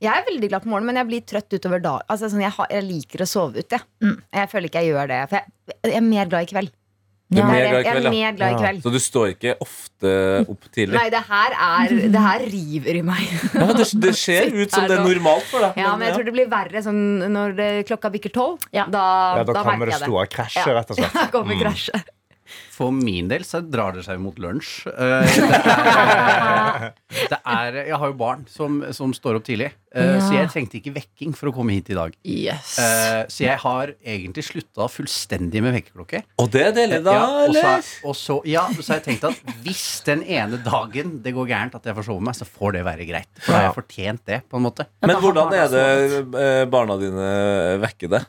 Jeg 0.00 0.16
er 0.16 0.24
veldig 0.30 0.48
glad 0.48 0.62
på 0.64 0.70
morgenen, 0.72 0.86
men 0.94 0.96
jeg 0.96 1.08
blir 1.10 1.24
trøtt 1.28 1.52
utover 1.58 1.82
dagen. 1.84 2.06
Altså, 2.08 2.30
sånn, 2.32 2.40
jeg, 2.40 2.54
har, 2.56 2.66
jeg 2.70 2.84
liker 2.86 3.20
å 3.20 3.26
sove 3.28 3.58
ut, 3.60 3.68
jeg. 3.74 3.82
Mm. 4.00 4.14
Jeg 4.32 4.48
føler 4.48 4.70
ikke 4.70 4.80
jeg 4.80 4.94
gjør 4.94 5.10
det. 5.10 5.18
For 5.28 5.36
jeg, 5.36 5.74
jeg 5.84 5.96
er 5.98 6.06
mer 6.06 6.30
glad 6.30 6.46
i 6.46 6.52
kveld. 6.54 6.70
Du 7.30 7.38
er 7.38 7.46
mer 7.46 7.60
Jeg 7.60 7.70
er, 7.70 7.84
jeg 7.86 8.04
er 8.04 8.10
mer 8.10 8.32
glad 8.34 8.52
i 8.56 8.58
kveld. 8.58 8.78
Så 8.82 8.90
du 8.90 8.98
står 8.98 9.28
ikke 9.36 9.52
ofte 9.62 10.14
opp 10.50 10.64
tidlig? 10.74 10.96
Nei, 10.98 11.06
det 11.14 11.20
her 11.28 11.54
er 11.54 11.92
Det 12.10 12.22
her 12.24 12.44
river 12.50 12.98
i 12.98 13.02
meg. 13.06 13.26
Ja, 13.54 13.68
det, 13.78 13.86
det 14.02 14.14
ser 14.18 14.50
ut 14.60 14.74
som 14.74 14.88
det 14.90 14.96
er 14.98 15.04
normalt 15.06 15.46
for 15.46 15.62
deg. 15.62 15.78
Ja, 15.78 15.92
men 15.96 16.08
jeg 16.08 16.16
tror 16.18 16.26
det 16.26 16.34
blir 16.34 16.48
verre 16.50 16.82
sånn 16.82 17.02
når 17.30 17.54
det, 17.60 17.68
klokka 17.90 18.10
bikker 18.16 18.34
tolv. 18.34 18.66
Ja. 18.74 18.88
Da, 18.90 19.04
Ja, 19.38 19.44
da 19.46 19.52
da 19.60 19.62
kommer 19.62 19.86
det 19.86 19.94
jeg 19.94 20.02
det. 20.02 20.08
store 20.10 20.26
krasjet, 20.34 20.66
Ja. 20.66 20.74
rett 20.80 20.90
og 20.90 20.98
slett. 20.98 21.14
Da 21.20 21.28
kommer 21.36 21.60
krasjet. 21.62 22.10
For 22.74 22.90
min 22.94 23.28
del 23.30 23.42
så 23.46 23.60
drar 23.62 23.92
det 23.96 24.04
seg 24.06 24.20
mot 24.22 24.38
lunsj. 24.40 24.86
Eh, 24.88 25.40
Det 27.30 27.38
jeg 27.44 27.96
har 27.98 28.06
jo 28.06 28.14
barn 28.16 28.44
som, 28.50 28.78
som 28.94 29.10
står 29.14 29.40
opp 29.40 29.44
tidlig, 29.46 29.68
eh, 29.94 30.16
så 30.22 30.36
jeg 30.36 30.50
trengte 30.52 30.78
ikke 30.78 30.92
vekking 30.94 31.32
for 31.36 31.50
å 31.50 31.52
komme 31.54 31.74
hit 31.74 31.90
i 31.92 31.96
dag. 31.98 32.14
Yes. 32.26 32.76
Eh, 32.80 33.24
Så 33.30 33.44
jeg 33.44 33.58
har 33.62 33.92
egentlig 33.98 34.44
slutta 34.46 34.86
fullstendig 34.90 35.62
med 35.64 35.74
vekkerklokke. 35.76 36.22
Og 36.40 36.50
det 36.54 36.62
er 36.68 36.74
deilig, 36.76 37.00
da, 37.06 37.14
Ja, 37.18 37.26
og 37.26 37.54
så, 37.54 37.60
eller? 37.60 37.90
og 38.12 38.16
så, 38.18 38.38
ja, 38.48 38.64
så 38.78 38.86
har 38.94 39.00
jeg 39.02 39.06
tenkt 39.10 39.26
at 39.30 39.54
hvis 39.66 39.84
den 40.06 40.22
ene 40.24 40.60
dagen 40.64 41.18
det 41.24 41.34
går 41.36 41.50
gærent 41.50 41.74
at 41.80 41.90
jeg 41.90 41.98
forsover 41.98 42.24
meg, 42.30 42.38
så 42.38 42.46
får 42.48 42.78
det 42.78 42.84
være 42.86 43.08
greit. 43.10 43.30
For 43.40 43.52
da 43.52 43.58
har 43.60 43.68
jeg 43.68 43.78
fortjent 43.82 44.24
det, 44.30 44.40
på 44.50 44.60
en 44.60 44.66
måte. 44.70 44.86
Men 45.04 45.18
hvordan 45.22 45.56
er 45.58 45.72
det 45.74 46.66
barna 46.72 46.96
dine 47.02 47.30
vekker 47.82 48.14
deg? 48.16 48.28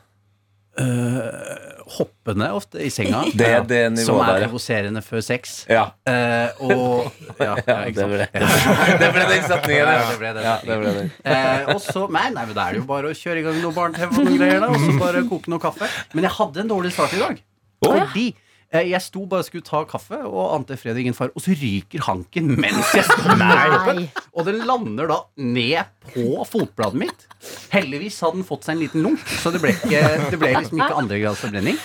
Hoppende 1.96 2.48
ofte 2.56 2.80
i 2.82 2.90
senga. 2.92 3.22
Det 3.38 3.48
er 3.48 3.64
det 3.68 3.80
nivået 3.94 4.06
som 4.06 4.20
er 4.24 4.46
provoserende 4.46 5.02
før 5.04 5.24
sex. 5.24 5.54
Ja. 5.70 5.88
Uh, 6.08 6.68
og 6.68 7.12
ja, 7.46 7.56
ja, 7.66 7.78
det 7.90 8.06
ble, 8.10 8.28
det 9.02 9.10
ble 9.14 9.26
den 9.30 9.44
setningen. 9.48 9.90
Ja, 9.92 10.04
det 10.10 10.18
ble 10.20 10.32
det. 10.36 10.44
ja, 10.46 10.54
det 10.66 10.78
ble 10.82 10.94
det. 10.98 11.06
Eh, 11.24 11.72
og 11.74 11.82
så, 11.84 12.06
nei, 12.12 12.28
nei, 12.34 12.46
men 12.46 12.56
Da 12.56 12.68
er 12.68 12.76
det 12.76 12.82
jo 12.82 12.88
bare 12.88 13.12
å 13.12 13.16
kjøre 13.16 13.42
i 13.42 13.46
gang 13.46 13.60
noe 13.62 13.76
barne-TV 13.76 14.14
og 14.14 14.28
noen 14.28 14.40
greier 14.40 14.62
da, 14.62 14.70
og 14.72 14.86
så 14.86 14.96
bare 15.00 15.24
koke 15.28 15.52
noe 15.52 15.62
kaffe. 15.62 15.90
Men 16.14 16.28
jeg 16.28 16.36
hadde 16.38 16.64
en 16.64 16.72
dårlig 16.72 16.94
start 16.94 17.16
i 17.16 17.22
dag. 17.22 17.42
Oh. 17.82 17.92
Fordi 17.92 18.28
Jeg 18.72 19.02
sto 19.04 19.26
bare 19.28 19.44
og 19.44 19.48
skulle 19.50 19.66
ta 19.66 19.82
kaffe 19.84 20.16
og 20.24 20.54
ante 20.56 20.78
fred 20.80 20.96
og 20.96 21.00
ingen 21.02 21.16
fare, 21.16 21.28
og 21.36 21.42
så 21.44 21.52
ryker 21.52 22.00
hanken 22.06 22.54
mens 22.56 22.94
jeg 22.96 23.04
står 23.04 23.34
med 23.36 23.74
koppen. 23.74 23.98
Og 24.32 24.46
den 24.48 24.62
lander 24.64 25.10
da 25.10 25.18
ned 25.36 25.90
på 26.14 26.46
fotbladet 26.48 26.96
mitt. 27.02 27.26
Heldigvis 27.74 28.16
hadde 28.24 28.38
den 28.40 28.46
fått 28.48 28.64
seg 28.64 28.78
en 28.78 28.80
liten 28.86 29.04
lunk, 29.04 29.20
så 29.42 29.52
det 29.52 29.60
ble, 29.60 29.74
ikke, 29.76 30.00
det 30.32 30.40
ble 30.40 30.54
liksom 30.56 30.80
ikke 30.80 31.00
andregradsforbrenning. 31.02 31.76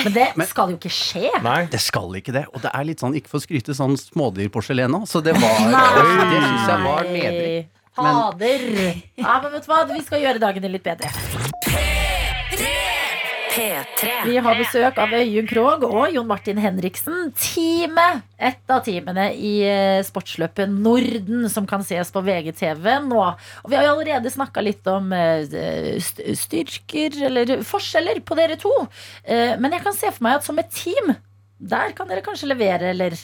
Men 0.00 0.14
det 0.16 0.26
Men- 0.40 0.48
skal 0.48 0.70
jo 0.72 0.78
ikke 0.80 0.94
skje. 0.96 1.28
Nei. 1.44 1.66
Det 1.68 1.80
skal 1.84 2.16
ikke 2.16 2.32
det. 2.32 2.46
Og 2.54 2.62
det 2.64 2.70
er 2.72 2.88
litt 2.88 3.04
sånn, 3.04 3.18
ikke 3.20 3.28
for 3.28 3.42
å 3.42 3.44
skryte, 3.44 3.76
sånn 3.76 3.98
smådyrporselen 4.00 4.96
òg. 4.96 5.04
Så 5.12 5.20
det 5.22 5.36
var 5.36 5.60
Det 5.60 6.40
syns 6.40 6.68
jeg 6.72 6.84
var 6.88 7.04
nedrig. 7.04 7.68
Men- 7.68 7.76
Fader. 8.00 8.62
Ja, 9.18 9.40
men 9.42 9.52
vet 9.52 9.66
du 9.66 9.72
hva? 9.74 9.84
Vi 9.92 10.00
skal 10.06 10.22
gjøre 10.22 10.40
dagen 10.40 10.62
din 10.62 10.72
litt 10.72 10.86
bedre. 10.86 11.10
P3. 13.50 14.10
Vi 14.28 14.36
har 14.42 14.58
besøk 14.58 14.98
av 15.02 15.12
Øyunn 15.16 15.48
Krogh 15.50 15.82
og 15.88 16.12
Jon 16.14 16.28
Martin 16.28 16.58
Henriksen. 16.62 17.32
Teamet, 17.38 18.22
et 18.38 18.70
av 18.72 18.82
teamene 18.86 19.26
i 19.34 19.54
eh, 19.66 20.02
sportsløpet 20.06 20.70
Norden, 20.70 21.48
som 21.52 21.66
kan 21.68 21.82
ses 21.86 22.12
på 22.14 22.22
VGTV 22.26 22.86
nå. 23.08 23.24
Og 23.64 23.72
vi 23.72 23.78
har 23.78 23.88
jo 23.88 23.96
allerede 23.96 24.30
snakka 24.32 24.62
litt 24.64 24.86
om 24.90 25.10
eh, 25.16 25.98
styrker, 26.00 27.18
eller 27.30 27.56
forskjeller, 27.66 28.22
på 28.22 28.38
dere 28.38 28.58
to. 28.60 28.72
Eh, 29.24 29.56
Men 29.60 29.74
jeg 29.76 29.84
kan 29.88 29.98
se 29.98 30.12
for 30.14 30.28
meg 30.28 30.38
at 30.38 30.46
som 30.46 30.60
et 30.62 30.70
team, 30.74 31.14
der 31.60 31.92
kan 31.98 32.08
dere 32.08 32.24
kanskje 32.24 32.52
levere, 32.54 32.94
eller 32.94 33.18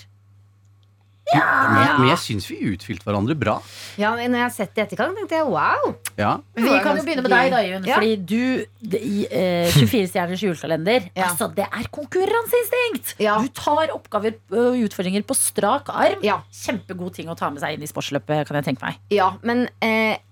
Men, 1.26 1.88
men 1.98 2.10
jeg 2.12 2.20
syns 2.22 2.44
vi 2.46 2.56
utfylte 2.70 3.06
hverandre 3.06 3.34
bra. 3.38 3.56
Ja, 3.98 4.12
men 4.14 4.30
når 4.30 4.38
jeg 4.38 4.46
har 4.46 4.52
sett 4.54 4.74
det 4.76 4.82
i 4.82 4.84
etterkant, 4.84 5.16
tenkte 5.18 5.40
jeg 5.40 5.48
wow. 5.50 5.88
Ja. 6.14 6.36
Vi 6.54 6.68
kan 6.84 7.00
jo 7.00 7.02
begynne 7.06 7.24
med 7.24 7.32
deg, 7.34 7.50
da, 7.50 7.62
Jun. 7.66 7.88
Ja. 7.88 7.98
Fordi 7.98 8.12
du 8.22 8.92
det, 8.92 9.00
i 9.02 9.24
eh, 9.26 9.74
24 9.74 10.04
stjerners 10.12 10.44
julekalender 10.44 11.08
Ja. 11.16 11.32
Altså, 11.32 11.48
det 11.56 11.66
er 11.66 11.88
konkurranseinstinkt! 11.94 13.16
Ja. 13.22 13.40
Du 13.42 13.50
tar 13.58 13.90
oppgaver 13.96 14.38
og 14.54 14.78
utfordringer 14.86 15.26
på 15.26 15.34
strak 15.38 15.90
arm. 15.90 16.22
Ja. 16.26 16.38
Kjempegod 16.54 17.18
ting 17.18 17.32
å 17.32 17.38
ta 17.38 17.50
med 17.50 17.64
seg 17.64 17.74
inn 17.74 17.82
i 17.82 17.90
sportsløpet, 17.90 18.46
kan 18.46 18.60
jeg 18.60 18.70
tenke 18.70 18.86
meg. 18.86 19.02
Ja, 19.14 19.32
men 19.46 19.66
eh, 19.82 20.22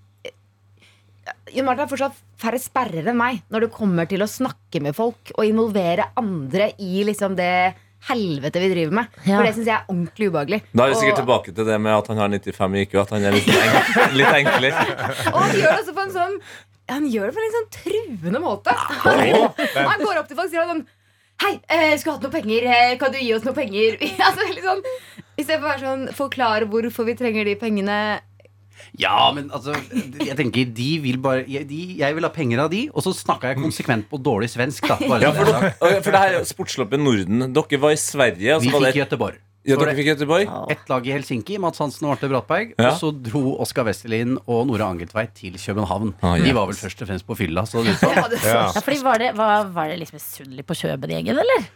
Jon 1.54 1.66
Martin 1.66 1.84
har 1.84 1.90
fortsatt 1.90 2.22
færre 2.40 2.60
sperrer 2.60 3.10
enn 3.10 3.18
meg 3.18 3.42
når 3.52 3.66
det 3.66 3.74
kommer 3.74 4.06
til 4.10 4.22
å 4.24 4.30
snakke 4.30 4.80
med 4.84 4.96
folk 4.96 5.32
og 5.34 5.46
involvere 5.48 6.10
andre 6.20 6.70
i 6.82 7.02
liksom 7.08 7.36
det 7.38 7.74
helvete 8.08 8.60
vi 8.62 8.68
driver 8.72 8.96
med. 9.00 9.06
Ja. 9.24 9.38
For 9.38 9.46
det 9.48 9.54
syns 9.56 9.68
jeg 9.70 9.76
er 9.76 9.88
ordentlig 9.92 10.28
ubehagelig. 10.30 10.60
Da 10.72 10.84
er 10.84 10.92
vi 10.92 10.98
sikkert 11.00 11.18
Og- 11.18 11.22
tilbake 11.24 11.54
til 11.56 11.68
det 11.70 11.78
med 11.80 11.94
at 11.96 12.06
han 12.12 12.20
har 12.22 12.28
95 12.28 12.74
i 12.76 12.82
IQ. 12.84 12.94
At 13.04 13.10
han 13.16 13.24
er 13.24 13.32
litt, 13.36 13.48
enk, 13.48 13.94
litt 14.18 14.34
enklere. 14.40 14.84
Og 15.32 15.38
han 15.40 15.54
gjør 15.56 15.70
det 15.70 15.78
også 15.80 15.94
på 15.96 16.04
en 16.08 16.14
sånn 16.18 16.38
Han 16.92 17.06
gjør 17.08 17.30
det 17.30 17.34
på 17.34 17.40
en 17.40 17.46
litt 17.48 17.56
sånn 17.56 17.70
truende 17.78 18.40
måte. 18.44 18.74
Han, 18.76 19.88
han 19.88 20.04
går 20.04 20.18
opp 20.20 20.28
til 20.28 20.36
folk 20.36 20.50
og 20.50 20.52
sier 20.52 20.68
sånn 20.68 20.84
Hei, 21.42 21.54
eh, 21.68 21.96
skulle 21.98 22.14
hatt 22.18 22.22
noe 22.22 22.30
penger. 22.30 22.66
Eh, 22.70 22.92
kan 23.00 23.10
du 23.10 23.18
gi 23.18 23.32
oss 23.34 23.42
noe 23.44 23.56
penger? 23.56 23.96
altså, 24.28 24.44
litt 24.52 24.62
sånn, 24.64 24.84
I 25.36 25.42
stedet 25.42 25.58
for 25.60 25.66
å 25.66 25.72
være 25.72 25.82
sånn 25.88 26.04
forklare 26.14 26.68
hvorfor 26.70 27.08
vi 27.08 27.16
trenger 27.18 27.48
de 27.48 27.56
pengene. 27.58 27.96
Ja, 28.98 29.32
men 29.34 29.50
altså 29.50 29.72
Jeg 30.26 30.36
tenker 30.38 30.68
de 30.74 30.88
vil 31.02 31.16
bare 31.18 31.44
jeg, 31.50 31.66
de, 31.68 31.80
jeg 31.98 32.14
vil 32.14 32.22
ha 32.22 32.30
penger 32.34 32.60
av 32.66 32.70
de, 32.70 32.84
og 32.94 33.02
så 33.02 33.12
snakka 33.14 33.50
jeg 33.54 33.58
konsekvent 33.62 34.08
på 34.10 34.20
dårlig 34.22 34.50
svensk. 34.52 34.86
da 34.86 34.96
bare 35.00 35.20
Ja, 35.22 35.32
for, 35.32 35.44
det 35.44 35.54
er 35.54 35.72
dere- 35.80 36.02
for 36.04 36.10
det 36.12 36.20
her 36.20 36.38
er 36.40 36.44
Sportsløpet 36.44 37.00
Norden. 37.02 37.52
Dere 37.52 37.80
var 37.80 37.90
i 37.90 37.96
Sverige. 38.00 38.54
Altså, 38.54 38.68
Vi 38.68 38.72
var 38.72 38.80
fikk 38.86 38.94
det, 38.94 39.02
Göteborg. 39.08 39.36
ja, 39.66 39.76
dere 39.80 39.94
fikk 39.96 40.08
Göteborg. 40.12 40.48
ett 40.70 40.88
lag 40.88 41.06
i 41.06 41.10
Helsinki, 41.14 41.58
Mats 41.58 41.78
Hansen 41.78 42.04
og 42.06 42.12
Marte 42.14 42.28
Brattberg. 42.28 42.74
Ja. 42.78 42.90
Og 42.92 42.98
så 43.00 43.10
dro 43.30 43.56
Oskar 43.60 43.84
Westerlin 43.88 44.36
og 44.46 44.66
Nora 44.68 44.90
Angeltveit 44.92 45.34
til 45.34 45.52
København. 45.58 46.14
Ah, 46.22 46.36
De 46.38 46.52
var 46.52 46.66
vel 46.66 46.76
først 46.76 47.00
og 47.02 47.08
fremst 47.08 47.26
på 47.26 47.36
fylla. 47.36 47.62
Så 47.66 47.82
det, 47.84 47.96
Ja, 48.02 48.28
det, 48.28 48.42
Ja. 48.44 48.68
Fordi 48.80 49.02
var 49.02 49.18
det, 49.18 49.32
var, 49.36 49.64
var 49.72 49.88
det 49.88 49.98
liksom 50.02 50.20
misunnelig 50.20 50.66
på 50.66 50.74
Kjøben-gjengen, 50.74 51.38
eller? 51.40 51.66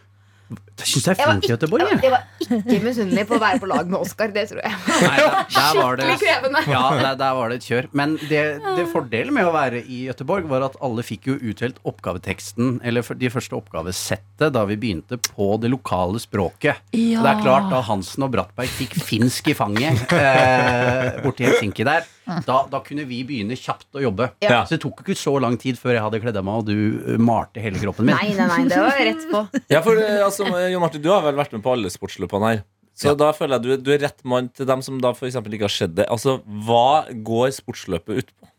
Syns 0.79 1.05
det 1.05 1.11
er 1.13 1.19
Jeg 1.19 1.25
er 1.27 1.31
fint 1.33 1.45
i 1.45 1.51
Göteborg. 1.53 1.83
jeg, 1.83 2.11
var, 2.11 2.23
jeg. 2.39 2.49
jeg 2.49 2.49
var 2.49 2.59
ikke 2.59 2.85
misunnelig 2.87 3.25
på 3.29 3.35
å 3.37 3.41
være 3.43 3.59
på 3.61 3.69
lag 3.69 3.89
med 3.91 3.99
Oskar. 3.99 4.31
Det 4.35 4.45
tror 4.49 4.61
jeg. 4.63 4.73
Nei, 4.89 5.17
der, 5.19 5.37
der 5.59 5.79
var 5.79 5.99
Skikkelig 5.99 6.17
krevende. 6.23 6.63
Ja, 6.71 6.83
der, 6.99 7.19
der 7.19 7.37
var 7.39 7.51
det 7.53 7.59
et 7.59 7.67
kjør. 7.69 7.89
Men 8.01 8.15
det, 8.29 8.43
det 8.77 8.85
fordelen 8.93 9.35
med 9.35 9.49
å 9.49 9.53
være 9.55 9.83
i 9.83 10.01
Göteborg 10.07 10.49
var 10.49 10.65
at 10.69 10.77
alle 10.85 11.05
fikk 11.05 11.29
jo 11.31 11.37
utdelt 11.51 11.79
oppgaveteksten, 11.89 12.79
eller 12.83 13.05
de 13.19 13.31
første 13.33 13.57
oppgavesettet, 13.59 14.47
da 14.55 14.63
vi 14.69 14.79
begynte 14.79 15.19
på 15.21 15.51
det 15.61 15.71
lokale 15.73 16.21
språket. 16.23 16.79
Ja. 16.95 17.23
Det 17.23 17.33
er 17.33 17.43
klart, 17.43 17.69
da 17.73 17.81
Hansen 17.85 18.25
og 18.25 18.33
Brattberg 18.33 18.71
fikk 18.79 18.95
finsk 19.03 19.51
i 19.51 19.57
fanget 19.57 20.13
eh, 20.15 21.19
borti 21.23 21.45
Helsinki 21.47 21.85
der, 21.87 22.07
da, 22.47 22.59
da 22.71 22.81
kunne 22.85 23.05
vi 23.09 23.21
begynne 23.27 23.57
kjapt 23.59 23.99
å 23.99 24.03
jobbe. 24.03 24.31
Ja. 24.43 24.63
Så 24.67 24.77
det 24.77 24.81
tok 24.85 25.03
ikke 25.03 25.17
så 25.17 25.35
lang 25.41 25.57
tid 25.61 25.79
før 25.79 25.95
jeg 25.95 26.05
hadde 26.05 26.21
kledd 26.23 26.39
av 26.39 26.47
meg, 26.47 26.63
og 26.63 26.67
du 26.69 27.13
eh, 27.13 27.21
malte 27.21 27.63
hele 27.63 27.81
kroppen 27.81 28.09
min. 28.09 28.17
Nei, 28.17 28.33
nei, 28.37 28.49
nei, 28.51 28.65
det 28.69 28.81
var 28.83 28.99
rett 29.11 29.29
på. 29.31 29.45
Ja, 29.73 29.83
for 29.85 30.01
eh, 30.01 30.19
altså, 30.25 30.47
Jon 30.69 30.83
Martin, 30.83 31.03
Du 31.05 31.09
har 31.13 31.23
vel 31.25 31.39
vært 31.39 31.55
med 31.55 31.65
på 31.65 31.73
alle 31.75 31.91
sportsløpene 31.93 32.53
her. 32.53 32.63
Så 32.99 33.13
da 33.15 33.29
føler 33.31 33.55
jeg 33.55 33.79
du, 33.79 33.87
du 33.87 33.93
er 33.95 34.01
rett 34.03 34.23
mann 34.27 34.49
til 34.51 34.67
dem 34.67 34.81
som 34.83 34.97
da 34.99 35.13
for 35.15 35.29
eksempel 35.29 35.53
ikke 35.55 35.69
har 35.69 35.75
sett 35.75 35.93
det. 35.95 36.07
Altså, 36.11 36.39
Hva 36.67 37.07
går 37.25 37.53
sportsløpet 37.55 38.23
ut 38.23 38.33
på? 38.33 38.49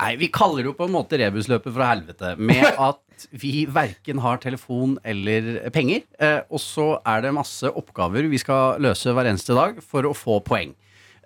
Nei, 0.00 0.14
vi 0.20 0.28
kaller 0.32 0.64
det 0.64 0.70
jo 0.70 0.76
på 0.76 0.86
en 0.88 0.94
måte 0.94 1.18
rebusløpet 1.20 1.72
fra 1.76 1.92
helvete. 1.94 2.34
Med 2.40 2.64
at 2.88 3.26
vi 3.36 3.66
verken 3.68 4.20
har 4.24 4.40
telefon 4.40 4.96
eller 5.04 5.68
penger. 5.74 6.04
Eh, 6.20 6.40
og 6.48 6.62
så 6.62 6.94
er 7.08 7.24
det 7.26 7.34
masse 7.36 7.68
oppgaver 7.68 8.28
vi 8.32 8.40
skal 8.40 8.80
løse 8.82 9.12
hver 9.16 9.28
eneste 9.30 9.56
dag 9.56 9.80
for 9.84 10.08
å 10.08 10.16
få 10.16 10.40
poeng. 10.46 10.74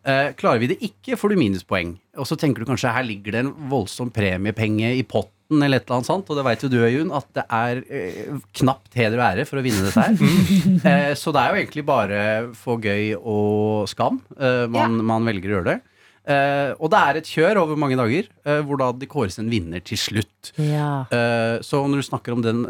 Eh, 0.05 0.35
klarer 0.37 0.61
vi 0.61 0.69
det 0.69 0.81
ikke, 0.85 1.17
får 1.17 1.33
du 1.33 1.41
minuspoeng. 1.41 1.95
Og 2.21 2.29
så 2.29 2.37
tenker 2.41 2.61
du 2.61 2.69
kanskje 2.69 2.93
her 2.93 3.07
ligger 3.07 3.35
det 3.35 3.45
en 3.45 3.55
voldsom 3.71 4.11
premiepenge 4.13 4.91
i 4.99 5.05
potten, 5.09 5.63
eller 5.63 5.81
et 5.81 5.87
eller 5.87 6.01
annet 6.01 6.11
sånt. 6.11 6.29
Og 6.29 6.37
det 6.39 6.45
veit 6.45 6.65
jo 6.67 6.71
du, 6.73 6.77
Øyunn, 6.85 7.15
at 7.17 7.31
det 7.37 7.47
er 7.49 7.81
eh, 7.89 8.37
knapt 8.61 8.99
heder 9.01 9.17
og 9.17 9.27
ære 9.31 9.49
for 9.49 9.61
å 9.61 9.65
vinne 9.65 9.87
dette 9.87 10.05
her. 10.05 10.21
eh, 10.93 11.15
så 11.17 11.33
det 11.33 11.41
er 11.41 11.49
jo 11.55 11.63
egentlig 11.63 11.87
bare 11.89 12.21
for 12.59 12.85
gøy 12.85 13.15
og 13.17 13.89
skam 13.91 14.21
eh, 14.37 14.65
man, 14.73 15.01
man 15.09 15.25
velger 15.29 15.53
å 15.53 15.59
gjøre 15.59 15.71
det. 15.73 15.81
Eh, 16.25 16.73
og 16.81 16.89
det 16.89 17.01
er 17.01 17.19
et 17.21 17.29
kjør 17.29 17.59
over 17.61 17.77
mange 17.81 17.99
dager, 18.01 18.31
eh, 18.49 18.61
hvor 18.65 18.79
da 18.81 18.89
det 18.97 19.11
kåres 19.13 19.37
en 19.41 19.51
vinner 19.53 19.83
til 19.85 20.01
slutt. 20.01 20.53
Ja. 20.57 21.05
Eh, 21.13 21.61
så 21.65 21.83
når 21.85 22.01
du 22.01 22.07
snakker 22.07 22.37
om 22.37 22.45
den 22.45 22.63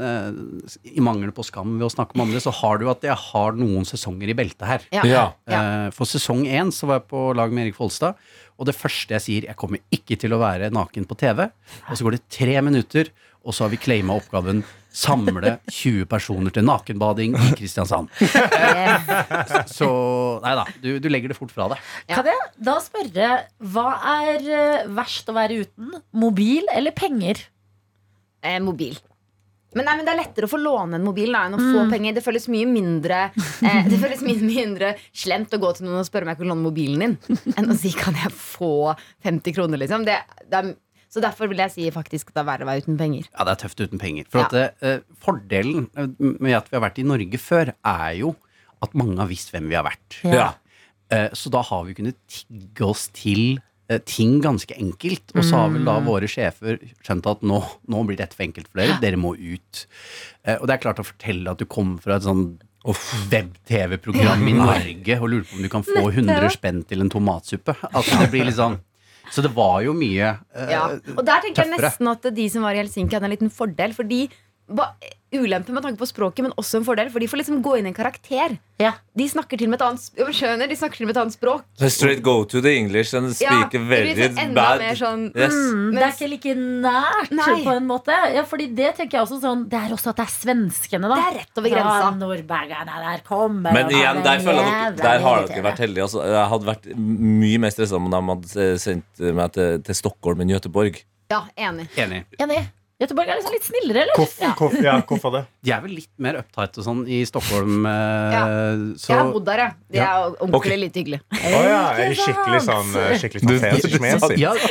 i 0.91 1.03
mangel 1.05 1.31
på 1.35 1.45
skam 1.47 1.77
ved 1.79 1.87
å 1.87 1.93
snakke 1.93 2.19
med 2.19 2.29
andre, 2.29 2.43
så 2.43 2.55
har 2.55 2.81
du 2.81 2.89
at 2.91 3.05
jeg 3.07 3.17
har 3.31 3.59
noen 3.59 3.87
sesonger 3.87 4.33
i 4.33 4.37
beltet 4.37 4.67
her. 4.67 4.89
Ja. 4.95 5.05
Ja. 5.47 5.91
For 5.95 6.09
sesong 6.09 6.45
én 6.51 6.73
så 6.75 6.91
var 6.91 7.01
jeg 7.01 7.11
på 7.13 7.29
lag 7.37 7.55
med 7.55 7.69
Erik 7.69 7.79
Folstad, 7.79 8.19
og 8.59 8.69
det 8.69 8.77
første 8.79 9.17
jeg 9.17 9.25
sier, 9.25 9.47
jeg 9.51 9.59
kommer 9.59 9.83
ikke 9.95 10.19
til 10.21 10.35
å 10.35 10.43
være 10.43 10.73
naken 10.75 11.07
på 11.11 11.19
TV. 11.19 11.47
Og 11.89 11.95
så 11.95 12.07
går 12.07 12.19
det 12.19 12.27
tre 12.31 12.59
minutter, 12.63 13.11
og 13.45 13.55
så 13.55 13.67
har 13.67 13.75
vi 13.75 13.83
claima 13.83 14.17
oppgaven 14.17 14.63
samle 14.95 15.57
20 15.67 16.07
personer 16.07 16.55
til 16.55 16.65
nakenbading 16.67 17.35
i 17.35 17.51
Kristiansand. 17.59 18.13
Så 19.77 19.89
nei 20.45 20.53
da, 20.61 20.67
du, 20.85 20.91
du 21.03 21.09
legger 21.11 21.33
det 21.33 21.39
fort 21.39 21.53
fra 21.55 21.71
deg. 21.73 21.81
Ja. 22.11 22.19
Kan 22.21 22.29
jeg 22.31 22.45
da 22.69 22.77
spørre, 22.85 23.33
hva 23.75 23.89
er 24.19 24.45
eh, 24.61 24.87
verst 25.01 25.29
å 25.33 25.37
være 25.37 25.63
uten? 25.65 25.97
Mobil 26.21 26.69
eller 26.75 26.95
penger? 26.97 27.41
Eh, 28.45 28.61
mobil. 28.63 28.97
Men, 29.75 29.89
nei, 29.89 29.97
men 29.99 30.07
det 30.07 30.13
er 30.13 30.19
lettere 30.21 30.47
å 30.47 30.51
få 30.53 30.59
låne 30.63 31.01
en 31.01 31.03
mobil 31.03 31.33
da, 31.35 31.41
enn 31.49 31.57
å 31.57 31.63
få 31.65 31.89
penger. 31.91 32.15
Det 32.15 32.23
føles 32.23 32.45
mye 32.53 32.69
mindre 32.71 33.25
eh, 33.35 33.89
Det 33.91 33.99
føles 33.99 34.21
mye 34.23 34.39
mindre 34.39 34.93
slemt 35.11 35.51
å 35.57 35.59
gå 35.59 35.73
til 35.75 35.89
noen 35.89 35.99
og 36.05 36.07
spørre 36.07 36.29
om 36.29 36.31
jeg 36.31 36.39
kan 36.45 36.53
låne 36.53 36.63
mobilen 36.69 37.03
din, 37.03 37.17
enn 37.59 37.73
å 37.73 37.75
si 37.81 37.91
kan 37.99 38.15
jeg 38.21 38.31
få 38.39 38.71
50 39.27 39.57
kroner, 39.57 39.81
liksom. 39.83 40.07
Det, 40.07 40.21
det 40.47 40.61
er, 40.61 40.71
så 41.11 41.23
derfor 41.25 41.51
vil 41.51 41.59
jeg 41.65 41.75
si 41.75 41.89
faktisk 41.95 42.31
at 42.31 42.37
det 42.39 42.45
er 42.45 42.49
verre 42.53 42.67
å 42.67 42.71
være 42.71 42.85
uten 42.87 43.01
penger. 43.03 43.27
Ja, 43.33 43.49
det 43.49 43.57
er 43.57 43.61
tøft 43.65 43.83
uten 43.83 43.99
penger. 44.03 44.31
For 44.31 44.45
Ja. 44.45 44.47
at 44.71 44.87
eh, 44.87 45.03
Fordelen 45.27 45.89
eh, 45.99 46.09
med 46.23 46.55
at 46.61 46.71
vi 46.71 46.79
har 46.79 46.87
vært 46.87 47.03
i 47.03 47.09
Norge 47.11 47.39
før, 47.43 47.75
er 47.75 48.09
jo 48.21 48.33
at 48.83 48.97
mange 48.99 49.19
har 49.21 49.31
visst 49.31 49.53
hvem 49.55 49.71
vi 49.71 49.79
har 49.79 49.87
vært. 49.87 50.19
Ja. 50.27 50.51
Eh, 51.13 51.31
så 51.37 51.53
da 51.53 51.63
har 51.63 51.85
vi 51.87 51.95
kunnet 51.99 52.19
tigge 52.31 52.87
oss 52.87 53.07
til 53.15 53.59
eh, 53.91 54.01
ting 54.09 54.39
ganske 54.45 54.75
enkelt. 54.77 55.35
Og 55.37 55.45
så 55.47 55.63
har 55.63 55.75
vel 55.75 55.87
da 55.87 55.99
våre 56.05 56.29
sjefer 56.31 56.81
skjønt 57.05 57.29
at 57.31 57.45
nå, 57.47 57.61
nå 57.93 58.05
blir 58.09 58.19
dette 58.21 58.37
for 58.37 58.47
enkelt 58.47 58.71
for 58.71 58.83
dere. 58.83 58.99
Dere 59.05 59.21
må 59.21 59.35
ut. 59.37 59.85
Eh, 60.45 60.57
og 60.59 60.67
det 60.69 60.77
er 60.77 60.85
klart 60.87 61.03
å 61.03 61.07
fortelle 61.07 61.53
at 61.55 61.61
du 61.63 61.69
kommer 61.71 62.01
fra 62.05 62.19
et 62.19 62.27
sånn 62.27 62.47
web-TV-program 63.33 64.43
i 64.49 64.57
Norge 64.61 65.15
og 65.21 65.31
lurer 65.33 65.47
på 65.49 65.57
om 65.59 65.65
du 65.65 65.71
kan 65.73 65.87
få 65.87 66.09
100 66.11 66.51
spenn 66.53 66.83
til 66.89 67.05
en 67.05 67.13
tomatsuppe. 67.13 67.77
Altså 67.93 68.21
det 68.21 68.33
blir 68.35 68.49
litt 68.49 68.59
sånn 68.59 68.77
Så 69.33 69.41
det 69.41 69.55
var 69.57 69.79
jo 69.87 69.95
mye 69.97 70.35
eh, 70.53 70.73
Ja. 70.75 70.87
Og 71.15 71.23
der 71.25 71.45
tenker 71.47 71.65
jeg 71.65 71.73
nesten 71.79 72.11
at 72.13 72.29
de 72.37 72.49
som 72.53 72.67
var 72.67 72.77
i 72.77 72.83
Helsinki, 72.83 73.17
hadde 73.17 73.31
en 73.31 73.37
liten 73.37 73.53
fordel. 73.53 73.97
Fordi 73.97 74.27
Ulempe 75.35 75.73
med 75.75 75.83
tanke 75.85 75.99
på 75.99 76.07
språket, 76.09 76.43
men 76.47 76.53
også 76.61 76.79
en 76.81 76.85
fordel, 76.87 77.11
for 77.11 77.19
de 77.21 77.27
får 77.31 77.41
liksom 77.43 77.63
gå 77.65 77.79
inn 77.79 77.87
i 77.87 77.91
en 77.93 77.97
karakter. 77.97 78.59
Ja. 78.83 78.93
De 79.15 79.27
snakker 79.31 79.59
til 79.59 79.69
med 79.71 79.79
et 79.81 79.85
annet, 79.87 80.03
sp- 80.03 80.31
skjønner, 80.35 80.67
de 80.69 80.75
snakker 80.77 80.97
til 80.99 81.07
med 81.07 81.15
et 81.17 81.21
annet 81.23 81.35
språk. 81.37 81.63
The 81.79 81.91
straight 81.91 82.23
go 82.27 82.45
to 82.45 82.61
the 82.61 82.73
English 82.77 83.15
and 83.15 83.31
speak 83.35 83.75
Ja, 83.75 83.81
very 83.89 84.15
sånn 84.19 84.39
enda 84.43 84.65
bad. 84.79 84.85
sånn 84.99 85.23
Yes. 85.35 85.55
Mm, 85.55 85.93
det 85.95 86.03
er 86.03 86.13
ikke 86.15 86.29
like 86.33 86.55
nært 86.59 87.31
Nei. 87.31 87.63
på 87.65 87.75
en 87.77 87.87
måte. 87.87 88.19
Ja, 88.35 88.43
fordi 88.51 88.67
det 88.75 88.95
tenker 88.97 89.19
jeg 89.19 89.27
også 89.29 89.41
sånn 89.43 89.69
Det 89.71 89.79
er 89.79 89.95
også 89.95 90.11
at 90.11 90.17
det 90.17 90.27
er 90.27 90.35
svenskene, 90.35 91.09
da. 91.09 91.15
Det 91.15 91.27
er 91.31 91.39
rett 91.41 91.59
over 91.63 91.71
grensa. 91.71 91.97
Ja, 92.03 92.11
nordbergerne 92.19 92.99
der 93.07 93.25
kommer 93.27 93.73
Men 93.73 93.91
igjen, 93.95 94.23
der, 94.25 94.39
jeg 94.39 94.45
dere, 94.45 94.97
der 94.97 95.19
har 95.21 95.47
dere 95.47 95.63
vært 95.71 95.79
heldige. 95.85 96.03
Altså, 96.09 96.25
jeg 96.27 96.49
hadde 96.55 96.67
vært 96.73 96.91
mye 96.99 97.59
mer 97.59 97.71
stressa 97.71 97.97
om 97.97 98.11
de 98.11 98.23
hadde 98.35 98.79
sendt 98.83 99.19
meg 99.35 99.53
til, 99.53 99.79
til 99.87 99.95
Stockholm 99.95 100.41
enn 100.45 100.51
Göteborg. 100.55 101.03
Ja, 101.31 101.45
enig. 101.57 101.89
Enig. 101.97 102.25
Enig. 102.39 102.67
Göteborg 103.05 103.29
er 103.31 103.39
liksom 103.41 103.55
litt 103.55 103.67
snillere, 103.69 104.03
eller? 104.07 104.17
Hvorfor, 104.19 104.55
Koff, 104.59 104.75
ja, 104.83 104.95
hvorfor 105.09 105.35
det? 105.37 105.43
De 105.65 105.73
er 105.77 105.81
vel 105.85 105.95
litt 106.01 106.11
mer 106.25 106.39
uptight 106.41 106.79
og 106.81 106.87
sånn 106.89 107.03
i 107.09 107.21
Stockholm. 107.29 107.85
eh, 107.87 108.35
Ja. 108.35 108.45
så 108.99 109.13
Jeg 109.13 109.19
har 109.21 109.33
bodd 109.37 109.47
der, 109.49 109.63
jeg. 109.65 109.77
De 109.95 110.03
er 110.05 110.27
ordentlig 110.29 110.61
okay. 110.61 110.81
litt 110.85 110.99
hyggelige. 111.01 111.23
Oh, 111.35 111.57
ja, 111.69 111.81
er 111.95 112.11
de 112.11 112.19
skikkelig 112.19 112.61
sånn 112.67 112.93
eh, 113.01 113.15
Skikkelig 113.23 113.45
sånn 113.45 113.63
fesi-schmesi? 113.69 114.41
ja, 114.43 114.55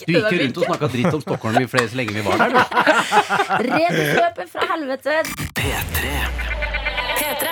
Du 0.00 0.14
gikk 0.16 0.32
jo 0.32 0.38
rundt 0.40 0.56
og 0.62 0.64
snakka 0.70 0.88
dritt 0.94 1.14
om 1.18 1.20
Stockholm 1.24 1.60
i 1.60 1.66
flere 1.70 1.90
så 1.92 2.00
lenge 2.00 2.16
vi 2.16 2.24
var 2.24 2.40
der. 2.40 2.56
Du. 2.56 2.60
Rebusløpet 3.68 4.54
fra 4.54 4.70
helvete. 4.72 5.20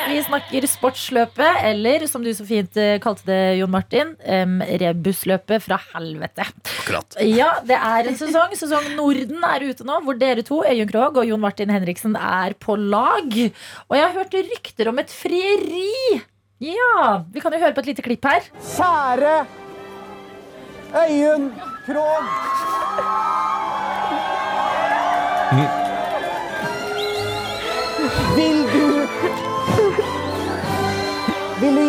Vi 0.08 0.20
snakker 0.24 0.64
sportsløpet, 0.68 1.60
eller 1.68 2.06
som 2.08 2.22
du 2.24 2.30
så 2.34 2.44
fint 2.48 2.76
eh, 2.80 2.96
kalte 3.02 3.26
det, 3.28 3.40
Jon 3.58 3.70
Martin, 3.72 4.14
um, 4.24 4.58
rebusløpet 4.80 5.64
fra 5.66 5.76
helvete. 5.92 6.46
Akkurat. 6.80 7.18
Ja, 7.24 7.50
det 7.68 7.76
er 7.76 8.08
en 8.08 8.16
sesong. 8.18 8.54
Sesong 8.56 8.88
Norden 8.96 9.44
er 9.44 9.66
ute 9.68 9.86
nå, 9.86 10.00
hvor 10.06 10.16
dere 10.18 10.44
to, 10.46 10.62
Øyunn 10.64 10.88
Krogh 10.88 11.20
og 11.20 11.28
Jon 11.28 11.42
Martin 11.44 11.72
Henriksen, 11.74 12.16
er 12.16 12.56
på 12.58 12.78
lag. 12.80 13.28
Og 13.28 13.98
jeg 13.98 14.06
har 14.06 14.16
hørt 14.16 14.38
rykter 14.38 14.92
om 14.92 15.02
et 15.02 15.12
frieri. 15.12 16.22
Ja, 16.64 17.24
Vi 17.30 17.40
kan 17.44 17.54
jo 17.54 17.60
høre 17.62 17.76
på 17.76 17.84
et 17.84 17.92
lite 17.92 18.06
klipp 18.06 18.24
her. 18.26 18.48
Kjære 18.72 19.36
Øyunn 21.04 21.52
Krogh. 21.86 22.32
Vil 25.52 25.87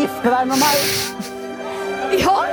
gifte 0.10 0.30
deg 0.34 0.48
med 0.50 0.58
meg? 0.60 0.76
Ja! 2.20 2.36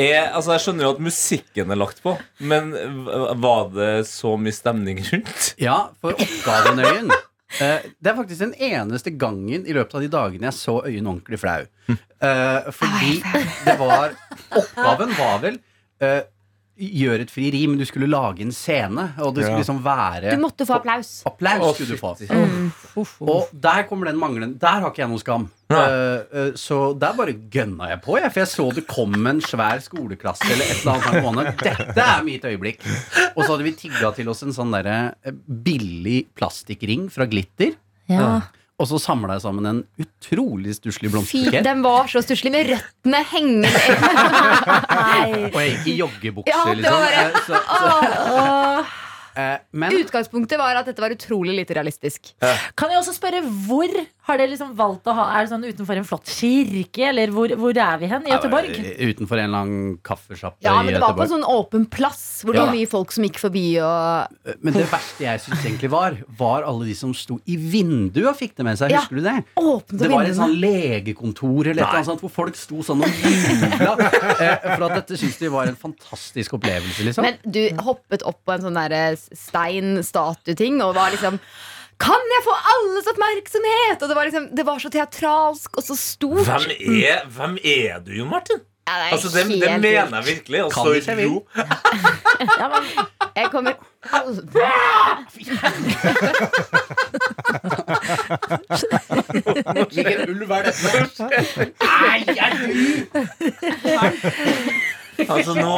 Er, 0.00 0.30
altså, 0.36 0.52
jeg 0.54 0.62
skjønner 0.62 0.84
jo 0.86 0.90
at 0.94 1.00
musikken 1.02 1.72
er 1.72 1.78
lagt 1.80 1.98
på, 2.04 2.12
men 2.46 2.70
var 3.42 3.62
det 3.74 4.06
så 4.08 4.36
mye 4.40 4.54
stemning 4.54 4.98
rundt? 5.08 5.48
Ja, 5.60 5.78
for 6.00 6.10
oppgaven, 6.14 6.78
Øyen 6.84 7.10
eh, 7.64 7.80
Det 7.98 8.08
er 8.12 8.16
faktisk 8.16 8.40
den 8.44 8.54
eneste 8.54 9.10
gangen 9.18 9.66
i 9.66 9.74
løpet 9.76 9.94
av 9.98 10.02
de 10.04 10.10
dagene 10.12 10.46
jeg 10.48 10.56
så 10.60 10.74
Øyen 10.86 11.08
ordentlig 11.10 11.38
flau. 11.42 11.62
Eh, 11.90 12.60
fordi 12.76 13.12
det 13.66 13.74
var 13.80 14.14
Oppgaven 14.62 15.10
var 15.18 15.36
vel 15.42 15.56
eh, 16.04 16.22
Gjør 16.80 17.20
et 17.26 17.30
frieri, 17.32 17.66
men 17.68 17.76
du 17.76 17.84
skulle 17.84 18.08
lage 18.08 18.40
en 18.40 18.52
scene, 18.56 19.10
og 19.20 19.34
det 19.36 19.44
skulle 19.44 19.58
Ja. 19.58 19.60
liksom 19.60 19.82
være 19.84 20.30
Du 20.32 20.40
måtte 20.40 20.64
få 20.64 20.78
applaus. 20.78 21.22
Applaus 21.28 21.76
skulle 21.76 21.92
du 21.92 22.00
få. 22.00 22.14
Og 23.20 23.50
der 23.52 23.82
kommer 23.88 24.06
den 24.08 24.16
mangelen. 24.16 24.54
Der 24.58 24.80
har 24.80 24.88
ikke 24.90 25.02
jeg 25.02 25.10
noe 25.10 25.20
skam. 25.20 25.50
Uh, 25.70 25.76
uh, 25.76 26.52
så 26.58 26.78
der 26.98 27.12
bare 27.14 27.34
gønna 27.52 27.90
jeg 27.92 28.00
på, 28.02 28.16
jeg, 28.18 28.32
for 28.32 28.40
jeg 28.42 28.50
så 28.50 28.64
det 28.74 28.86
kom 28.90 29.14
en 29.30 29.42
svær 29.44 29.78
skoleklasse 29.84 30.48
eller 30.50 30.64
et 30.64 30.80
eller 30.80 30.96
annet 30.96 31.28
sånt. 31.28 31.62
Dette 31.62 32.06
er 32.06 32.24
mitt 32.26 32.46
øyeblikk. 32.48 32.82
Og 33.36 33.44
så 33.44 33.52
hadde 33.52 33.68
vi 33.68 33.74
tigga 33.78 34.10
til 34.16 34.32
oss 34.32 34.42
en 34.42 34.56
sånn 34.56 34.72
derre 34.74 34.96
eh, 35.22 35.36
billig 35.46 36.24
plastikkring 36.34 37.06
fra 37.12 37.28
Glitter. 37.30 37.76
Ja. 38.10 38.40
Og 38.80 38.88
så 38.88 38.96
samla 39.02 39.34
jeg 39.36 39.42
sammen 39.44 39.66
en 39.68 39.80
utrolig 40.00 40.72
stusslig 40.78 41.10
blomsterbukett. 41.12 41.64
den 41.66 41.82
var 41.84 42.08
så 42.08 42.22
stusslig 42.24 42.52
med 42.54 42.70
røttene 42.72 43.20
hengende. 43.28 43.68
Og 45.52 45.58
jeg 45.60 45.74
gikk 45.74 45.90
i 45.92 45.96
joggebukse, 46.00 46.48
Ja, 46.54 46.64
liksom. 46.72 46.96
var 46.96 47.12
det. 47.12 47.20
Eh, 47.20 47.40
så, 47.44 47.60
så, 47.68 47.90
eh, 49.42 49.58
men 49.84 49.98
Utgangspunktet 50.00 50.58
var 50.60 50.80
at 50.80 50.88
dette 50.88 51.04
var 51.04 51.12
utrolig 51.14 51.58
lite 51.60 51.76
realistisk. 51.76 52.32
Kan 52.40 52.94
jeg 52.94 53.02
også 53.02 53.14
spørre 53.18 53.42
hvor 53.68 53.92
har 54.28 54.38
dere 54.38 54.50
liksom 54.52 54.74
valgt 54.78 55.08
å 55.10 55.14
ha 55.16 55.24
Er 55.38 55.46
det 55.46 55.50
sånn 55.52 55.64
utenfor 55.64 55.96
en 56.00 56.04
flott 56.06 56.28
kirke, 56.30 57.02
eller 57.08 57.32
hvor, 57.34 57.48
hvor 57.58 57.76
er 57.82 57.96
vi 58.02 58.06
hen? 58.10 58.26
I 58.28 58.32
Göteborg? 58.34 58.68
Eh, 58.78 59.08
Utenfor 59.10 59.40
en 59.42 59.50
lang 59.54 59.72
kaffesjappe 60.06 60.60
Ja, 60.64 60.76
i 60.80 60.84
men 60.84 60.94
det 60.94 61.00
var 61.02 61.14
på 61.18 61.24
en 61.24 61.32
sånn 61.32 61.46
åpen 61.48 61.86
plass 61.90 62.42
hvor 62.44 62.54
det 62.54 62.60
Ja. 62.60 62.66
var 62.68 62.74
mye 62.76 62.88
folk 62.90 63.12
som 63.16 63.24
gikk 63.26 63.40
forbi 63.42 63.64
og 63.82 64.54
Men 64.62 64.76
det 64.76 64.86
verste 64.92 65.24
jeg 65.24 65.40
syns 65.44 65.64
egentlig 65.64 65.90
var, 65.90 66.18
var 66.38 66.62
alle 66.68 66.86
de 66.90 66.94
som 66.98 67.14
sto 67.16 67.38
i 67.46 67.56
vinduet 67.56 68.28
og 68.30 68.36
fikk 68.38 68.54
det 68.60 68.64
med 68.68 68.78
seg. 68.78 68.92
Ja. 68.94 69.00
Husker 69.02 69.16
du 69.20 69.22
det? 69.26 69.36
åpnet 69.56 70.04
Det 70.04 70.10
var 70.12 70.28
et 70.28 70.36
sånn 70.38 70.54
legekontor 70.60 71.72
eller 71.72 71.82
noe 71.90 72.04
sånt, 72.10 72.20
hvor 72.24 72.32
folk 72.34 72.56
sto 72.60 72.82
sånn 72.86 73.02
og 73.02 73.08
jubla. 73.24 73.96
Eh, 74.40 74.56
for 74.76 74.86
at 74.86 74.94
dette 75.02 75.18
syns 75.20 75.36
de 75.40 75.48
var 75.52 75.68
en 75.68 75.76
fantastisk 75.76 76.54
opplevelse, 76.56 77.04
liksom. 77.04 77.24
Men 77.26 77.36
du 77.44 77.60
hoppet 77.84 78.22
opp 78.28 78.38
på 78.46 78.54
en 78.54 78.62
sånn 78.64 78.78
der 78.78 79.16
stein-statue-ting 79.36 80.80
og 80.84 80.94
var 80.96 81.12
liksom 81.14 81.38
Kan 82.00 82.32
jeg 82.34 82.42
få 82.46 82.54
alles 82.72 83.08
oppmerksomhet? 83.12 84.02
Og 84.02 84.08
det 84.08 84.16
var 84.16 84.24
liksom 84.30 84.48
Det 84.56 84.64
var 84.66 84.78
så 84.82 84.88
teatralsk 84.92 85.76
og 85.76 85.84
så 85.84 85.96
stort. 85.98 86.46
Hvem 86.48 86.70
er, 87.04 87.24
hvem 87.36 87.58
er 87.64 88.00
du, 88.06 88.24
Martin? 88.24 88.60
Ja, 88.88 88.94
det 88.96 89.06
er 89.06 89.12
Altså, 89.12 89.28
det, 89.28 89.42
det 89.60 89.80
mener 89.80 90.16
jeg 90.16 90.26
virkelig. 90.26 90.64
Og 90.64 90.72
Kan 90.72 90.82
så 90.84 91.12
jeg 91.12 91.28
ro. 91.30 91.46
Ja, 92.58 92.68
men, 92.72 92.82
Jeg 93.36 93.50
kommer 93.50 93.72
aldri 94.12 94.60
Hvilken 99.94 100.30
ulv 100.30 100.50
er 100.50 100.62
dette? 100.62 100.88
Nei, 101.80 102.18
er 102.34 102.50
du 102.56 102.66
Altså, 105.28 105.54
nå, 105.54 105.74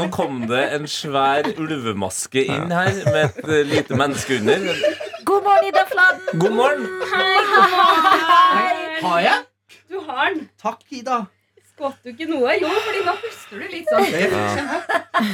nå 0.00 0.06
kom 0.14 0.40
det 0.50 0.62
en 0.76 0.86
svær 0.90 1.46
ulvemaske 1.56 2.44
inn 2.48 2.72
her 2.72 2.90
med 3.06 3.22
et 3.28 3.48
eh, 3.48 3.62
lite 3.68 3.98
menneske 3.98 4.38
under. 4.40 4.66
god 5.28 5.42
morgen, 5.46 5.68
Ida 5.70 5.84
Fladen! 5.92 6.40
God 6.40 6.56
morgen! 6.56 6.88
Har 9.02 9.20
jeg? 9.20 9.38
Du 9.90 10.00
har 10.08 10.28
den. 10.34 10.48
Takk, 10.62 10.82
Ida. 10.90 11.24
Skvatt 11.72 12.04
du 12.04 12.10
ikke 12.12 12.26
noe? 12.28 12.52
Jo, 12.60 12.68
fordi 12.84 13.00
da 13.06 13.12
puster 13.16 13.62
du 13.62 13.70
litt 13.72 13.88
sånn. 13.88 14.04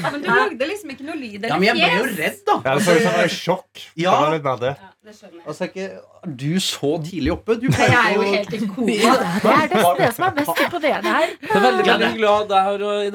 Men 0.05 0.23
du 0.23 0.29
lagde 0.31 0.69
liksom 0.71 0.93
ikke 0.95 1.07
noe 1.09 1.17
lyd 1.19 1.47
Ja, 1.49 1.57
men 1.59 1.67
jeg 1.67 1.77
ble 1.81 1.89
jo 1.97 2.05
redd, 2.19 2.39
da. 2.47 2.55
Ja, 2.65 2.75
det 2.79 2.85
føles 2.87 3.07
som 3.09 3.19
et 3.25 3.35
sjokk. 3.35 3.83
Ja. 3.99 4.13
Det 4.13 4.21
var 4.23 4.33
litt 4.37 4.47
mer 4.47 4.61
det. 4.63 4.71
Ja, 4.79 4.91
det 5.09 5.17
skjønner 5.17 5.41
jeg. 5.41 5.47
Altså, 5.53 5.69
ikke 5.69 6.37
du 6.45 6.47
så 6.63 6.93
tidlig 7.09 7.35
oppe? 7.35 7.59
Du 7.59 7.67
Jeg 7.69 7.91
er 7.99 8.15
jo 8.15 8.29
helt 8.29 8.55
i 8.55 8.61
koma. 8.65 8.87
Det 9.49 9.53
er 9.55 9.75
nesten 9.75 10.01
det 10.01 10.13
som 10.15 10.29
er 10.29 10.39
mest 10.39 10.63
imponerende 10.65 11.17
her. 11.19 11.35
Det 11.43 11.51
er 11.51 11.67
veldig, 11.67 11.89
veldig 11.91 12.13
glad 12.23 12.55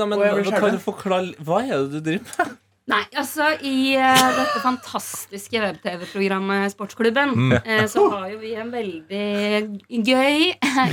men 0.04 0.20
Og 0.20 0.28
jeg 0.28 0.38
blir 0.42 0.60
kan 0.60 0.76
du 0.78 0.84
forklare 0.84 1.48
Hva 1.48 1.64
er 1.64 1.74
det 1.80 1.90
du 1.94 2.12
driver 2.12 2.44
med? 2.44 2.60
Nei, 2.92 3.00
altså 3.16 3.46
I 3.64 3.94
uh, 3.96 4.24
dette 4.36 4.60
fantastiske 4.60 5.56
web-TV-programmet 5.64 6.74
Sportsklubben 6.74 7.32
eh, 7.64 7.86
så 7.88 8.10
har 8.12 8.26
jo 8.34 8.42
vi 8.42 8.52
en 8.60 8.74
veldig 8.74 10.02
gøy 10.04 10.50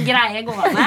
greie 0.07 0.45
gående. 0.47 0.87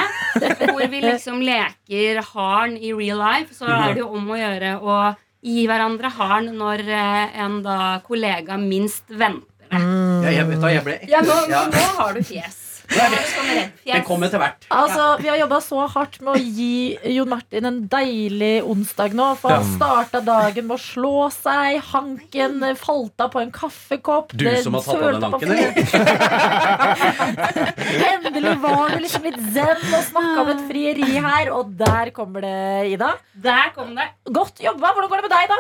Hvor 0.64 0.86
vi 0.88 1.02
liksom 1.04 1.44
leker 1.44 2.22
harn 2.32 2.78
i 2.80 2.94
real 2.96 3.20
life. 3.20 3.52
Så 3.58 3.68
er 3.68 3.98
det 3.98 4.06
jo 4.06 4.14
om 4.16 4.32
å 4.32 4.40
gjøre 4.40 4.78
å 4.80 4.98
gi 5.44 5.66
hverandre 5.68 6.08
harn 6.16 6.54
når 6.56 6.86
uh, 6.88 7.38
en 7.44 7.60
da 7.68 7.80
kollega 8.08 8.56
minst 8.62 9.04
venter 9.12 9.52
det. 9.74 9.84
Ja, 9.84 10.32
jeg 10.40 10.48
vet 10.54 10.62
da, 10.64 10.72
jeg 10.72 10.86
ble 10.88 11.00
ekkel. 11.02 11.16
Ja, 11.18 11.26
nå, 11.28 11.42
Ja. 11.52 11.66
nå 11.68 11.86
har 12.00 12.16
du 12.16 12.24
fjes. 12.24 12.63
Den 12.94 14.04
kommer 14.08 14.28
etter 14.30 14.40
hvert. 14.42 14.66
Altså, 14.74 15.04
Vi 15.22 15.28
har 15.30 15.38
jobba 15.42 15.60
så 15.64 15.80
hardt 15.94 16.16
med 16.24 16.32
å 16.36 16.38
gi 16.40 16.98
Jon 17.16 17.30
Martin 17.32 17.66
en 17.70 17.80
deilig 17.92 18.56
onsdag 18.70 19.12
nå. 19.18 19.28
For 19.42 19.50
han 19.56 19.66
starta 19.76 20.18
dagen 20.26 20.64
med 20.70 20.76
å 20.78 20.82
slå 20.82 21.18
seg. 21.34 21.70
Hanken 21.92 22.54
falt 22.80 23.18
av 23.24 23.30
på 23.34 23.40
en 23.44 23.52
kaffekopp. 23.54 24.28
Du 24.38 24.46
som 24.64 24.74
har 24.78 24.84
tatt 24.86 25.02
av 25.02 25.12
den 25.14 25.24
hanken, 25.28 25.50
eller? 25.52 25.72
Endelig 28.14 28.56
var 28.64 28.86
det 28.94 29.00
liksom 29.06 29.24
litt 29.30 29.42
zen 29.56 29.82
og 29.94 30.04
snakka 30.10 30.38
om 30.44 30.50
et 30.54 30.64
frieri 30.70 31.10
her, 31.18 31.46
og 31.56 31.64
der 31.80 32.06
kommer 32.16 32.40
det, 32.46 32.58
Ida. 32.96 33.12
Der 33.46 33.68
kom 33.76 33.90
det. 33.98 34.08
Godt 34.30 34.58
jobba. 34.64 34.88
Hvordan 34.94 35.10
går 35.12 35.18
det 35.24 35.28
med 35.30 35.36
deg, 35.38 35.46
da? 35.54 35.60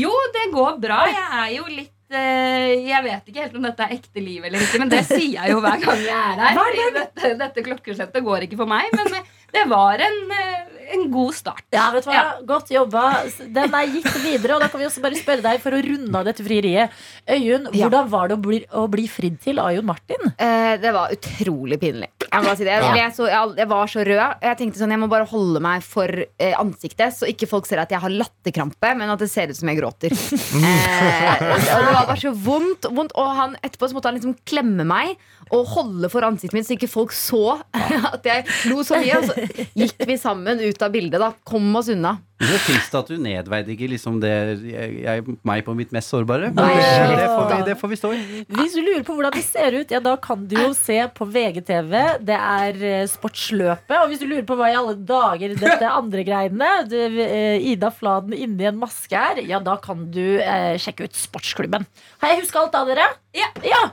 Jo, 0.00 0.12
det 0.34 0.44
går 0.54 0.72
bra. 0.82 1.00
Jeg 1.10 1.28
er 1.44 1.50
jo 1.56 1.64
litt 1.70 1.94
Jeg 2.10 3.02
vet 3.04 3.28
ikke 3.30 3.44
helt 3.44 3.54
om 3.60 3.66
dette 3.68 3.84
er 3.86 3.92
ekte 3.94 4.22
liv 4.24 4.42
eller 4.48 4.62
ikke, 4.64 4.80
men 4.82 4.90
det 4.90 5.04
sier 5.06 5.36
jeg 5.36 5.52
jo 5.52 5.60
hver 5.62 5.78
gang 5.84 6.00
jeg 6.02 6.16
er 6.16 6.40
her. 6.42 6.56
Dette, 6.96 7.30
dette 7.38 7.62
klokkesettet 7.68 8.24
går 8.26 8.48
ikke 8.48 8.58
for 8.58 8.70
meg. 8.70 8.90
Men 8.98 9.14
eh, 9.20 9.28
det 9.52 9.64
var 9.70 9.98
en, 10.06 10.18
eh, 10.36 10.66
en 10.94 11.04
god 11.12 11.34
start. 11.34 11.64
Ja, 11.74 11.88
vet 11.94 12.04
du 12.04 12.10
hva? 12.10 12.14
Ja. 12.16 12.30
Godt 12.46 12.70
jobba. 12.74 13.02
Den 13.54 13.74
er 13.78 13.86
gitt 13.92 14.08
videre, 14.24 14.56
og 14.56 14.60
da 14.64 14.68
kan 14.72 14.80
vi 14.82 14.86
også 14.88 15.02
bare 15.04 15.18
spørre 15.18 15.42
deg 15.44 15.60
for 15.62 15.76
å 15.76 15.82
runde 15.84 16.14
av 16.18 16.24
dette 16.26 16.42
frieriet. 16.46 16.90
Øyunn, 17.30 17.68
Ja. 17.74 17.86
hvordan 17.88 18.08
var 18.10 18.28
det 18.28 18.36
å 18.38 18.42
bli, 18.42 18.58
å 18.74 18.88
bli 18.90 19.06
fridd 19.10 19.38
til 19.44 19.58
av 19.62 19.70
Jon 19.76 19.86
Martin? 19.86 20.32
Eh, 20.36 20.76
det 20.82 20.92
var 20.96 21.12
utrolig 21.14 21.78
pinlig. 21.82 22.08
Jeg, 22.30 22.42
må 22.46 22.56
si 22.56 22.62
det. 22.66 22.74
jeg, 22.78 22.90
ble 22.94 23.06
så, 23.14 23.26
jeg, 23.30 23.54
jeg 23.58 23.68
var 23.70 23.86
så 23.90 24.04
rød. 24.06 24.42
Jeg 24.42 24.58
tenkte 24.58 24.78
sånn, 24.82 24.90
jeg 24.94 25.02
må 25.02 25.08
bare 25.10 25.26
holde 25.30 25.60
meg 25.62 25.82
for 25.86 26.06
eh, 26.10 26.54
ansiktet, 26.58 27.14
så 27.16 27.26
ikke 27.30 27.48
folk 27.50 27.66
ser 27.66 27.82
at 27.82 27.90
jeg 27.90 27.98
har 28.02 28.10
latterkrampe, 28.10 28.92
men 28.98 29.10
at 29.10 29.18
det 29.22 29.30
ser 29.30 29.50
ut 29.50 29.58
som 29.58 29.70
jeg 29.70 29.78
gråter. 29.80 30.14
Eh, 30.14 31.42
og 31.42 31.84
det 31.84 31.94
var 31.94 32.06
bare 32.06 32.20
så 32.20 32.32
vondt. 32.34 32.86
vondt 32.94 33.14
og 33.18 33.30
han, 33.36 33.56
etterpå 33.62 33.88
så 33.90 33.96
måtte 33.96 34.10
han 34.10 34.18
liksom 34.18 34.36
klemme 34.46 34.84
meg 34.86 35.16
og 35.50 35.66
holde 35.72 36.10
for 36.12 36.22
ansiktet 36.26 36.54
mitt, 36.54 36.66
så 36.68 36.76
ikke 36.76 36.90
folk 36.90 37.14
så 37.16 37.56
at 38.14 38.26
jeg 38.26 38.44
lo 38.70 38.84
så 38.86 39.00
mye. 39.02 39.18
Og 39.18 39.30
så 39.30 39.39
gikk 39.74 40.06
vi 40.06 40.18
sammen 40.18 40.60
ut 40.60 40.82
av 40.82 40.92
bildet. 40.92 41.20
da 41.20 41.32
Kom 41.44 41.76
oss 41.76 41.88
unna. 41.88 42.16
Det 42.40 42.54
er 42.56 42.62
trist 42.64 42.94
at 42.96 43.10
du 43.10 43.18
nedverdiger 43.20 43.90
liksom 43.92 44.16
det 44.22 44.30
jeg, 44.64 44.94
jeg, 45.04 45.24
meg 45.44 45.60
på 45.66 45.74
mitt 45.76 45.90
mest 45.92 46.08
sårbare. 46.12 46.48
Men 46.54 46.62
Nei, 46.64 46.78
det, 46.78 47.18
det, 47.20 47.26
får 47.28 47.50
vi, 47.50 47.58
det 47.68 47.74
får 47.82 47.92
vi 47.92 47.98
stå 48.00 48.12
i. 48.16 48.20
Hvis 48.56 48.76
du 48.76 48.80
lurer 48.80 49.04
på 49.04 49.16
hvordan 49.18 49.34
det 49.36 49.44
ser 49.44 49.76
ut, 49.76 49.92
ja, 49.92 50.00
da 50.04 50.14
kan 50.24 50.46
du 50.48 50.56
jo 50.56 50.70
se 50.76 50.96
på 51.16 51.28
VGTV. 51.28 51.94
Det 52.24 52.38
er 52.38 52.80
eh, 52.92 53.04
Sportsløpet. 53.10 53.96
Og 53.98 54.08
hvis 54.08 54.22
du 54.22 54.26
lurer 54.30 54.46
på 54.48 54.56
hva 54.56 54.70
i 54.72 54.78
alle 54.78 54.96
dager 54.96 55.52
dette 55.52 55.92
andre 56.00 56.24
greiene, 56.24 56.70
det, 56.88 57.06
eh, 57.26 57.70
Ida 57.74 57.92
Fladen 57.92 58.32
inni 58.36 58.70
en 58.70 58.80
maske 58.80 59.20
er, 59.20 59.42
ja, 59.44 59.60
da 59.60 59.76
kan 59.82 60.08
du 60.14 60.24
eh, 60.40 60.78
sjekke 60.80 61.10
ut 61.10 61.20
Sportsklubben. 61.20 61.84
Har 62.24 62.32
jeg 62.32 62.46
huska 62.46 62.64
alt 62.64 62.72
da, 62.72 62.86
dere? 62.88 63.10
Ja. 63.36 63.46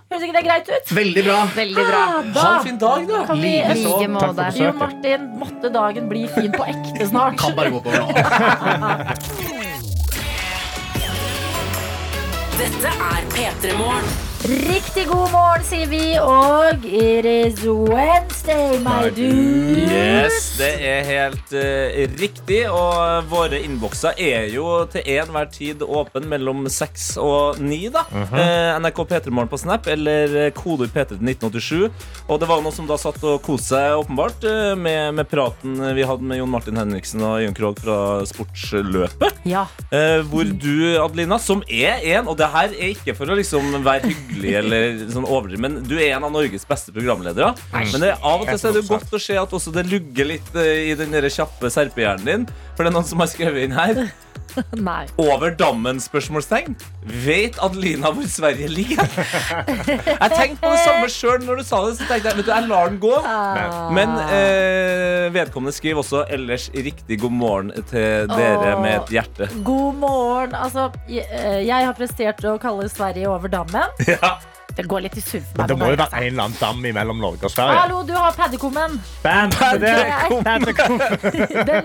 Høres 0.10 0.24
ikke 0.26 0.34
det 0.40 0.46
greit 0.48 0.70
ut? 0.72 0.92
Veldig 0.98 1.24
bra. 1.28 1.38
Veldig 1.54 1.84
bra. 1.84 2.00
Ah, 2.08 2.32
da 2.34 2.42
Ha 2.42 2.54
en 2.56 2.64
fin 2.66 2.80
dag, 2.82 3.04
da. 3.10 3.20
kan 3.28 3.42
vi 3.44 3.52
Like. 3.58 4.58
Jo, 4.58 4.72
Martin, 4.80 5.28
måtte 5.38 5.70
dagen 5.74 6.08
bli 6.10 6.24
fin 6.32 6.50
på 6.56 6.66
ekte 6.66 7.10
snart. 7.12 7.38
Kan 7.42 7.54
bare 7.58 7.76
gå 7.76 7.84
på 7.86 7.94
nå. 7.94 8.08
Dette 12.58 12.88
er 12.88 13.24
P3 13.34 13.78
Morgen. 13.78 14.27
Riktig 14.48 15.10
god 15.10 15.32
morgen, 15.34 15.64
sier 15.68 15.90
vi, 15.92 16.14
og 16.24 16.86
it 16.88 17.26
is 17.28 17.58
Wednesday, 17.68 18.78
my 18.80 19.10
dude. 19.12 19.82
Yes, 19.92 20.54
det 20.56 20.70
er 20.88 21.02
helt 21.04 21.52
uh, 21.52 21.98
riktig. 22.16 22.62
Og 22.72 23.28
våre 23.28 23.60
innbokser 23.60 24.16
er 24.16 24.46
jo 24.54 24.86
til 24.94 25.04
enhver 25.18 25.50
tid 25.52 25.84
åpen 25.84 26.30
mellom 26.32 26.64
seks 26.72 27.18
og 27.20 27.60
ni. 27.60 27.90
da 27.92 28.06
eh, 28.14 28.78
NRK 28.80 29.02
P3morgen 29.10 29.52
på 29.52 29.60
Snap 29.60 29.90
eller 29.92 30.32
koder 30.56 30.88
kodeord 30.88 30.96
P3 30.96 31.10
til 31.12 31.28
1987. 31.28 32.08
Og 32.32 32.40
det 32.40 32.48
var 32.48 32.64
noen 32.64 32.78
som 32.78 32.88
da 32.88 32.96
satt 33.02 33.20
og 33.28 33.44
koste 33.44 33.74
seg, 33.76 33.98
åpenbart, 34.00 34.48
eh, 34.48 34.72
med, 34.80 35.18
med 35.20 35.28
praten 35.28 35.76
vi 35.98 36.08
hadde 36.08 36.24
med 36.24 36.40
Jon 36.40 36.54
Martin 36.56 36.80
Henriksen 36.80 37.26
og 37.28 37.42
Jørn 37.44 37.60
Krogh 37.60 37.84
fra 37.84 38.00
Sportsløpet. 38.32 39.44
Ja. 39.44 39.68
Eh, 39.92 40.24
hvor 40.32 40.48
du, 40.48 40.96
Adelina, 41.04 41.36
som 41.42 41.66
er 41.68 42.00
en 42.16 42.28
Og 42.28 42.36
det 42.40 42.48
her 42.52 42.72
er 42.72 42.96
ikke 42.96 43.16
for 43.18 43.28
å 43.32 43.36
liksom 43.38 43.76
være 43.84 44.08
hyggelig 44.08 44.37
eller 44.46 45.02
sånn 45.14 45.26
overdrevet. 45.28 45.64
men 45.64 45.80
du 45.88 45.96
er 45.98 46.16
en 46.18 46.28
av 46.28 46.34
Norges 46.34 46.68
beste 46.68 46.94
programledere. 46.96 47.54
Men 47.74 48.04
det, 48.04 48.14
av 48.22 48.44
og 48.44 48.48
til 48.50 48.62
så 48.62 48.70
er 48.72 48.78
det 48.80 48.86
godt 48.90 49.14
å 49.14 49.22
se 49.22 49.38
at 49.40 49.58
også 49.60 49.74
det 49.76 49.88
lugger 49.90 50.32
litt 50.34 50.56
eh, 50.56 50.92
i 50.92 50.96
den 51.00 51.16
kjappe 51.28 51.72
serpehjernen 51.74 52.28
din. 52.28 52.48
For 52.76 52.86
det 52.86 52.92
er 52.92 52.98
noen 53.00 53.10
som 53.10 53.24
har 53.24 53.32
skrevet 53.32 53.68
inn 53.68 53.78
her. 53.78 54.08
Nei. 54.90 55.06
Over 55.22 55.54
dammen? 55.58 56.00
spørsmålstegn 56.02 56.76
Vet 57.26 57.58
Adelina 57.64 58.12
hvor 58.14 58.28
Sverige 58.30 58.68
ligger? 58.72 59.08
jeg 60.24 60.32
tenkte 60.34 60.60
på 60.62 60.72
det 60.74 60.82
samme 60.84 61.10
sjøl 61.12 61.46
når 61.48 61.62
du 61.62 61.68
sa 61.68 61.80
det. 61.86 61.94
Så 62.00 62.08
tenkte 62.10 62.32
jeg, 62.32 62.40
vet 62.42 62.48
du, 62.48 62.52
jeg 62.52 62.68
lar 62.68 62.92
den 62.92 63.00
gå. 63.02 63.14
Ah. 63.24 63.88
Men 63.96 64.12
eh, 64.28 65.28
vedkommende 65.36 65.76
skriver 65.76 66.04
også 66.04 66.26
ellers 66.34 66.68
riktig 66.76 67.20
god 67.22 67.36
morgen 67.40 67.72
til 67.90 68.28
dere 68.34 68.74
Åh. 68.76 68.84
med 68.84 68.98
et 68.98 69.16
hjerte. 69.18 69.50
God 69.68 70.02
morgen. 70.04 70.56
Altså, 70.58 70.90
jeg, 71.08 71.26
eh, 71.32 71.64
jeg 71.68 71.88
har 71.88 71.96
prestert 71.98 72.44
å 72.48 72.58
kalle 72.62 72.90
Sverige 72.92 73.32
over 73.32 73.52
dammen. 73.60 73.96
Ja. 74.18 74.38
Det 74.78 74.86
går 74.88 75.02
litt 75.08 75.16
i 75.18 75.22
surf. 75.26 75.48
Men. 75.58 75.68
Det 75.72 75.76
må 75.80 75.88
jo 75.90 75.96
være 75.98 76.20
en 76.22 76.28
eller 76.28 76.44
annen 76.44 76.58
dam 76.62 76.78
mellom 76.86 77.18
Norge 77.24 77.44
og 77.50 77.52
Sverige. 77.52 77.78
Hallo, 77.82 78.04
du 78.06 78.14
har 78.14 78.32
paddekummen. 78.38 79.00
Den 79.24 79.50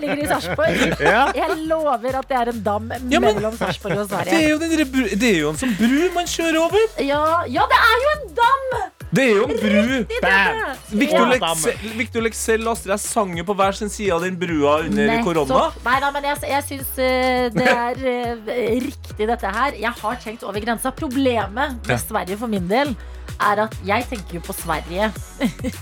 ligger 0.03 0.23
i 0.23 0.27
Sarpsborg. 0.29 0.99
Ja. 1.01 1.23
Jeg 1.35 1.49
lover 1.67 2.15
at 2.19 2.27
det 2.29 2.37
er 2.37 2.47
en 2.53 2.61
dam 2.63 2.91
Ja, 3.09 3.19
men- 3.19 3.33
mellom 3.35 3.57
Sarpsborg 3.57 3.97
og 3.97 4.09
Det 4.09 4.19
er 4.19 4.23
Sverige. 4.29 4.49
jo, 4.49 4.57
den 4.59 4.69
det 5.19 5.29
er 5.35 5.39
jo 5.39 5.49
en 5.49 5.57
sånn 5.57 5.75
bru 5.77 6.09
man 6.13 6.25
kjører 6.29 6.57
over. 6.61 6.77
Ja, 6.99 7.43
ja, 7.49 7.61
det 7.73 7.79
er 7.81 7.97
jo 8.05 8.09
en 8.17 8.27
dam! 8.37 8.63
Det 9.13 9.23
er 9.29 9.35
jo 9.37 9.43
en 9.45 9.57
bru. 9.61 9.97
Victor 10.97 11.19
Ja. 11.21 11.27
Leksell 11.33 11.95
Victor 11.99 12.23
Leksell 12.25 12.63
og 12.67 12.73
Astrid 12.73 13.01
sang 13.03 13.33
jo 13.37 13.43
på 13.45 13.53
hver 13.59 13.75
sin 13.77 13.89
side 13.93 14.13
av 14.15 14.23
den 14.25 14.37
brua 14.41 14.79
under 14.87 15.05
Nettopp. 15.11 15.25
korona. 15.27 15.63
Nei, 15.85 15.97
nei, 16.01 16.11
men 16.15 16.27
jeg, 16.31 16.39
jeg 16.49 16.63
syns 16.69 16.93
eh, 16.97 17.49
det 17.53 17.67
er 17.69 18.05
eh, 18.13 18.79
riktig, 18.87 19.27
dette 19.29 19.53
her. 19.57 19.77
Jeg 19.77 19.93
har 20.01 20.15
tenkt 20.23 20.43
over 20.47 20.59
grensa. 20.65 20.91
Problemet 20.97 21.77
med 21.87 22.01
Sverige 22.01 22.37
for 22.41 22.49
min 22.51 22.65
del 22.69 22.95
er 23.43 23.63
at 23.65 23.75
jeg 23.85 24.05
tenker 24.09 24.37
jo 24.37 24.41
på 24.45 24.53
Sverige 24.55 25.11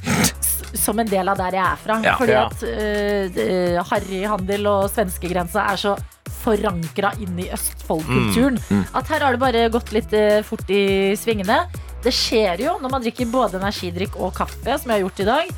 som 0.83 0.99
en 1.01 1.07
del 1.09 1.27
av 1.31 1.37
der 1.39 1.57
jeg 1.57 1.65
er 1.65 1.79
fra. 1.85 1.97
Ja. 2.05 2.15
Fordi 2.19 2.35
Ja. 2.35 2.45
at 2.47 2.63
uh, 2.63 3.83
harryhandel 3.91 4.67
og 4.71 4.89
svenskegrensa 4.91 5.65
er 5.71 5.79
så 5.81 5.95
forankra 6.41 7.11
inn 7.21 7.37
i 7.43 7.49
Østfoldkulturen. 7.53 8.57
Mm, 8.69 8.77
mm. 8.81 8.85
At 8.97 9.11
her 9.13 9.25
har 9.25 9.35
det 9.35 9.41
bare 9.43 9.65
gått 9.73 9.91
litt 9.95 10.13
uh, 10.15 10.39
fort 10.47 10.69
i 10.73 11.13
svingene. 11.19 11.59
Det 12.01 12.13
skjer 12.15 12.63
jo 12.65 12.77
når 12.81 12.95
man 12.95 13.03
drikker 13.03 13.29
både 13.29 13.59
energidrikk 13.61 14.17
og 14.17 14.33
kaffe, 14.37 14.77
som 14.81 14.89
jeg 14.89 14.97
har 14.97 15.03
gjort 15.05 15.21
i 15.21 15.27
dag. 15.27 15.51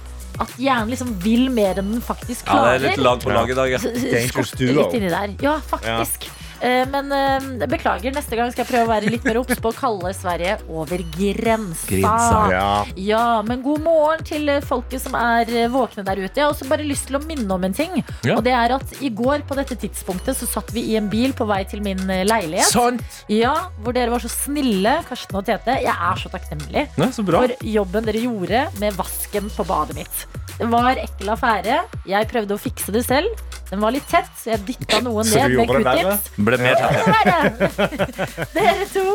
At 0.43 0.53
hjernen 0.57 0.89
liksom 0.89 1.11
vil 1.21 1.45
mer 1.53 1.77
enn 1.77 1.91
den 1.93 2.01
faktisk 2.03 2.47
Ja, 2.49 2.63
det 2.65 2.77
er 2.79 2.85
litt 2.87 3.03
lag 3.05 3.21
på 3.21 3.29
lag 3.33 3.51
i 3.53 3.57
dag. 3.57 3.75
Ja. 3.75 3.81
Skorter 4.31 4.73
litt 4.79 4.97
inni 4.97 5.11
der. 5.13 5.35
Ja, 5.45 5.59
faktisk. 5.69 6.25
Eh, 6.27 6.39
Men 6.63 7.11
eh, 7.11 7.67
beklager, 7.67 8.13
neste 8.15 8.37
gang 8.39 8.51
skal 8.53 8.63
jeg 8.63 8.69
prøve 8.71 8.85
å 8.87 8.91
være 8.93 9.11
litt 9.11 9.25
mer 9.27 9.39
obs 9.41 9.59
på 9.59 9.71
å 9.71 9.75
kalle 9.75 10.13
Sverige 10.15 10.57
over 10.71 11.01
grensa. 11.17 11.87
Grensa, 11.89 12.39
Ja. 12.53 12.67
Ja, 12.95 13.25
men 13.45 13.61
god 13.65 13.81
morgen 13.83 14.23
til 14.27 14.47
eh, 14.49 14.61
folket 14.63 15.03
som 15.03 15.15
er 15.19 15.49
eh, 15.51 15.67
våkne 15.71 16.05
der 16.07 16.21
ute. 16.21 16.31
Jeg 16.39 16.45
har 16.45 16.53
også 16.53 16.67
bare 16.69 16.85
lyst 16.87 17.09
til 17.09 17.17
å 17.19 17.23
minne 17.25 17.49
om 17.51 17.63
en 17.67 17.75
ting. 17.75 17.97
Ja. 18.23 18.37
Og 18.37 18.43
det 18.47 18.53
er 18.55 18.75
at 18.77 18.95
i 19.03 19.11
går 19.13 19.43
på 19.49 19.57
dette 19.59 19.75
tidspunktet 19.79 20.37
så 20.39 20.47
satt 20.49 20.71
vi 20.75 20.85
i 20.93 20.97
en 20.99 21.09
bil 21.11 21.35
på 21.35 21.47
vei 21.49 21.63
til 21.69 21.83
min 21.85 21.99
eh, 22.09 22.23
leilighet. 22.27 22.69
Sånn. 22.71 23.01
Ja, 23.31 23.53
Hvor 23.83 23.95
dere 23.95 24.13
var 24.13 24.23
så 24.23 24.31
snille, 24.31 24.99
Karsten 25.09 25.39
og 25.39 25.47
Tete. 25.49 25.75
Jeg 25.83 25.93
er 25.93 26.21
så 26.21 26.31
takknemlig 26.33 26.87
Nei, 26.99 27.09
så 27.15 27.25
bra. 27.27 27.43
for 27.43 27.67
jobben 27.67 28.07
dere 28.07 28.23
gjorde 28.23 28.67
med 28.79 28.95
vasken 28.99 29.51
på 29.53 29.67
badet 29.67 29.97
mitt. 29.99 30.23
Det 30.53 30.67
var 30.69 30.99
ekkel 31.01 31.33
affære. 31.33 31.81
Jeg 32.07 32.29
prøvde 32.29 32.55
å 32.55 32.61
fikse 32.61 32.93
det 32.93 33.03
selv. 33.07 33.33
Den 33.71 33.81
var 33.81 33.93
litt 33.95 34.05
tett, 34.05 34.27
så 34.37 34.51
jeg 34.51 34.61
dytta 34.67 34.99
noe 35.05 35.23
Så 35.25 35.39
du 35.49 35.55
ned 35.57 35.63
med 35.63 35.71
q-tips. 35.71 36.27
Ble 36.53 36.63
mer 36.63 36.75
det. 36.79 38.47
Dere 38.55 38.87
to 38.93 39.05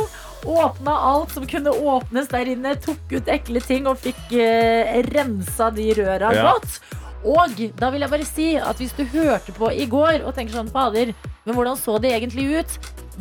åpna 0.49 0.95
alt 1.13 1.33
som 1.35 1.47
kunne 1.51 1.71
åpnes 1.71 2.29
der 2.31 2.53
inne, 2.53 2.77
tok 2.83 3.11
ut 3.13 3.29
ekle 3.33 3.61
ting 3.65 3.89
og 3.91 3.99
fikk 4.03 4.33
eh, 4.39 5.01
rensa 5.11 5.71
de 5.75 5.89
røra 5.99 6.31
Ja. 6.35 6.53
godt. 6.53 6.79
Og 7.27 7.59
da 7.81 7.89
vil 7.91 8.05
jeg 8.05 8.11
bare 8.13 8.27
si 8.29 8.49
at 8.57 8.79
hvis 8.79 8.93
du 8.95 9.03
hørte 9.11 9.51
på 9.57 9.73
i 9.75 9.89
går 9.91 10.23
og 10.23 10.37
tenker 10.37 10.55
sånn, 10.61 10.71
fader, 10.71 11.11
men 11.45 11.57
hvordan 11.57 11.77
så 11.81 11.97
det 11.99 12.13
egentlig 12.15 12.61
ut? 12.61 12.77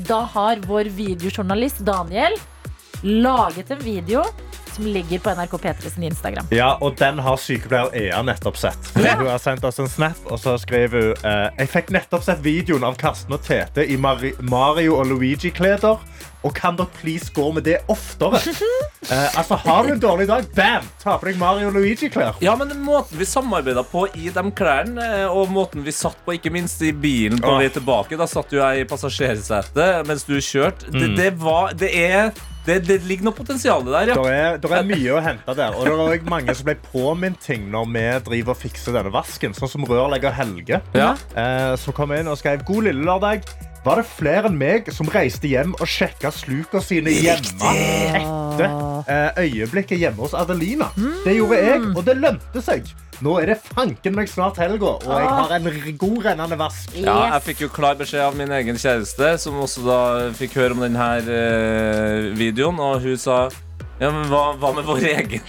Da 0.05 0.19
har 0.35 0.61
vår 0.67 0.91
videojournalist 0.93 1.81
Daniel 1.87 2.37
laget 3.01 3.71
en 3.73 3.81
video 3.81 4.21
som 4.77 4.85
ligger 4.85 5.19
på 5.19 5.29
NRK 5.29 5.51
P3 5.57 5.89
sin 5.89 6.03
Instagram. 6.03 6.45
Ja, 6.53 6.77
og 6.81 6.95
den 6.99 7.19
har 7.25 7.39
sykepleier 7.41 7.89
Ea 7.97 8.21
nettopp 8.21 8.59
sett. 8.61 8.91
Hun 8.93 9.25
har 9.25 9.41
sendt 9.41 9.65
oss 9.65 9.79
en 9.81 9.89
snap, 9.89 10.19
og 10.29 10.37
så 10.39 10.53
skriver 10.61 11.09
hun 11.09 11.25
eh, 11.25 11.47
Jeg 11.63 11.71
fikk 11.73 11.89
nettopp 11.95 12.25
sett 12.27 12.43
videoen 12.45 12.85
av 12.85 12.99
Karsten 13.01 13.33
og 13.33 13.41
Tete 13.45 13.85
i 13.89 13.97
Mari 13.97 14.35
Mario 14.45 14.99
og 14.99 15.09
Luigi-kleder. 15.09 15.97
Og 16.45 16.53
kan 16.55 16.77
dere 16.77 16.93
please 16.99 17.33
gå 17.33 17.49
med 17.55 17.65
det 17.67 17.81
oftere? 17.91 18.43
Eh, 19.07 19.37
altså, 19.39 19.55
Har 19.61 19.85
du 19.85 19.91
en 19.93 19.99
dårlig 20.01 20.25
dag, 20.27 20.43
bam! 20.55 20.87
Ta 20.99 21.13
på 21.21 21.29
deg 21.29 21.37
Mario 21.39 21.69
Luigi-klær. 21.71 22.41
Ja, 22.43 22.55
men 22.59 22.73
måten 22.83 23.15
vi 23.15 23.27
samarbeida 23.29 23.83
på 23.87 24.01
i 24.17 24.31
de 24.33 24.43
klærne, 24.57 25.05
eh, 25.21 25.29
og 25.29 25.53
måten 25.53 25.85
vi 25.85 25.93
satt 25.95 26.17
på, 26.25 26.33
ikke 26.35 26.51
minst 26.51 26.81
i 26.83 26.89
bilen 26.91 27.39
på 27.39 27.53
vei 27.55 27.69
tilbake, 27.71 28.17
da 28.19 28.27
satt 28.27 28.51
jo 28.51 28.59
jeg 28.59 28.83
i 28.83 28.89
passasjersetet 28.89 30.09
mens 30.09 30.25
du 30.27 30.35
kjørte. 30.41 30.89
Det, 30.91 31.13
det 31.15 31.29
var 31.39 31.77
Det 31.77 31.93
er 31.93 32.33
det, 32.67 32.75
det 32.87 32.97
ligger 33.07 33.29
noe 33.29 33.35
potensial 33.37 33.85
der, 33.87 34.11
ja. 34.11 34.15
Det 34.19 34.33
er, 34.35 34.57
der 34.63 34.75
er 34.81 34.87
mye 34.87 35.13
å 35.15 35.21
hente 35.23 35.55
der. 35.57 35.75
Og 35.77 35.85
det 35.87 35.93
er 35.93 36.01
også 36.03 36.29
mange 36.33 36.55
som 36.59 36.67
ble 36.67 36.75
påminnet 36.91 37.39
ting 37.43 37.69
når 37.73 37.87
vi 37.93 38.03
driver 38.27 38.53
og 38.55 38.61
fikser 38.61 38.97
denne 38.97 39.13
vasken. 39.15 39.55
Sånn 39.57 39.71
som 39.71 39.87
rørlegger 39.87 40.35
Helge, 40.37 40.81
Ja. 40.97 41.13
eh, 41.35 41.73
som 41.79 41.95
kom 41.97 42.11
inn 42.17 42.27
og 42.27 42.37
skrev 42.41 42.65
God 42.67 42.89
lille 42.89 43.03
lørdag. 43.07 43.47
Var 43.87 44.01
det 44.01 44.07
flere 44.09 44.49
enn 44.49 44.57
meg 44.59 44.89
som 44.91 45.07
reiste 45.13 45.47
hjem 45.47 45.71
og 45.79 45.87
sjekka 45.87 46.27
sluka 46.35 46.81
sine 46.83 47.13
hjemme 47.13 47.71
etter 48.17 48.65
eh, 49.07 49.43
øyeblikket 49.45 50.01
hjemme 50.01 50.25
hos 50.25 50.33
Adelina? 50.35 50.89
Det 51.23 51.37
gjorde 51.37 51.59
jeg, 51.61 51.83
og 51.95 52.03
det 52.07 52.17
lønte 52.19 52.63
seg. 52.65 52.89
Nå 53.25 53.33
er 53.41 53.49
det 53.49 53.57
fanken 53.65 54.13
meg 54.13 54.29
snart 54.29 54.59
helga, 54.61 54.91
og 55.01 55.07
jeg 55.09 55.29
har 55.39 55.53
en 55.55 55.69
god 55.97 56.17
rennende 56.27 56.57
vask. 56.59 56.91
Ja, 57.01 57.15
jeg 57.33 57.45
fikk 57.47 57.63
jo 57.65 57.69
klar 57.73 57.97
beskjed 57.97 58.21
av 58.27 58.37
min 58.37 58.51
egen 58.53 58.77
kjæreste, 58.77 59.31
som 59.41 59.57
også 59.63 59.85
da 59.87 60.01
fikk 60.37 60.59
høre 60.59 60.77
om 60.77 60.83
denne 60.85 61.07
eh, 61.25 62.27
videoen, 62.37 62.77
og 62.77 63.01
hun 63.01 63.17
sa 63.21 63.47
ja, 63.97 64.11
men 64.13 64.29
hva, 64.29 64.43
hva 64.61 64.73
med 64.77 64.85
vår 64.87 65.03
egen? 65.09 65.41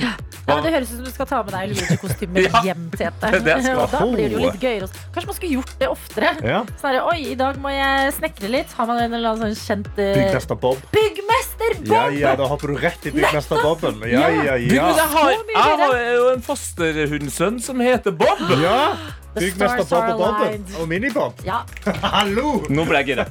Ja, 0.49 0.55
men 0.57 0.65
det 0.65 0.71
høres 0.73 0.89
ut 0.89 0.97
som 0.97 1.05
du 1.05 1.13
skal 1.13 1.29
ta 1.29 1.39
med 1.45 1.53
deg 1.53 1.73
Luigi-kostymer 1.75 2.45
Ja, 2.47 2.63
hjem, 2.65 2.87
Tete. 2.95 3.33
det. 3.45 3.57
Og 3.75 3.93
da 3.93 4.01
blir 4.09 4.23
det 4.23 4.33
jo 4.33 4.41
litt 4.47 4.63
gøyere. 4.63 4.89
Kanskje 5.13 5.29
man 5.29 5.37
skulle 5.37 5.59
gjort 5.59 5.75
det 5.83 5.91
oftere. 5.93 6.33
Ja. 6.41 6.63
Sånn 6.81 6.95
her, 6.95 7.01
Oi, 7.11 7.19
i 7.35 7.37
dag 7.37 7.61
må 7.61 7.73
jeg 7.75 8.15
snekre 8.17 8.53
litt. 8.55 8.73
Har 8.79 8.89
man 8.89 9.03
en 9.03 9.19
eller 9.19 9.37
annen 9.37 9.53
sånn 9.53 9.85
kjent 9.85 9.93
uh... 10.01 10.09
Byggmester 10.17 10.61
Bob. 10.65 10.81
Byggmester 10.95 11.77
Bob! 11.83 11.93
Ja, 11.93 12.03
ja, 12.17 12.35
da 12.41 12.49
hopper 12.49 12.73
du 12.73 12.81
rett 12.81 13.09
i 13.11 13.13
Byggmester 13.13 13.61
Bobben. 13.61 14.01
Ja, 14.09 14.25
ja, 14.33 14.57
ja. 14.57 14.89
jeg, 14.89 15.09
har, 15.13 15.33
jeg 15.53 15.79
har 15.85 15.97
jo 16.17 16.27
en 16.33 16.45
fosterhundsønn 16.49 17.61
som 17.65 17.85
heter 17.85 18.17
Bob. 18.17 18.49
ja. 18.65 18.81
Byggmester 19.37 19.85
stars 19.85 20.13
Bob 20.13 20.21
og 20.21 20.39
Bobben. 20.41 20.63
Og 20.81 20.89
Minibob. 20.89 21.41
Ja. 21.47 21.61
Hallo! 22.15 22.63
Nå 22.73 22.85
ble 22.89 23.03
jeg 23.03 23.11
gira. 23.13 23.27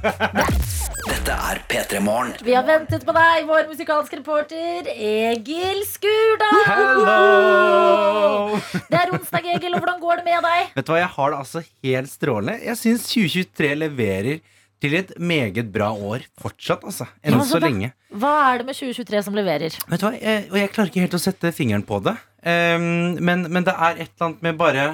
Dette 1.07 1.35
er 1.49 1.61
P3 1.71 2.01
Morgen. 2.03 2.33
Vi 2.45 2.53
har 2.55 2.65
ventet 2.67 3.05
på 3.07 3.15
deg, 3.15 3.47
vår 3.49 3.69
musikalske 3.71 4.19
reporter 4.19 4.89
Egil 4.93 5.81
Skurdal. 5.89 6.59
Hello! 6.67 8.59
Det 8.75 8.99
er 8.99 9.15
onsdag, 9.15 9.49
Egil, 9.55 9.73
og 9.77 9.81
hvordan 9.83 10.03
går 10.03 10.21
det 10.21 10.27
med 10.27 10.45
deg? 10.47 10.69
Vet 10.77 10.87
du 10.87 10.93
hva, 10.93 10.99
jeg 11.01 11.11
har 11.15 11.33
det 11.33 11.41
altså 11.41 11.63
helt 11.65 12.13
strålende. 12.13 12.59
Jeg 12.67 12.81
syns 12.83 13.09
2023 13.09 13.73
leverer 13.81 14.45
til 14.83 14.93
et 14.99 15.15
meget 15.17 15.71
bra 15.73 15.89
år 15.95 16.27
fortsatt, 16.37 16.85
altså. 16.85 17.07
Enn 17.25 17.39
Ja, 17.39 17.47
så 17.49 17.57
lenge. 17.63 17.89
Hva 18.13 18.35
er 18.51 18.61
det 18.61 18.67
med 18.69 18.77
2023 18.77 19.23
som 19.25 19.37
leverer? 19.37 19.73
Vet 19.89 20.03
du 20.03 20.05
hva, 20.05 20.13
jeg, 20.13 20.45
og 20.51 20.61
jeg 20.61 20.71
klarer 20.75 20.93
ikke 20.93 21.05
helt 21.07 21.17
å 21.17 21.23
sette 21.23 21.51
fingeren 21.57 21.85
på 21.87 21.97
det. 22.05 22.13
Um, 22.45 23.17
men, 23.17 23.47
men 23.49 23.65
det 23.65 23.73
er 23.73 23.97
et 23.97 24.11
eller 24.11 24.27
annet 24.29 24.45
med 24.45 24.59
bare 24.61 24.85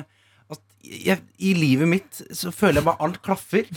jeg, 0.84 1.22
I 1.40 1.54
livet 1.56 1.88
mitt 1.88 2.20
så 2.36 2.52
føler 2.52 2.82
jeg 2.82 2.88
bare 2.90 3.06
alt 3.06 3.22
klaffer. 3.24 3.70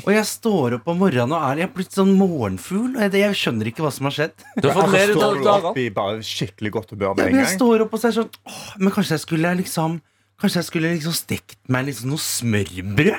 Og 0.00 0.08
jeg 0.14 0.24
står 0.28 0.78
opp 0.78 0.88
om 0.88 1.02
morgenen 1.02 1.34
og 1.36 1.44
er 1.50 1.60
Jeg 1.60 1.68
er 1.68 1.74
blitt 1.76 1.96
sånn 1.96 2.14
morgenfugl. 2.16 2.94
Og 2.96 3.02
jeg, 3.04 3.12
jeg 3.20 3.38
skjønner 3.40 3.70
ikke 3.70 3.84
hva 3.84 3.92
som 3.94 4.08
har 4.08 4.16
skjedd. 4.16 4.46
Du 4.56 4.70
har 4.70 4.80
fått 4.80 4.94
mer 4.96 6.24
skikkelig 6.24 6.74
godt 6.78 6.96
dagene. 6.96 7.42
jeg 7.42 7.52
står 7.58 7.84
opp 7.84 7.94
og 7.96 8.00
så 8.00 8.10
er 8.10 8.16
sånn 8.18 8.32
åh, 8.48 8.64
Men 8.80 8.94
kanskje 8.96 9.18
jeg 9.18 9.24
skulle 9.26 9.54
liksom 9.60 10.00
Kanskje 10.44 10.60
jeg 10.60 10.66
skulle 10.66 10.88
liksom 10.92 11.14
stekt 11.16 11.54
meg 11.72 11.86
liksom 11.86 12.10
noe 12.12 12.20
smørbrød? 12.20 13.14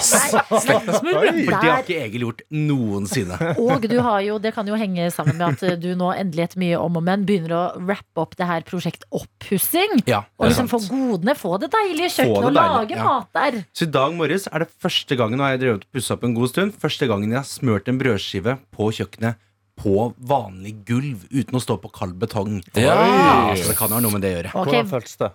smørbrød? 0.00 1.00
For 1.04 1.50
det 1.52 1.58
har 1.60 1.82
ikke 1.82 1.98
Egil 2.06 2.22
gjort 2.24 2.40
noensinne. 2.56 3.36
Og 3.60 3.84
du 3.84 3.98
har 4.00 4.22
jo, 4.24 4.38
det 4.40 4.54
kan 4.56 4.68
jo 4.70 4.78
henge 4.80 5.10
sammen 5.12 5.36
med 5.36 5.60
at 5.60 5.76
du 5.82 5.90
nå 5.98 6.08
endelig 6.14 6.46
etter 6.46 6.62
mye 6.62 6.78
om 6.80 6.96
og 6.96 7.04
men 7.04 7.26
begynner 7.28 7.52
å 7.52 7.60
rappe 7.76 8.24
opp 8.24 8.32
det 8.40 8.48
her 8.48 8.64
prosjekt 8.64 9.04
oppussing. 9.12 10.00
Ja, 10.08 10.22
Og 10.40 10.48
liksom 10.48 10.70
få 10.72 10.80
godene, 10.86 11.34
få 11.36 11.58
det 11.60 11.68
deilige 11.74 12.14
kjøkkenet 12.14 12.48
det 12.48 12.48
og 12.48 12.56
lage 12.56 12.96
ja. 12.96 13.04
mat 13.04 13.28
der. 13.36 13.60
Så 13.76 13.84
i 13.84 13.92
dag 13.98 14.16
morges 14.16 14.48
er 14.48 14.64
det 14.64 14.70
første 14.80 15.20
gangen 15.20 15.40
Nå 15.40 15.44
har 15.44 15.54
jeg 15.54 15.62
drevet 15.66 15.84
og 15.84 15.94
pussa 15.94 16.16
opp 16.16 16.24
en 16.24 16.38
god 16.38 16.50
stund. 16.54 16.74
Første 16.80 17.10
gangen 17.12 17.28
jeg 17.28 17.42
har 17.42 17.48
smørt 17.48 17.92
en 17.92 18.00
brødskive 18.00 18.56
på 18.72 18.88
kjøkkenet 18.96 19.36
på 19.80 20.10
vanlig 20.32 20.74
gulv 20.88 21.28
uten 21.28 21.56
å 21.56 21.62
stå 21.62 21.76
på 21.80 21.92
kald 21.92 22.16
betong. 22.20 22.58
Ja. 22.72 23.52
Så 23.56 23.68
det 23.68 23.78
kan 23.78 23.92
ha 23.92 24.00
noe 24.00 24.16
med 24.16 24.24
det 24.24 24.32
å 24.32 24.36
gjøre. 24.38 24.52
Okay. 24.56 24.64
Hvordan 24.72 24.92
føltes 24.96 25.20
det? 25.20 25.32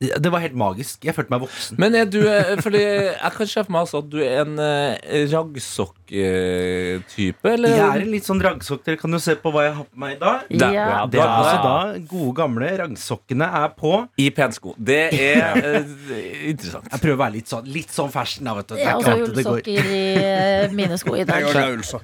Det 0.00 0.30
var 0.32 0.40
helt 0.40 0.54
magisk. 0.56 1.02
Jeg 1.04 1.12
følte 1.12 1.28
meg 1.34 1.42
voksen. 1.42 1.76
Men 1.76 1.92
er 1.94 2.06
du 2.08 2.22
eh, 2.24 2.54
Fordi 2.64 2.78
jeg 2.80 3.32
kan 3.36 3.44
se 3.50 3.60
for 3.66 3.72
meg 3.74 3.82
altså 3.84 3.98
at 4.00 4.06
du 4.08 4.16
er 4.24 4.38
en 4.46 4.54
eh, 4.64 4.96
raggsokktype, 5.28 7.44
eller? 7.52 7.68
Jeg 7.76 7.84
er 7.84 8.00
en 8.06 8.12
litt 8.14 8.24
sånn 8.24 8.40
raggsokk. 8.40 8.80
Dere 8.86 8.96
kan 9.02 9.12
jo 9.12 9.20
se 9.20 9.34
på 9.42 9.52
hva 9.52 9.66
jeg 9.66 9.74
har 9.76 9.84
på 9.90 9.96
meg 10.00 10.14
i 10.14 10.16
dag. 10.22 10.38
Da- 10.48 10.70
Ja. 10.72 11.04
Det 11.10 11.18
er 11.20 11.28
altså 11.28 11.58
da 11.66 11.98
gode 12.08 12.32
gamle 12.38 12.70
raggsokkene 12.80 13.44
er 13.60 13.68
på. 13.76 13.92
I 14.16 14.30
pensko. 14.30 14.72
Det 14.78 15.02
er 15.12 15.56
eh, 15.68 15.84
interessant. 16.48 16.88
Jeg 16.94 17.00
prøver 17.04 17.16
å 17.18 17.20
være 17.26 17.32
litt 17.36 17.48
sånn, 17.52 17.66
litt 17.68 17.90
sånn 17.92 18.08
fashion. 18.10 18.44
Da, 18.48 18.54
vet 18.56 18.68
du. 18.72 18.76
Det 18.76 18.80
Jeg 18.80 18.88
er 18.88 18.92
har 18.92 18.98
ikke 19.00 19.10
også 19.10 19.20
alltid 19.20 19.36
det 19.36 19.44
går. 19.44 19.52
ullsokker 19.60 19.84
i 19.84 20.16
eh, 20.24 20.64
mine 20.80 20.96
sko 21.04 21.12
i 21.20 21.24
dag. 21.30 21.44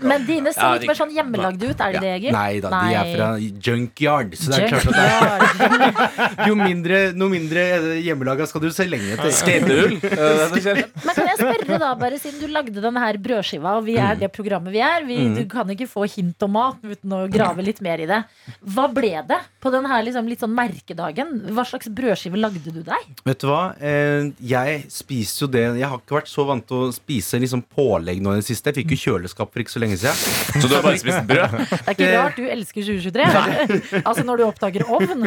Men 0.04 0.20
dine 0.28 0.52
ser 0.52 0.60
Ja, 0.60 0.68
litt 0.76 0.84
det- 0.84 0.92
mer 0.92 1.00
sånn 1.00 1.16
hjemmelagde 1.16 1.64
ut, 1.72 1.80
er 1.80 1.96
det 1.96 2.04
det, 2.04 2.12
Egil? 2.20 2.32
Nei 2.36 2.60
da, 2.60 2.68
de 2.76 2.92
er 3.00 3.08
fra 3.16 3.32
junkyard. 3.40 4.36
Så 4.36 4.52
det 4.52 4.60
er 4.60 4.68
klart 4.68 4.92
at 4.92 4.94
det 5.00 5.08
er, 5.08 6.44
jo 6.52 6.54
mindre, 6.60 7.16
noe 7.16 7.32
mindre 7.32 7.85
hjemmelaga 8.04 8.46
skal 8.48 8.62
du 8.64 8.68
se 8.74 8.86
lenge 8.88 9.14
etter. 9.14 9.30
Eh, 9.30 10.56
skjer. 10.60 10.80
Men 11.06 11.14
kan 11.16 11.28
jeg 11.30 11.38
spørre 11.40 11.78
da, 11.82 11.90
bare 11.98 12.18
siden 12.20 12.40
du 12.42 12.46
lagde 12.52 12.82
denne 12.82 13.02
her 13.02 13.18
brødskiva, 13.22 13.76
og 13.80 13.86
vi 13.88 13.96
er 14.00 14.18
det 14.20 14.30
programmet 14.34 14.72
vi 14.74 14.82
er, 14.84 15.04
vi, 15.08 15.16
Mm. 15.26 15.34
du 15.38 15.44
kan 15.50 15.68
ikke 15.72 15.88
få 15.90 16.04
hint 16.12 16.42
om 16.44 16.52
mat 16.54 16.82
uten 16.84 17.12
å 17.16 17.22
grave 17.32 17.64
litt 17.64 17.80
mer 17.82 17.98
i 18.04 18.06
det. 18.06 18.18
Hva 18.62 18.84
ble 18.92 19.10
det 19.26 19.38
på 19.64 19.72
den 19.74 19.86
her 19.88 20.04
liksom, 20.06 20.28
litt 20.30 20.42
sånn 20.44 20.52
merkedagen? 20.54 21.32
Hva 21.56 21.64
slags 21.66 21.88
brødskive 21.88 22.38
lagde 22.38 22.62
du 22.72 22.82
deg? 22.86 23.08
Vet 23.26 23.40
du 23.42 23.46
hva? 23.50 23.62
Eh, 23.80 24.28
jeg 24.46 24.84
spiser 24.92 25.46
jo 25.46 25.48
det 25.52 25.64
Jeg 25.80 25.88
har 25.88 25.98
ikke 25.98 26.18
vært 26.20 26.30
så 26.30 26.44
vant 26.46 26.66
til 26.68 26.86
å 26.86 26.92
spise 26.94 27.40
liksom 27.42 27.64
pålegg 27.74 28.20
nå 28.22 28.36
i 28.36 28.40
det 28.42 28.46
siste. 28.48 28.70
Jeg 28.70 28.82
fikk 28.84 28.94
jo 28.94 29.00
kjøleskap 29.06 29.50
for 29.52 29.64
ikke 29.64 29.74
så 29.74 29.82
lenge 29.82 29.98
siden. 30.00 30.60
Så 30.60 30.68
du 30.70 30.74
har 30.76 30.84
bare 30.86 31.00
spist 31.00 31.26
brød? 31.28 31.56
Det 31.66 31.80
er 31.86 31.94
ikke 31.96 32.12
rart 32.16 32.36
du 32.38 32.46
elsker 32.50 32.86
2023. 32.86 34.02
altså 34.04 34.24
når 34.26 34.40
du 34.40 34.44
oppdager 34.46 34.86
ovn. 34.90 35.26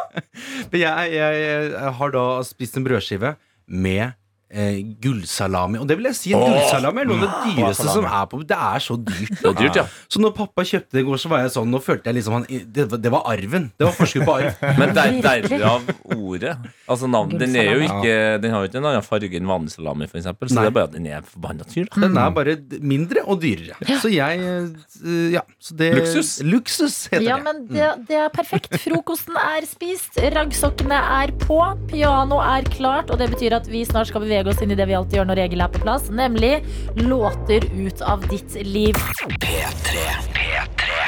Men 0.70 0.78
jeg, 0.80 1.12
jeg, 1.14 1.40
jeg 1.74 1.92
har 2.00 2.14
da 2.14 2.24
spist 2.46 2.78
en 2.78 2.86
brødskive 2.86 3.34
med 3.68 4.16
eh, 4.50 4.80
gullsalami. 5.00 5.78
Og 5.78 5.86
det 5.88 5.96
vil 5.98 6.08
jeg 6.10 6.16
si, 6.18 6.32
en 6.34 6.42
gullsalami 6.42 7.00
er 7.04 7.08
noe 7.10 7.16
av 7.16 7.22
det 7.22 7.30
Mm. 7.30 7.56
dyreste 7.56 7.86
som 7.92 8.04
er 8.04 8.26
på 8.26 8.40
Det 8.46 8.56
er 8.56 8.78
så 8.82 8.96
dyrt. 8.98 9.30
Det 9.40 9.46
er 9.50 9.54
dyrt, 9.60 9.76
ja. 9.76 9.84
Så 10.08 10.20
når 10.20 10.34
pappa 10.36 10.62
kjøpte 10.66 10.90
det 10.96 11.00
i 11.04 11.06
går, 11.06 11.16
så 11.22 11.28
var 11.30 11.38
jeg 11.44 11.50
sånn 11.54 11.70
Nå 11.70 11.78
følte 11.82 12.06
jeg 12.10 12.14
liksom 12.18 12.32
han, 12.32 12.46
det, 12.48 12.88
var- 12.90 12.98
det 12.98 13.10
var 13.12 13.22
arven. 13.30 13.70
Det 13.78 13.86
var 13.86 13.92
forskudd 13.94 14.24
på 14.26 14.34
arv. 14.40 14.54
Men 14.78 14.94
det 14.94 15.04
er 15.04 15.20
deilig 15.22 15.62
av 15.62 15.82
ordet. 16.16 16.56
Altså 16.90 17.06
navn, 17.10 17.36
den, 17.38 17.54
er 17.56 17.70
jo 17.76 17.80
ikke, 17.86 18.14
den 18.42 18.50
har 18.50 18.64
jo 18.64 18.68
ikke 18.70 18.80
en 18.82 18.88
annen 18.90 19.02
farge 19.06 19.30
enn 19.38 19.46
vanlig 19.46 19.70
salami, 19.76 20.08
for 20.10 20.18
eksempel, 20.18 20.48
så 20.50 20.54
Nei. 20.58 20.64
det 20.64 20.70
er 20.72 20.76
bare 20.80 20.88
at 20.90 20.96
den 20.96 21.06
er 21.06 21.22
forbanna 21.22 21.64
dyr. 21.70 21.86
da. 21.94 22.00
Den 22.08 22.18
er 22.18 22.30
bare 22.34 22.56
mindre 22.82 23.22
og 23.26 23.40
dyrere. 23.44 23.76
Så 24.02 24.10
jeg 24.10 24.40
eh, 24.40 25.30
Ja. 25.36 25.42
Så 25.60 25.76
det, 25.76 25.92
Luksus. 25.94 26.40
Luksus 26.42 26.96
heter 27.12 27.22
Ja, 27.28 27.36
det. 27.36 27.44
men 27.44 27.66
det, 27.68 27.88
det 28.08 28.16
er 28.16 28.28
perfekt. 28.34 28.72
Frokosten 28.82 29.36
er 29.36 29.66
spist, 29.68 30.16
raggsokkene 30.34 30.96
er 31.20 31.30
på, 31.44 31.60
piano 31.90 32.40
er 32.40 32.62
klart, 32.72 33.10
og 33.10 33.18
det 33.20 33.30
betyr 33.34 33.52
at 33.60 33.68
vi 33.70 33.84
snart 33.84 34.08
skal 34.10 34.22
bevege 34.24 34.39
oss 34.48 34.62
inn 34.64 34.70
i 34.72 34.76
det 34.78 34.86
vi 34.88 34.94
alltid 34.96 35.18
gjør 35.18 35.28
når 35.28 35.42
Egil 35.44 35.60
er 35.60 35.68
på 35.74 35.82
plass, 35.84 36.08
nemlig 36.10 36.52
låter 36.96 37.66
ut 37.76 38.00
av 38.00 38.24
ditt 38.30 38.54
liv. 38.64 38.96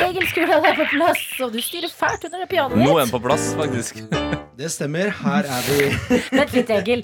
Egil 0.02 0.26
Skurdal 0.28 0.64
er 0.66 0.76
på 0.76 0.86
plass, 0.92 1.22
og 1.44 1.52
du 1.54 1.60
styrer 1.62 1.92
fælt 1.92 2.24
under 2.28 2.42
det 2.42 2.48
pianoet 2.50 2.80
Nå 2.82 2.90
er 2.90 3.04
ditt. 3.04 3.04
den 3.06 3.12
på 3.14 3.20
plass, 3.28 3.52
faktisk. 3.58 4.02
Det 4.62 4.68
stemmer. 4.68 5.08
Her 5.22 5.46
er 5.48 5.62
vi. 5.64 5.78
Vent 6.36 6.52
litt, 6.54 6.70
Egil. 6.76 7.00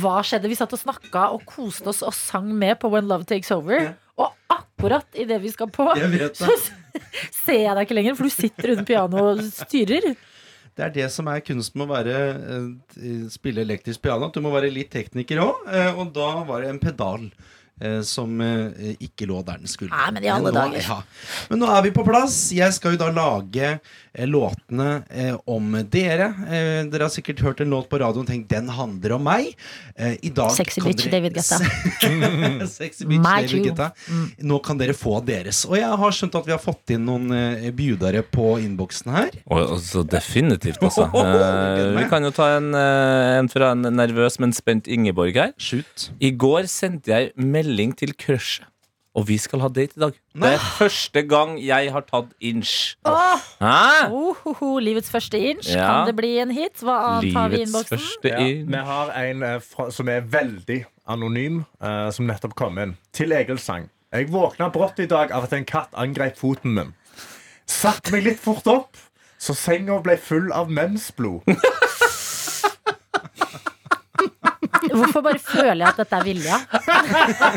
Hva 0.00 0.18
skjedde? 0.26 0.48
Vi 0.50 0.56
satt 0.58 0.72
og 0.74 0.80
snakka 0.80 1.28
og 1.36 1.44
koste 1.48 1.92
oss 1.92 2.02
og 2.02 2.12
sang 2.16 2.48
med 2.58 2.80
på 2.82 2.90
When 2.92 3.06
Love 3.08 3.24
Takes 3.28 3.52
Over. 3.54 3.92
Og 4.18 4.32
akkurat 4.50 5.06
idet 5.14 5.38
vi 5.44 5.52
skal 5.54 5.70
på, 5.72 5.86
Jeg 5.96 6.10
vet 6.16 6.40
så 6.40 6.50
ser 7.44 7.62
jeg 7.62 7.76
deg 7.78 7.84
ikke 7.86 7.96
lenger, 8.00 8.18
for 8.18 8.26
du 8.26 8.34
sitter 8.34 8.74
under 8.74 8.88
pianoet 8.88 9.30
og 9.30 9.44
styrer. 9.62 10.08
Det 10.78 10.84
er 10.86 10.94
det 10.94 11.06
som 11.10 11.26
er 11.26 11.42
kunsten 11.42 11.80
med 11.80 11.88
å 11.88 11.94
være, 11.96 12.18
eh, 13.02 13.22
spille 13.34 13.64
elektrisk 13.66 14.04
piano. 14.04 14.28
At 14.28 14.36
du 14.38 14.44
må 14.44 14.52
være 14.54 14.70
litt 14.70 14.92
tekniker 14.94 15.42
òg. 15.42 15.64
Og 15.98 16.12
da 16.14 16.28
var 16.46 16.62
det 16.62 16.70
en 16.70 16.78
pedal 16.82 17.24
eh, 17.26 17.57
som 18.02 18.40
eh, 18.44 18.94
ikke 19.04 19.26
lå 19.30 19.40
der 19.46 19.58
den 19.62 19.70
skulle. 19.70 19.90
Nei, 19.94 20.10
men 20.16 20.24
i 20.26 20.30
alle 20.32 20.52
dager. 20.54 20.82
Ja. 20.82 20.98
Men 21.50 21.60
nå 21.62 21.68
er 21.76 21.82
vi 21.86 21.92
på 21.94 22.04
plass. 22.06 22.36
Jeg 22.56 22.74
skal 22.76 22.96
jo 22.96 23.00
da 23.04 23.08
lage 23.14 23.70
eh, 23.78 24.26
låtene 24.28 25.02
eh, 25.10 25.34
om 25.48 25.76
dere. 25.92 26.30
Eh, 26.48 26.80
dere 26.90 27.06
har 27.08 27.12
sikkert 27.14 27.42
hørt 27.46 27.62
en 27.64 27.70
låt 27.74 27.88
på 27.90 28.00
radioen 28.02 28.26
og 28.26 28.30
tenkt 28.32 28.50
den 28.50 28.68
handler 28.74 29.14
om 29.18 29.24
meg. 29.28 29.52
Eh, 29.94 30.16
I 30.26 30.32
dag 30.34 30.50
Sexy 30.56 30.80
kan 30.82 30.90
bitch 30.90 31.06
dere- 31.06 31.18
David 31.18 31.38
Guetta. 31.38 31.58
Sexy 32.78 33.06
bitch 33.06 33.22
My 33.22 33.42
David. 33.46 33.68
Guetta. 33.68 33.90
Nå 34.48 34.58
kan 34.64 34.80
dere 34.80 34.96
få 34.96 35.18
deres. 35.26 35.62
Og 35.68 35.76
jeg 35.78 36.00
har 36.02 36.16
skjønt 36.18 36.36
at 36.40 36.48
vi 36.48 36.54
har 36.56 36.62
fått 36.62 36.94
inn 36.96 37.06
noen 37.08 37.30
eh, 37.36 37.68
bjudere 37.76 38.24
på 38.26 38.56
innboksen 38.62 39.12
her. 39.14 39.30
Og, 39.46 39.62
altså, 39.78 40.04
definitivt, 40.08 40.82
altså. 40.82 41.08
Eh, 41.28 41.94
vi 41.98 42.02
kan 42.10 42.24
jo 42.24 42.30
ta 42.34 42.46
en, 42.56 42.70
eh, 42.76 43.36
en 43.38 43.48
fra 43.50 43.70
en 43.74 43.84
nervøs, 43.94 44.38
men 44.42 44.52
spent 44.56 44.86
Ingeborg 44.90 45.36
her. 45.38 45.52
Shoot. 45.60 46.08
I 46.24 46.30
går 46.40 46.66
sendte 46.70 47.12
jeg 47.12 47.30
melding 47.36 47.67
til 47.98 48.14
crushet, 48.16 48.66
og 49.14 49.26
vi 49.28 49.36
skal 49.38 49.60
ha 49.60 49.68
date 49.68 49.96
i 49.96 50.00
dag. 50.00 50.12
Det 50.34 50.50
er 50.54 50.58
første 50.78 51.22
gang 51.26 51.56
jeg 51.64 51.90
har 51.92 52.04
tatt 52.06 52.30
inch. 52.40 52.94
Åh! 53.04 53.40
Hæ? 53.60 54.08
Ohoho, 54.14 54.78
livets 54.78 55.10
første 55.10 55.38
inch. 55.38 55.68
Ja. 55.74 55.86
Kan 55.88 56.06
det 56.06 56.16
bli 56.16 56.38
en 56.38 56.50
hit? 56.54 56.78
Hva 56.82 56.98
annet 57.18 57.34
har 57.34 57.48
vi 57.48 57.56
i 57.56 57.64
Livets 57.64 57.70
innboksen? 57.72 57.98
første 57.98 58.28
Ja, 58.28 58.38
inch. 58.46 58.68
vi 58.70 58.76
har 58.92 59.10
en 59.24 59.42
eh, 59.42 59.58
fra, 59.60 59.88
som 59.90 60.08
er 60.08 60.20
veldig 60.20 60.84
anonym, 61.08 61.64
eh, 61.82 62.10
som 62.14 62.26
nettopp 62.30 62.54
kom 62.54 62.78
inn. 62.78 62.96
Til 63.12 63.32
Egil 63.32 63.58
sang. 63.58 63.88
Jeg 64.12 64.30
våkna 64.32 64.70
brått 64.72 64.98
i 65.02 65.06
dag 65.10 65.32
av 65.32 65.44
at 65.48 65.52
en 65.52 65.64
katt 65.68 65.92
angrep 65.98 66.38
foten 66.38 66.74
min. 66.78 66.94
Satt 67.68 68.12
meg 68.12 68.22
litt 68.24 68.40
fort 68.40 68.66
opp, 68.70 68.96
så 69.38 69.52
senga 69.54 69.98
ble 70.02 70.16
full 70.16 70.52
av 70.56 70.70
mensblod. 70.70 71.42
Hvorfor 74.98 75.20
bare 75.24 75.38
føler 75.38 75.82
jeg 75.84 75.88
at 75.88 75.96
dette 76.02 76.16
er 76.18 76.24
Vilja? 76.26 76.56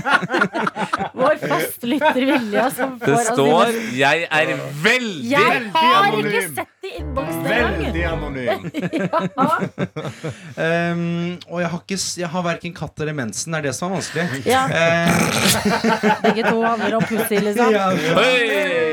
Vår 1.21 1.35
fastlytter 1.41 2.21
Vilja 2.29 2.65
som 2.75 2.95
får 2.99 3.05
Det 3.05 3.13
oss 3.15 3.27
står 3.33 3.67
inn- 3.71 3.91
'Jeg 3.97 4.27
er 4.31 4.45
veldig 4.83 5.31
Jeg 5.31 5.71
har 5.73 6.03
anonym. 6.07 6.31
ikke 6.31 6.55
sett 6.55 6.67
i 6.83 6.91
innboksen 7.01 7.45
engang! 7.45 7.75
Veldig 7.85 8.03
anonym. 8.13 8.61
Um, 10.61 11.37
og 11.49 11.61
jeg 11.61 11.69
har, 11.71 11.79
ikke, 11.81 11.97
s- 11.97 12.17
jeg 12.19 12.27
har 12.29 12.43
verken 12.45 12.73
katt 12.75 12.99
eller 13.01 13.13
mensen. 13.15 13.51
Det 13.53 13.57
er 13.59 13.61
det 13.69 13.75
som 13.75 13.91
er 13.91 13.95
vanskelig. 13.95 14.45
Ja. 14.45 14.63
Eh, 14.67 15.09
Begge 16.25 16.43
to 16.49 16.61
handler 16.63 16.95
om 16.97 17.03
pussy, 17.07 17.37
liksom. 17.41 17.71
ja, 17.71 17.89
ja. 17.89 18.13
Hei! 18.17 18.37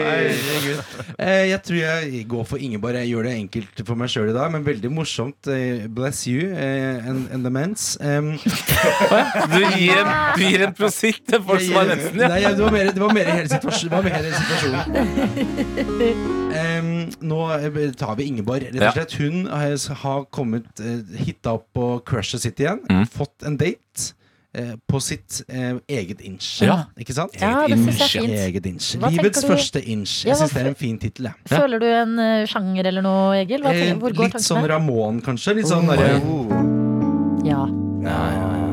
Herregud. 0.09 0.82
Eh, 1.18 1.44
jeg 1.51 1.62
tror 1.66 1.76
jeg 1.80 2.24
går 2.30 2.44
for 2.49 2.57
Ingeborg. 2.62 2.94
Jeg 3.03 3.09
gjør 3.12 3.22
det 3.28 3.34
enkelt 3.42 3.82
for 3.88 3.94
meg 4.01 4.09
sjøl 4.12 4.30
i 4.30 4.36
dag, 4.36 4.53
men 4.55 4.64
veldig 4.66 4.90
morsomt. 4.94 5.51
Eh, 5.53 5.86
bless 5.88 6.24
you 6.30 6.53
eh, 6.55 7.03
and, 7.09 7.28
and 7.34 7.44
the 7.44 7.51
mens. 7.53 7.96
Du 8.39 9.62
gir 9.74 9.97
en, 9.99 10.11
du 10.36 10.43
gir 10.45 10.62
en 10.68 10.74
prositt 10.78 11.22
til 11.28 11.41
folk 11.43 11.61
som 11.64 11.74
har 11.80 11.86
mensen, 11.91 12.18
ja. 12.20 12.28
Nei, 12.30 12.41
ja, 12.45 12.51
det 12.55 12.62
var 12.64 12.72
mer, 12.76 12.91
det 12.95 13.03
var 13.03 13.14
mer 13.16 13.30
hele 13.32 13.49
situasjonen. 13.51 13.89
Det 13.89 13.97
var 13.97 14.03
mer 14.07 14.14
hele 14.18 14.32
situasjonen. 14.39 14.84
Em, 16.59 16.93
nå 17.28 17.41
eh, 17.57 17.91
tar 17.99 18.14
vi 18.18 18.28
Ingeborg. 18.30 18.68
Rett 18.72 18.82
og 18.89 18.95
slett 18.97 19.16
Hun 19.20 19.43
har 19.51 19.74
har 20.05 20.24
kommet 20.34 20.68
uh, 20.84 21.01
hitta 21.24 21.57
opp 21.59 21.66
på 21.76 21.89
crushet 22.09 22.41
sitt 22.45 22.61
igjen. 22.62 22.80
Mm. 22.91 23.05
Fått 23.12 23.43
en 23.47 23.57
date. 23.61 24.14
eh, 24.59 24.72
på 24.91 24.99
sitt 25.05 25.43
eh, 25.53 25.76
eget 25.93 26.20
inch. 26.24 26.47
Ja. 26.64 26.78
Ikke 26.99 27.12
sant? 27.14 27.34
Ja, 27.39 27.66
det 27.68 27.76
synes 27.78 27.99
jeg 28.01 28.07
er 28.09 28.22
fint. 28.24 28.32
Eget 28.47 28.66
inch. 28.66 28.86
Hva 28.99 29.11
Livets 29.12 29.43
du- 29.45 29.49
første 29.51 29.82
inch. 29.84 30.14
Ja, 30.24 30.30
Jeg 30.32 30.34
hva 30.34 30.41
syns 30.47 30.55
det 30.57 30.62
er 30.64 30.68
en 30.72 30.78
fin 30.80 30.97
tittel. 30.99 31.28
jeg. 31.28 31.34
Føler 31.53 31.78
du 31.78 31.86
en 31.86 32.14
eh, 32.18 32.47
sjanger 32.49 32.89
eller 32.91 33.03
noe, 33.05 33.36
Egil? 33.43 33.61
Hva, 33.62 33.74
Eh, 33.76 33.93
hvor 34.01 34.11
går 34.16 34.24
litt 34.32 34.41
sånn 34.41 34.62
tankene? 34.64 34.72
Ramón, 34.72 35.20
kanskje. 35.22 35.55
Litt 35.61 35.68
sånn 35.68 35.84
Oh. 35.84 35.95
derre 35.95 37.47
Ja. 37.47 37.66
Uh, 37.99 38.72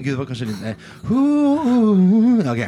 Gud, 0.00 0.10
det 0.10 0.18
var 0.18 0.26
kanskje 0.26 0.46
litt 0.50 0.62
uh, 0.64 0.74
Ok. 2.50 2.58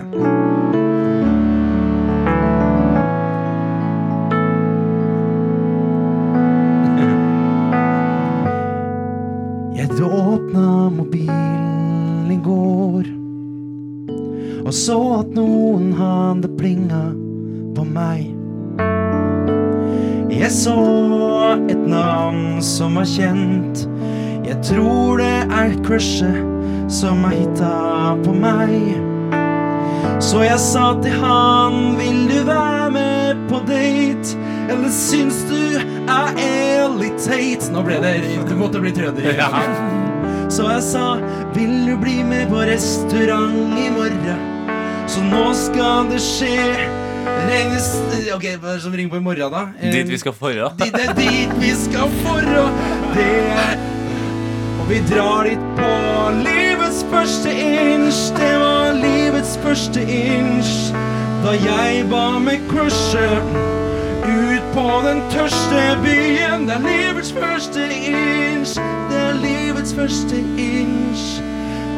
Jeg 9.76 9.88
åpna 10.03 10.90
mobilen 10.90 12.30
i 12.30 12.38
går 12.44 13.05
og 14.62 14.74
så 14.76 14.98
at 15.18 15.32
noen 15.36 15.90
hadde 15.98 16.48
plinga 16.57 17.03
på 17.76 17.84
meg. 17.84 18.30
Jeg 20.33 20.49
så 20.49 20.74
et 21.68 21.83
navn 21.85 22.62
som 22.64 22.95
var 22.97 23.05
kjent. 23.05 23.83
Jeg 24.47 24.57
tror 24.64 25.20
det 25.20 25.43
er 25.53 25.74
crushet 25.85 26.89
som 26.93 27.20
har 27.26 27.35
hitta 27.37 27.72
på 28.24 28.33
meg. 28.41 28.72
Så 30.24 30.41
jeg 30.47 30.57
sa 30.62 30.87
til 31.05 31.18
han, 31.20 31.99
vil 32.01 32.24
du 32.30 32.39
være 32.49 32.89
med 32.97 33.45
på 33.51 33.61
date? 33.68 34.39
Eller 34.72 34.89
syns 34.95 35.43
du 35.51 35.76
jeg 35.76 36.49
er 36.49 36.97
litt 36.97 37.20
teit? 37.20 37.68
Nå 37.74 37.85
ble 37.85 38.01
det 38.01 38.16
Det 38.49 38.57
måtte 38.57 38.80
bli 38.80 38.95
trønder. 38.97 39.45
Så 40.53 40.70
jeg 40.70 40.83
sa, 40.89 41.07
vil 41.53 41.76
du 41.91 41.95
bli 42.01 42.22
med 42.24 42.49
på 42.49 42.64
restaurant 42.72 43.76
i 43.76 43.93
morgen? 43.93 44.49
Så 45.05 45.20
nå 45.28 45.51
skal 45.57 46.09
det 46.09 46.24
skje 46.24 47.01
Ok, 47.22 48.44
hva 48.58 48.70
er 48.72 48.74
det 48.78 48.82
som 48.82 48.94
ringer 48.96 49.10
på 49.12 49.18
i 49.20 49.22
morgen, 49.22 49.52
da? 49.52 49.60
Eh, 49.80 49.92
Dit 49.92 50.08
vi 50.08 50.18
skal 50.18 50.32
forra. 50.34 50.70
Dit 50.82 50.94
er 50.98 51.12
dit 51.14 51.52
vi 51.60 51.70
skal 51.76 52.10
forra. 52.22 52.64
Det 53.14 53.26
er 53.54 53.76
Og 54.80 54.88
vi 54.88 54.98
drar 55.10 55.44
dit 55.46 55.66
på 55.78 55.90
livets 56.42 57.04
første 57.12 57.52
inch. 57.52 58.22
Det 58.38 58.54
var 58.58 58.96
livets 58.98 59.58
første 59.62 60.02
inch 60.02 60.72
da 61.42 61.52
jeg 61.58 62.04
ba 62.10 62.38
med 62.38 62.62
crushet 62.70 63.54
ut 64.26 64.66
på 64.74 64.84
den 65.06 65.22
tørste 65.30 65.84
byen. 66.04 66.66
Det 66.68 66.76
er 66.76 66.84
livets 66.86 67.32
første 67.34 67.86
inch. 67.92 68.76
Det 69.10 69.22
er 69.28 69.38
livets 69.42 69.94
første 69.94 70.38
inch. 70.58 71.51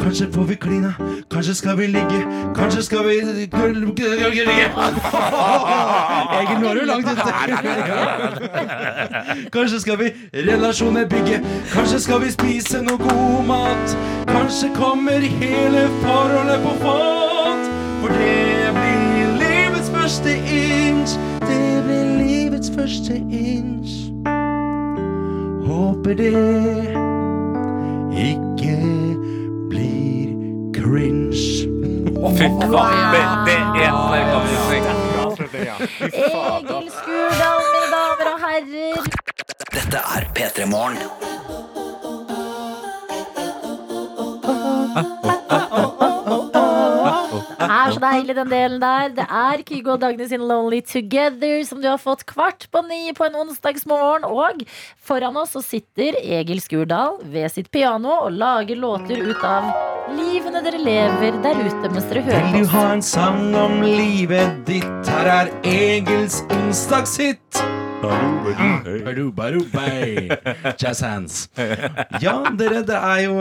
Kanskje 0.05 0.27
får 0.33 0.45
vi 0.45 0.55
klina, 0.55 0.93
kanskje 1.31 1.55
skal 1.55 1.79
vi 1.79 1.87
ligge, 1.87 2.27
kanskje 2.57 2.83
skal 2.83 2.99
vi 3.07 3.15
Egil, 6.35 6.59
nå 6.61 6.69
er 6.69 6.75
du 6.75 6.85
langt 6.85 7.09
ute. 7.09 7.33
Kanskje 9.53 9.81
skal 9.81 9.99
vi 9.99 10.13
relasjoner 10.35 11.09
bygge, 11.09 11.41
kanskje 11.73 12.01
skal 12.01 12.21
vi 12.21 12.31
spise 12.37 12.83
noe 12.85 12.99
god 13.01 13.45
mat. 13.49 13.97
Kanskje 14.29 14.69
kommer 14.77 15.21
hele 15.41 15.89
forholdet 16.03 16.61
på 16.63 16.73
fat. 16.85 17.65
For 18.03 18.09
det 18.09 18.73
blir 18.77 19.27
livets 19.41 19.91
første 19.91 20.37
inch. 20.37 21.17
Det 21.41 21.85
blir 21.87 22.05
livets 22.21 22.71
første 22.77 23.15
inch. 23.17 24.13
Håper 25.65 26.15
det 26.15 26.35
ikke 28.29 29.14
cringe. 30.95 31.67
Fy 32.39 32.47
faen, 32.73 33.01
det, 33.13 33.25
det 33.47 33.57
er 33.83 33.93
sterk 34.05 35.55
Egil 36.31 36.91
Skurdal, 36.95 37.61
mine 37.75 37.91
damer 37.95 38.33
og 38.33 38.39
herrer. 38.47 39.13
Dette 39.75 40.07
er 40.17 40.33
P3 40.39 40.71
Morgen. 40.71 41.24
Så 47.95 48.03
deilig, 48.03 48.35
den 48.37 48.51
delen 48.51 48.81
der. 48.83 49.13
Det 49.15 49.27
er 49.27 49.63
Kygo 49.69 49.95
og 49.95 50.03
Dagny 50.03 50.27
sin 50.31 50.45
Lonely 50.45 50.81
Together 50.87 51.63
som 51.69 51.81
du 51.83 51.89
har 51.89 52.01
fått 52.03 52.25
kvart 52.31 52.67
på 52.73 52.83
ni 52.89 53.13
på 53.17 53.27
en 53.29 53.39
onsdagsmorgen. 53.45 54.27
Og 54.29 54.65
foran 54.99 55.37
oss 55.41 55.55
så 55.55 55.63
sitter 55.65 56.19
Egil 56.23 56.63
Skurdal 56.65 57.21
ved 57.35 57.53
sitt 57.55 57.71
piano 57.75 58.17
og 58.25 58.35
lager 58.35 58.81
låter 58.81 59.23
ut 59.23 59.45
av 59.47 59.71
livene 60.15 60.61
dere 60.65 60.81
lever 60.83 61.39
der 61.45 61.63
ute 61.65 61.93
mens 61.93 62.11
dere 62.11 62.25
hører 62.27 62.51
Vil 62.53 62.67
du 62.67 62.75
ha 62.75 62.85
en 62.97 63.05
sang 63.05 63.55
om 63.59 63.81
livet 63.85 64.61
ditt? 64.69 64.91
Her 65.15 65.31
er 65.39 65.55
Egils 65.69 66.43
onsdagshit. 66.53 67.65
Jazz 70.79 71.01
hands. 71.03 71.49
Ja, 72.21 72.35
dere, 72.59 72.83
det 72.87 72.97
er 72.99 73.21
jo 73.25 73.37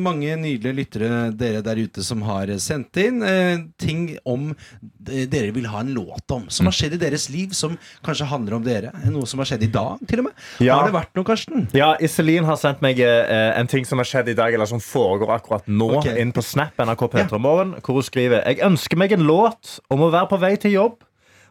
mange 0.00 0.34
nydelige 0.40 0.74
lyttere 0.74 1.30
dere 1.36 1.62
der 1.64 1.78
ute 1.78 2.02
som 2.06 2.24
har 2.26 2.50
sendt 2.62 2.96
inn 3.00 3.22
ting 3.80 4.16
om 4.26 4.50
dere 5.04 5.52
vil 5.54 5.68
ha 5.70 5.84
en 5.84 5.92
låt 5.94 6.34
om. 6.34 6.48
Som 6.48 6.66
har 6.70 6.76
skjedd 6.76 6.96
i 6.96 7.00
deres 7.04 7.28
liv, 7.32 7.54
som 7.56 7.76
kanskje 8.06 8.28
handler 8.32 8.58
om 8.58 8.66
dere. 8.66 8.90
Noe 9.12 9.28
som 9.30 9.42
har 9.42 9.50
skjedd 9.52 9.66
i 9.68 9.70
dag, 9.72 10.02
til 10.08 10.24
og 10.24 10.30
med. 10.30 10.44
Ja. 10.64 10.80
Har 10.80 10.88
det 10.88 10.96
vært 10.96 11.14
noe, 11.14 11.28
Karsten? 11.28 11.68
Ja, 11.76 11.92
Iselin 12.02 12.48
har 12.48 12.58
sendt 12.60 12.82
meg 12.84 13.00
en 13.04 13.70
ting 13.70 13.86
som 13.88 14.02
har 14.02 14.08
skjedd 14.08 14.32
i 14.32 14.38
dag, 14.38 14.54
eller 14.56 14.70
som 14.70 14.82
foregår 14.82 15.36
akkurat 15.38 15.68
nå, 15.70 15.92
okay. 16.00 16.18
inn 16.22 16.34
på 16.34 16.44
Snap 16.44 16.80
NRK 16.80 17.08
P3morgen, 17.14 17.76
hvor 17.84 18.00
hun 18.00 18.06
skriver 18.06 18.42
Jeg 18.48 18.64
ønsker 18.66 19.00
meg 19.00 19.14
en 19.14 19.26
låt 19.28 19.78
om 19.92 20.02
å 20.04 20.12
være 20.14 20.32
på 20.32 20.40
vei 20.42 20.56
til 20.60 20.78
jobb 20.80 21.03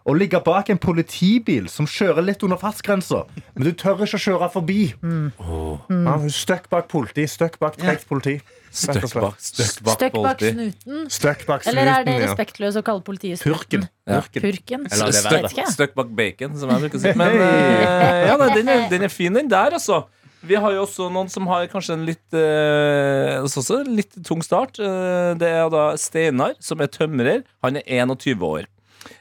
og 0.03 0.17
ligge 0.19 0.39
bak 0.43 0.69
en 0.73 0.79
politibil 0.81 1.69
som 1.71 1.87
kjører 1.87 2.25
litt 2.25 2.43
under 2.43 2.59
fartsgrensa, 2.59 3.23
men 3.55 3.67
du 3.67 3.71
tør 3.71 4.03
ikke 4.03 4.19
å 4.19 4.23
kjøre 4.25 4.49
forbi. 4.51 4.81
Mm. 4.99 5.29
Oh. 5.39 5.77
Mm. 5.87 6.03
Ja, 6.09 6.17
støkk 6.35 6.67
bak 6.73 6.89
politi, 6.91 7.23
støkk 7.29 7.55
bak 7.61 7.79
tregt 7.79 8.07
politi. 8.09 8.37
Støkk 8.73 9.05
bak, 9.21 9.35
støkk 9.37 9.83
bak 9.85 9.99
Støkk 9.99 10.15
bak 10.17 10.39
snuten. 10.41 11.03
Støkk 11.13 11.43
bak 11.45 11.67
Eller 11.69 11.91
er 11.91 12.07
det 12.07 12.15
respektløst 12.23 12.79
å 12.79 12.81
kalle 12.85 13.05
politiet 13.05 13.37
snuten? 13.37 13.53
Purken. 13.53 13.85
Ja. 14.09 14.17
Purken. 14.25 14.41
Purken? 14.47 14.87
Eller 14.89 15.13
det 15.13 15.21
Støkk, 15.21 15.61
støkk 15.75 15.95
bak 15.99 16.11
bacon, 16.17 16.57
som 16.57 16.73
jeg 16.73 16.83
bruker 16.87 16.99
å 16.99 17.03
si. 17.03 17.13
Men 17.21 17.37
eh, 17.37 18.25
ja, 18.31 18.35
nei, 18.41 18.49
den, 18.57 18.73
er, 18.73 18.85
den 18.91 19.07
er 19.07 19.13
fin, 19.13 19.37
den 19.37 19.51
der, 19.51 19.77
altså. 19.77 20.03
Vi 20.43 20.57
har 20.59 20.73
jo 20.75 20.81
også 20.83 21.07
noen 21.13 21.29
som 21.31 21.45
har 21.47 21.69
kanskje 21.71 21.95
en 21.95 22.03
litt 22.03 22.35
eh, 22.35 23.37
altså 23.37 23.61
også 23.61 23.77
litt 23.87 24.17
tung 24.27 24.41
start. 24.43 24.81
Eh, 24.81 25.31
det 25.39 25.53
er 25.53 25.69
da 25.71 25.85
Steinar, 26.01 26.57
som 26.59 26.83
er 26.83 26.91
tømrer. 26.91 27.45
Han 27.63 27.79
er 27.79 27.85
21 28.03 28.43
år. 28.49 28.67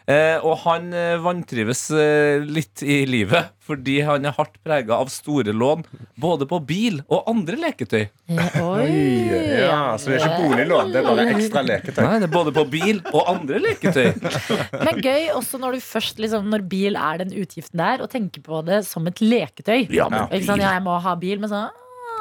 Eh, 0.07 0.39
og 0.43 0.57
han 0.65 0.91
eh, 0.97 1.17
vantrives 1.23 1.85
eh, 1.95 2.43
litt 2.43 2.83
i 2.83 3.03
livet 3.07 3.53
fordi 3.63 4.01
han 4.03 4.27
er 4.27 4.35
hardt 4.35 4.57
prega 4.67 4.97
av 4.99 5.11
store 5.13 5.53
lån 5.55 5.85
både 6.19 6.49
på 6.51 6.59
bil 6.67 6.99
og 7.07 7.29
andre 7.31 7.61
leketøy. 7.61 8.03
Oi. 8.67 8.89
Ja, 9.63 9.95
så 9.95 10.11
det 10.11 10.19
er 10.19 10.27
ikke 10.27 10.49
boliglån, 10.49 10.91
det 10.91 11.01
er 11.01 11.07
bare 11.07 11.27
ekstra 11.37 11.63
leketøy. 11.67 12.03
Nei, 12.03 12.17
det 12.25 12.29
er 12.29 12.35
både 12.35 12.55
på 12.57 12.67
bil 12.73 12.99
og 13.13 13.31
andre 13.31 13.63
leketøy. 13.63 14.11
Men 14.89 14.99
gøy 15.05 15.31
også 15.37 15.63
når 15.63 15.79
du 15.79 15.85
først 15.85 16.19
liksom, 16.23 16.51
Når 16.53 16.67
bil 16.69 16.99
er 16.99 17.23
den 17.23 17.31
utgiften 17.39 17.79
der, 17.81 18.03
og 18.03 18.11
tenker 18.13 18.43
på 18.45 18.65
det 18.67 18.83
som 18.89 19.07
et 19.11 19.23
leketøy. 19.23 19.87
Ja, 19.95 20.09
men 20.11 20.27
Ikke 20.31 20.51
sant? 20.51 20.65
Ja, 20.65 20.75
jeg 20.77 20.85
må 20.85 20.99
ha 21.03 21.15
bil, 21.19 21.39
men 21.43 21.51
sånn 21.53 21.71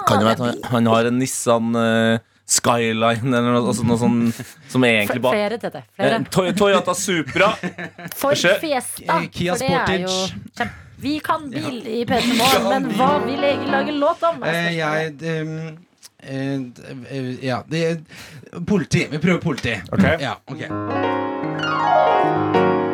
Kan 0.07 0.21
jo 0.21 0.29
være 0.29 0.37
at 0.37 0.43
han, 0.45 0.61
han 0.75 0.89
har 0.93 1.09
en 1.09 1.17
Nissan 1.21 1.73
eh, 1.77 2.21
Skyline 2.51 3.31
eller 3.31 3.53
noe, 3.55 3.61
altså 3.71 3.85
noe 3.87 3.95
sånn 4.01 4.17
som 4.67 4.83
er 4.83 4.97
egentlig 5.05 5.21
bare 5.23 5.37
Flere, 5.37 5.57
Tete. 5.61 5.81
Flere. 5.95 6.15
Eh, 6.19 6.25
Toy- 6.35 6.51
Toyota 6.59 6.95
Supra. 6.97 7.53
For 8.19 8.35
Fiesta. 8.35 9.21
Eh, 9.21 9.27
Kia 9.31 9.53
jo 9.53 9.59
Sportage. 9.61 10.67
Vi 11.01 11.15
kan 11.23 11.47
bil 11.49 11.79
i 11.87 12.01
P3 12.05 12.35
Morgen, 12.37 12.67
men 12.69 12.91
hva 12.99 13.07
vil 13.23 13.39
jeg 13.47 13.63
lage 13.71 13.95
låt 13.97 14.21
om? 14.27 14.43
Eh, 14.45 14.67
jeg 14.77 15.15
ehm, 15.31 15.55
eh, 16.21 16.59
eh, 17.09 17.31
Ja, 17.47 17.63
det 17.71 17.81
er 17.87 18.59
politi. 18.67 19.07
Vi 19.09 19.17
prøver 19.23 19.39
politi. 19.41 19.77
Ok. 19.91 20.05
Ja, 20.21 20.35
ok. 20.45 20.67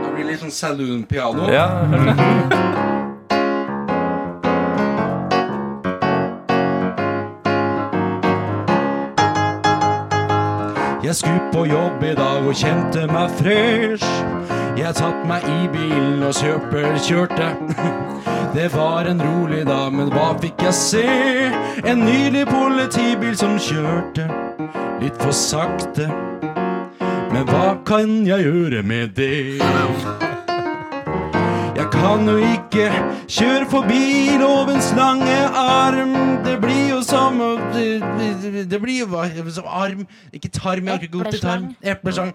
Det 0.06 0.14
blir 0.14 0.30
litt 0.32 0.40
sånn 0.46 0.54
saloon-piano. 0.56 1.50
Ja, 1.52 1.68
Jeg 11.08 11.16
skulle 11.16 11.42
på 11.54 11.66
jobb 11.66 12.04
i 12.04 12.16
dag 12.16 12.48
og 12.48 12.56
kjente 12.60 13.06
meg 13.08 13.32
fresh. 13.40 14.08
Jeg 14.76 14.92
satt 14.98 15.22
meg 15.30 15.46
i 15.48 15.70
bilen 15.72 16.20
og 16.28 16.36
kjørte. 16.36 17.48
Det 18.58 18.68
var 18.74 19.08
en 19.08 19.24
rolig 19.24 19.62
dag, 19.70 19.94
men 19.96 20.12
hva 20.12 20.34
fikk 20.42 20.66
jeg 20.68 20.76
se? 20.76 21.06
En 21.88 22.04
nylig 22.04 22.44
politibil 22.52 23.40
som 23.40 23.56
kjørte 23.56 24.28
litt 25.00 25.16
for 25.24 25.32
sakte. 25.32 26.12
Men 27.32 27.48
hva 27.54 27.78
kan 27.88 28.26
jeg 28.28 28.44
gjøre 28.44 28.84
med 28.84 29.16
det? 29.16 30.27
Kan 31.98 32.28
jo 32.30 32.38
ikke 32.38 32.88
kjøre 33.28 33.66
forbi 33.70 34.38
lovens 34.40 34.92
lange 34.98 35.38
arm. 35.58 36.14
Det 36.46 36.58
blir 36.62 36.90
jo 36.92 37.02
som 37.02 37.40
Det, 37.74 38.70
det 38.72 38.80
blir 38.82 39.00
jo 39.00 39.06
hva- 39.12 39.52
som 39.52 39.64
arm 39.68 40.06
Ikke 40.34 40.50
tarm, 40.54 40.86
jeg 40.86 40.94
har 40.94 41.00
ikke 41.02 41.12
god 41.18 41.32
til 41.32 41.42
tarm. 41.42 41.76
Epleslang. 41.84 42.34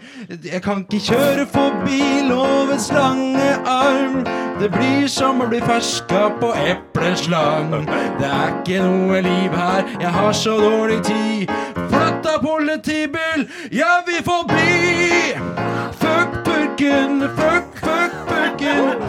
Jeg 0.52 0.62
kan 0.62 0.84
ikke 0.90 1.00
kjøre 1.06 1.46
forbi 1.46 2.00
lovens 2.28 2.90
lange 2.92 3.50
arm. 3.66 4.24
Det 4.60 4.70
blir 4.72 5.06
som 5.08 5.40
å 5.42 5.48
bli 5.48 5.60
ferska 5.60 6.28
på 6.40 6.52
epleslang. 6.54 7.70
Det 8.20 8.28
er 8.28 8.48
ikke 8.62 8.82
noe 8.84 9.22
liv 9.22 9.50
her, 9.56 9.84
jeg 10.00 10.10
har 10.10 10.32
så 10.32 10.58
dårlig 10.60 11.00
tid. 11.04 11.50
Flytta 11.88 12.36
politibil, 12.42 13.48
jeg 13.72 14.06
vil 14.06 14.22
forbi! 14.24 15.71
Purken, 16.72 17.20
fuck, 17.36 17.64
fuck 17.76 18.12
purken. 18.28 19.02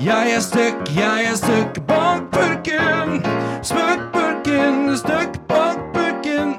Jeg 0.00 0.32
er 0.36 0.40
stuck, 0.40 0.96
jeg 0.96 1.24
er 1.30 1.36
stuck 1.36 1.86
bak 1.88 2.22
purken. 2.32 3.24
Spøk 3.62 4.00
purken, 4.12 4.96
stuck 4.98 5.48
bak 5.48 5.78
purken. 5.94 6.54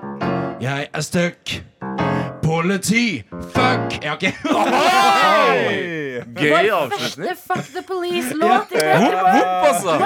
Jeg 0.62 0.88
er 0.94 1.02
stuck. 1.02 1.64
Politi, 2.44 3.24
fuck 3.54 4.02
Jeg 4.02 4.10
har 4.10 4.18
ikke 4.18 4.34
Gøy 6.36 6.70
avslutning. 6.74 7.38
første 7.38 7.38
Fuck 7.48 7.66
the 7.76 7.84
Police-låt 7.88 8.72
i 8.72 8.76
altså. 8.82 9.92
Det 9.92 10.06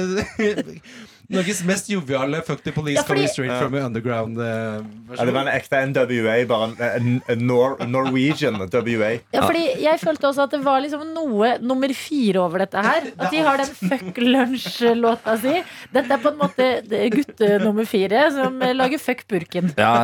Norges 1.33 1.63
mest 1.65 1.89
joviale 1.89 2.43
Fuck 2.45 2.63
the 2.65 2.73
Police 2.73 2.99
Ja, 2.99 3.03
fordi- 3.03 3.25
coming 3.25 3.29
straight 3.33 3.59
from 3.59 3.75
Ja, 3.75 5.25
det 5.25 5.33
var 5.35 5.41
en 5.47 5.53
ekte 5.55 5.81
NWA, 5.87 6.35
bare 6.49 6.65
en, 6.69 6.75
en, 6.81 7.23
en 7.29 7.47
Nor 7.47 7.77
Norwegian 7.87 8.57
WA. 8.61 9.11
Ja, 9.33 9.45
fordi 9.47 9.63
jeg 9.85 10.01
følte 10.03 10.29
også 10.29 10.43
at 10.47 10.51
det 10.57 10.61
var 10.65 10.81
liksom 10.85 11.05
noe 11.15 11.55
nummer 11.63 11.93
fire 11.97 12.41
over 12.43 12.65
dette 12.65 12.83
her. 12.83 13.09
At 13.19 13.31
de 13.33 13.43
har 13.47 13.61
den 13.61 13.71
fuck 13.79 14.19
lunsj-låta 14.21 15.37
si. 15.41 15.55
Dette 15.95 16.17
er 16.17 16.23
på 16.25 16.33
en 16.33 16.39
måte 16.41 16.69
det 16.89 17.03
gutte 17.15 17.51
nummer 17.63 17.87
fire 17.89 18.27
som 18.35 18.59
lager 18.75 19.01
fuck 19.03 19.25
purken. 19.31 19.73
Ja, 19.79 19.95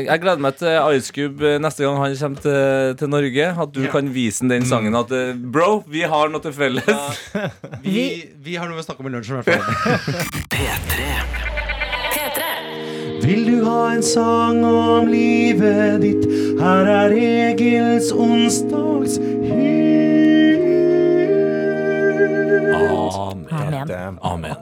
jeg 0.00 0.20
gleder 0.22 0.44
meg 0.44 0.56
til 0.60 0.76
Ice 0.96 1.12
Cube 1.16 1.44
eh, 1.54 1.58
neste 1.62 1.84
gang 1.84 1.98
han 2.00 2.16
kommer 2.20 2.44
til, 2.46 2.96
til 3.00 3.12
Norge. 3.12 3.50
At 3.66 3.74
du 3.76 3.82
kan 3.92 4.12
vise 4.14 4.48
den 4.48 4.66
sangen. 4.68 4.96
At 4.96 5.12
eh, 5.16 5.34
bro, 5.34 5.82
vi 5.90 6.04
har 6.08 6.30
noe 6.32 6.40
til 6.44 6.54
felles. 6.56 6.88
Vi, 7.90 8.02
vi 8.44 8.54
har 8.60 8.68
noe 8.68 8.80
å 8.80 8.84
snakke 8.84 9.02
om 9.02 9.08
i 9.08 9.12
lunsjen, 9.14 9.40
i 9.40 9.42
hvert 9.42 9.62
fall. 9.64 10.50
Vil 13.20 13.44
du 13.46 13.64
ha 13.64 13.92
en 13.94 14.02
sang 14.02 14.64
om 14.64 15.08
livet 15.10 16.00
ditt? 16.02 16.24
Her 16.60 16.88
er 16.88 17.12
Egils 17.14 18.10
onsdags 18.12 19.18
Amen. 22.70 24.18
Amen. 24.22 24.54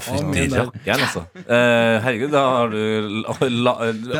Fytti 0.00 0.46
rakkeren, 0.52 1.04
altså. 1.06 1.24
Eh, 1.42 1.96
herregud, 2.04 2.32
da 2.34 2.42
har 2.56 2.72
du 2.72 2.80
la, 3.22 3.36
la, 3.66 3.76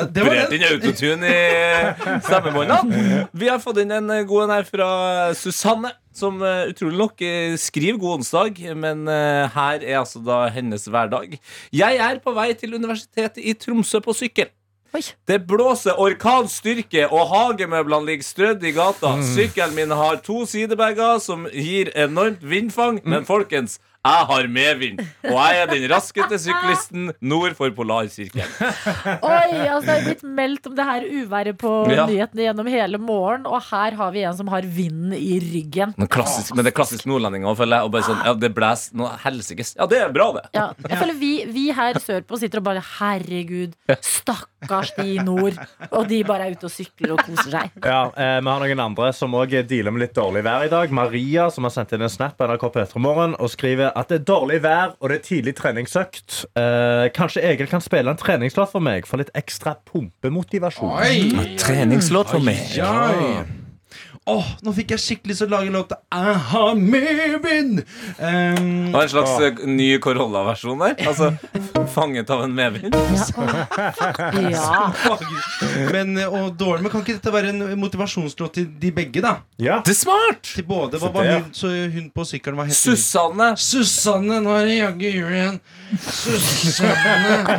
operert 0.08 0.54
inn 0.56 0.68
autotune 0.68 1.32
i 1.32 2.20
stemmebåndene. 2.26 3.26
Vi 3.32 3.50
har 3.50 3.60
fått 3.62 3.82
inn 3.82 3.94
en 3.98 4.14
god 4.28 4.46
en 4.46 4.56
her 4.58 4.68
fra 4.68 4.92
Susanne. 5.38 5.92
Som 6.12 6.42
eh, 6.44 6.68
utrolig 6.68 6.98
nok 7.00 7.22
eh, 7.24 7.54
skriver 7.56 7.98
'God 7.98 8.20
onsdag', 8.20 8.58
men 8.76 9.06
eh, 9.08 9.48
her 9.54 9.80
er 9.80 10.00
altså 10.02 10.20
da 10.20 10.44
hennes 10.52 10.84
hverdag. 10.84 11.38
Jeg 11.72 12.00
er 12.04 12.20
på 12.20 12.34
vei 12.36 12.50
til 12.52 12.76
Universitetet 12.76 13.40
i 13.40 13.54
Tromsø 13.56 14.02
på 14.04 14.12
sykkel. 14.16 14.52
Det 15.28 15.38
blåser 15.48 15.96
orkanstyrke, 16.00 17.06
og 17.08 17.30
hagemøblene 17.30 18.10
ligger 18.10 18.26
strødd 18.26 18.66
i 18.68 18.74
gata. 18.76 19.14
Sykkelen 19.24 19.74
min 19.78 19.94
har 19.96 20.20
to 20.26 20.42
sidebager 20.48 21.18
som 21.24 21.46
gir 21.48 21.88
enormt 21.96 22.44
vindfang, 22.44 23.00
men 23.08 23.24
folkens, 23.24 23.78
jeg 24.02 24.26
har 24.28 24.46
medvind. 24.50 24.98
Og 25.30 25.36
jeg 25.38 25.58
er 25.62 25.68
den 25.70 25.84
raskeste 25.92 26.38
syklisten 26.42 27.12
nord 27.22 27.54
for 27.54 27.70
polarsirkelen. 27.76 28.50
Oi, 29.22 29.60
altså 29.70 29.86
Det 29.86 29.94
er 29.94 30.06
blitt 30.08 30.24
meldt 30.26 30.66
om 30.66 30.74
det 30.78 30.86
her 30.88 31.04
uværet 31.20 31.58
på 31.60 31.70
Ja. 31.92 32.06
nyhetene 32.10 32.46
gjennom 32.48 32.70
hele 32.72 32.98
morgen, 32.98 33.46
og 33.46 33.62
her 33.70 33.94
har 34.00 34.10
vi 34.14 34.24
en 34.26 34.34
som 34.36 34.48
har 34.50 34.62
vinden 34.66 35.12
i 35.14 35.38
ryggen. 35.42 35.94
Men, 35.96 36.08
klassisk, 36.10 36.54
men 36.56 36.64
det 36.66 36.72
er 36.72 36.78
klassisk 36.80 37.06
nordlendinger, 37.06 37.54
føler 37.58 37.78
jeg. 37.78 37.84
Og 37.86 37.92
bare 37.94 38.08
sånn, 38.08 38.24
ja, 38.26 38.34
det 38.34 38.50
blæser 38.56 38.96
noe 38.98 39.12
helsikes. 39.22 39.74
Ja, 39.78 39.86
det 39.86 40.00
er 40.02 40.10
bra, 40.14 40.32
det. 40.38 40.44
Ja, 40.58 40.66
jeg 40.88 40.98
føler 40.98 41.18
vi, 41.22 41.32
vi 41.54 41.64
her 41.76 42.00
sørpå 42.02 42.38
sitter 42.42 42.58
og 42.62 42.66
bare 42.72 42.82
Herregud, 42.98 43.76
stakkars 44.02 44.92
de 44.98 45.06
i 45.14 45.18
nord. 45.22 45.56
Og 45.92 46.08
de 46.10 46.22
bare 46.26 46.48
er 46.48 46.56
ute 46.56 46.66
og 46.68 46.74
sykler 46.74 47.14
og 47.14 47.22
koser 47.26 47.50
seg. 47.54 47.70
Ja, 47.84 48.02
eh, 48.16 48.40
Vi 48.42 48.50
har 48.50 48.64
noen 48.66 48.82
andre 48.88 49.12
som 49.14 49.34
også 49.38 49.62
dealer 49.68 49.94
med 49.94 50.06
litt 50.08 50.14
dårlig 50.18 50.42
vær 50.46 50.66
i 50.66 50.70
dag. 50.72 50.90
Maria 50.90 51.48
som 51.54 51.64
har 51.68 51.74
sendt 51.74 51.92
inn 51.94 52.02
en 52.02 52.12
snap 52.12 52.36
på 52.38 52.48
NRK 52.50 52.66
P3morgen 52.74 53.36
og 53.38 53.50
skriver 53.52 53.91
at 53.96 54.10
det 54.10 54.20
er 54.20 54.26
dårlig 54.28 54.60
vær 54.64 54.94
og 54.98 55.10
det 55.10 55.18
er 55.20 55.24
tidlig 55.26 55.56
treningsøkt. 55.58 56.42
Eh, 56.58 57.06
kanskje 57.16 57.44
Egil 57.52 57.70
kan 57.70 57.84
spille 57.84 58.12
en 58.12 58.20
treningslåt 58.20 58.72
for 58.72 58.84
meg 58.84 59.08
for 59.08 59.22
litt 59.22 59.32
ekstra 59.38 59.76
pumpemotivasjon. 59.88 60.94
Oi! 60.98 61.56
Treningslåt 61.60 62.32
for 62.32 62.44
meg. 62.44 62.62
Oi, 62.82 63.26
oi. 63.32 63.61
Åh, 64.30 64.46
nå 64.62 64.70
fikk 64.76 64.92
jeg 64.94 65.00
skikkelig 65.02 65.32
lyst 65.32 65.42
til 65.42 65.48
å 65.48 65.52
lage 65.56 65.70
låta 65.74 65.96
Jeg 66.14 66.34
har 66.52 66.76
medvind! 66.78 67.80
Um, 68.22 68.92
var 68.94 69.02
en 69.08 69.10
slags 69.10 69.32
å. 69.34 69.48
ny 69.66 69.88
Corolla-versjon 69.98 70.78
der. 70.84 70.94
Altså 71.10 71.32
fanget 71.92 72.30
av 72.30 72.44
en 72.44 72.52
medvind. 72.54 72.94
Ja. 74.52 74.92
Men, 75.92 76.14
eh, 76.20 76.28
og 76.30 76.54
dårlig, 76.56 76.84
men 76.84 76.92
kan 76.92 77.02
ikke 77.02 77.16
dette 77.18 77.32
være 77.34 77.50
en 77.50 77.78
motivasjonslåt 77.80 78.54
til 78.56 78.68
de 78.80 78.92
begge, 78.94 79.20
da? 79.24 79.32
Ja. 79.60 79.80
Det 79.84 79.92
er 79.92 79.98
smart! 79.98 80.40
Til 80.54 80.64
både, 80.68 81.00
hva 81.02 81.10
var 81.12 81.28
hun, 81.32 81.50
så 81.56 81.68
hun 81.92 82.06
på 82.14 82.24
sykkelen 82.28 82.56
hva 82.60 82.66
het 82.68 82.72
hun? 82.72 82.96
Susanne. 82.96 83.50
Susanne, 83.60 84.38
nå 84.44 84.54
er 84.56 84.70
det 84.70 84.78
jaggu 84.78 85.10
jul 85.10 85.36
igjen. 85.36 85.58
Susanne. 86.06 87.58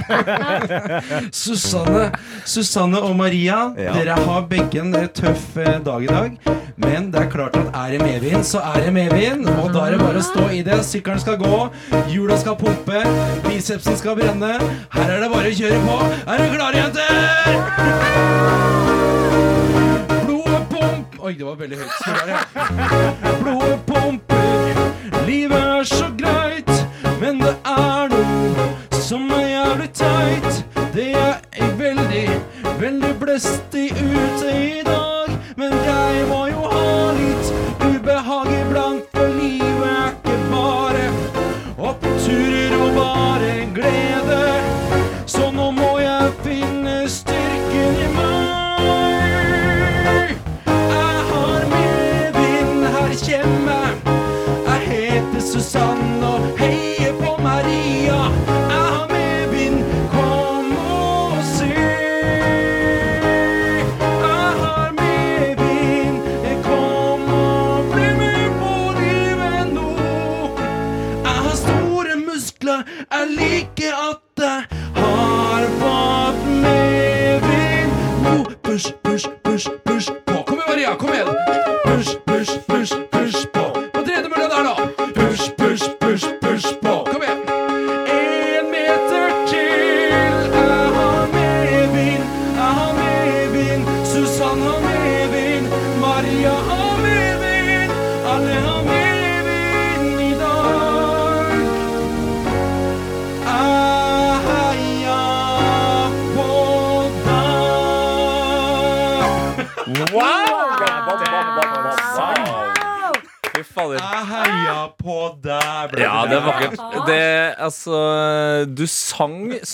Susanne 1.44 2.08
Susanne 2.50 3.04
og 3.04 3.16
Maria, 3.20 3.60
Ja. 3.78 3.94
dere 4.00 4.18
har 4.24 4.48
begge 4.50 4.82
en 4.82 4.96
eh, 4.98 5.10
tøff 5.14 5.58
eh, 5.62 5.78
dag 5.86 6.08
i 6.08 6.12
dag. 6.12 6.53
Men 6.78 7.12
det 7.14 7.20
er 7.22 7.30
klart 7.32 7.56
at 7.60 7.68
er 7.74 7.90
det 7.94 8.02
medvind, 8.02 8.44
så 8.48 8.60
er 8.74 8.80
det 8.86 8.94
medvind. 8.96 9.48
Og 9.62 9.74
da 9.74 9.80
er 9.88 9.92
det 9.96 10.02
bare 10.04 10.20
å 10.22 10.26
stå 10.26 10.50
i 10.54 10.62
det. 10.66 10.80
Sykkelen 10.88 11.22
skal 11.22 11.38
gå, 11.42 11.60
hjula 12.12 12.38
skal 12.42 12.56
pumpe, 12.60 13.00
bicepsen 13.48 13.98
skal 14.00 14.16
brenne. 14.20 14.54
Her 14.94 15.08
er 15.16 15.20
det 15.24 15.30
bare 15.34 15.48
å 15.52 15.58
kjøre 15.60 15.80
på. 15.88 15.96
Er 16.24 16.36
dere 16.44 16.56
klare, 16.58 16.76
jenter? 16.82 17.14
Blodet 20.26 20.64
pump 20.74 21.08
Oi, 21.24 21.34
det 21.40 21.46
var 21.48 21.56
veldig 21.62 21.78
høyt. 21.80 21.94
Skal 22.02 22.14
være. 22.20 22.36
Blodet 23.42 23.80
pumper, 23.88 24.76
livet 25.28 25.64
er 25.78 25.84
så 25.88 26.08
greit, 26.20 26.74
men 27.22 27.40
det 27.44 27.56
er 27.70 28.12
noe 28.12 28.68
som 29.04 29.32
er 29.32 29.48
jævlig 29.54 29.90
teit. 29.96 30.54
Det 30.94 31.10
er 31.16 31.72
veldig, 31.80 32.28
veldig 32.80 33.14
blestig 33.22 33.88
ute 33.98 34.50
i 34.52 34.84
dag, 34.86 35.03
men 35.58 35.72
jeg 35.72 36.26
må 36.28 36.53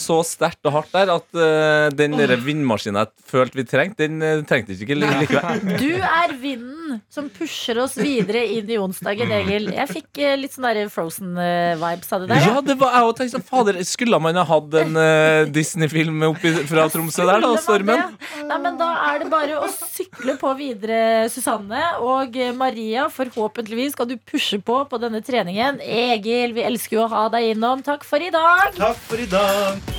så 0.09 0.19
sterkt 0.25 0.65
og 0.65 0.75
hardt 0.79 0.93
der 0.95 1.11
at 1.13 1.27
uh, 1.37 1.87
den 1.93 2.17
der 2.17 2.33
vindmaskinen 2.41 3.03
jeg 3.03 3.29
følte 3.29 3.59
vi 3.59 3.65
trengte, 3.69 4.07
den 4.07 4.23
uh, 4.23 4.41
trengte 4.47 4.73
ikke 4.73 4.97
likevel. 4.97 5.65
Du 5.83 5.91
er 5.95 6.33
vinden 6.39 6.99
som 7.13 7.27
pusher 7.33 7.77
oss 7.83 7.95
videre 7.99 8.41
inn 8.55 8.69
i 8.71 8.79
onsdagen, 8.81 9.31
Egil. 9.39 9.69
Jeg 9.75 9.91
fikk 9.91 10.21
uh, 10.23 10.33
litt 10.39 10.55
sånn 10.55 10.67
Frozen-vibes 10.89 12.13
av 12.15 12.23
det 12.23 12.29
der. 12.31 12.45
Ja, 12.47 12.63
det 12.65 12.75
var 12.79 12.95
jeg 12.95 13.09
òg 13.09 13.13
tenkte 13.19 13.35
sånn, 13.37 13.45
Fader, 13.45 13.79
skulle 13.87 14.19
man 14.23 14.39
ha 14.39 14.45
hatt 14.47 14.77
en 14.81 14.99
Disney-film 15.53 16.25
fra 16.69 16.87
Tromsø 16.91 17.27
der, 17.27 17.43
da? 17.43 17.53
Stormen? 17.61 18.17
Nei, 18.49 18.59
men 18.63 18.79
Da 18.79 18.89
er 19.09 19.23
det 19.23 19.29
bare 19.31 19.59
å 19.61 19.69
sykle 19.69 20.37
på 20.39 20.53
videre, 20.59 21.27
Susanne. 21.31 21.83
Og 22.05 22.37
Maria, 22.57 23.07
forhåpentligvis 23.13 23.95
skal 23.97 24.09
du 24.09 24.17
pushe 24.17 24.61
på 24.63 24.81
på 24.89 25.01
denne 25.01 25.21
treningen. 25.25 25.81
Egil, 25.83 26.55
vi 26.57 26.65
elsker 26.65 26.99
jo 26.99 27.05
å 27.05 27.13
ha 27.13 27.27
deg 27.33 27.53
innom. 27.53 27.85
Takk 27.85 28.07
for 28.07 28.23
i 28.23 28.33
dag. 28.33 28.73
Takk 28.79 29.07
for 29.09 29.21
i 29.21 29.29
dag. 29.29 29.98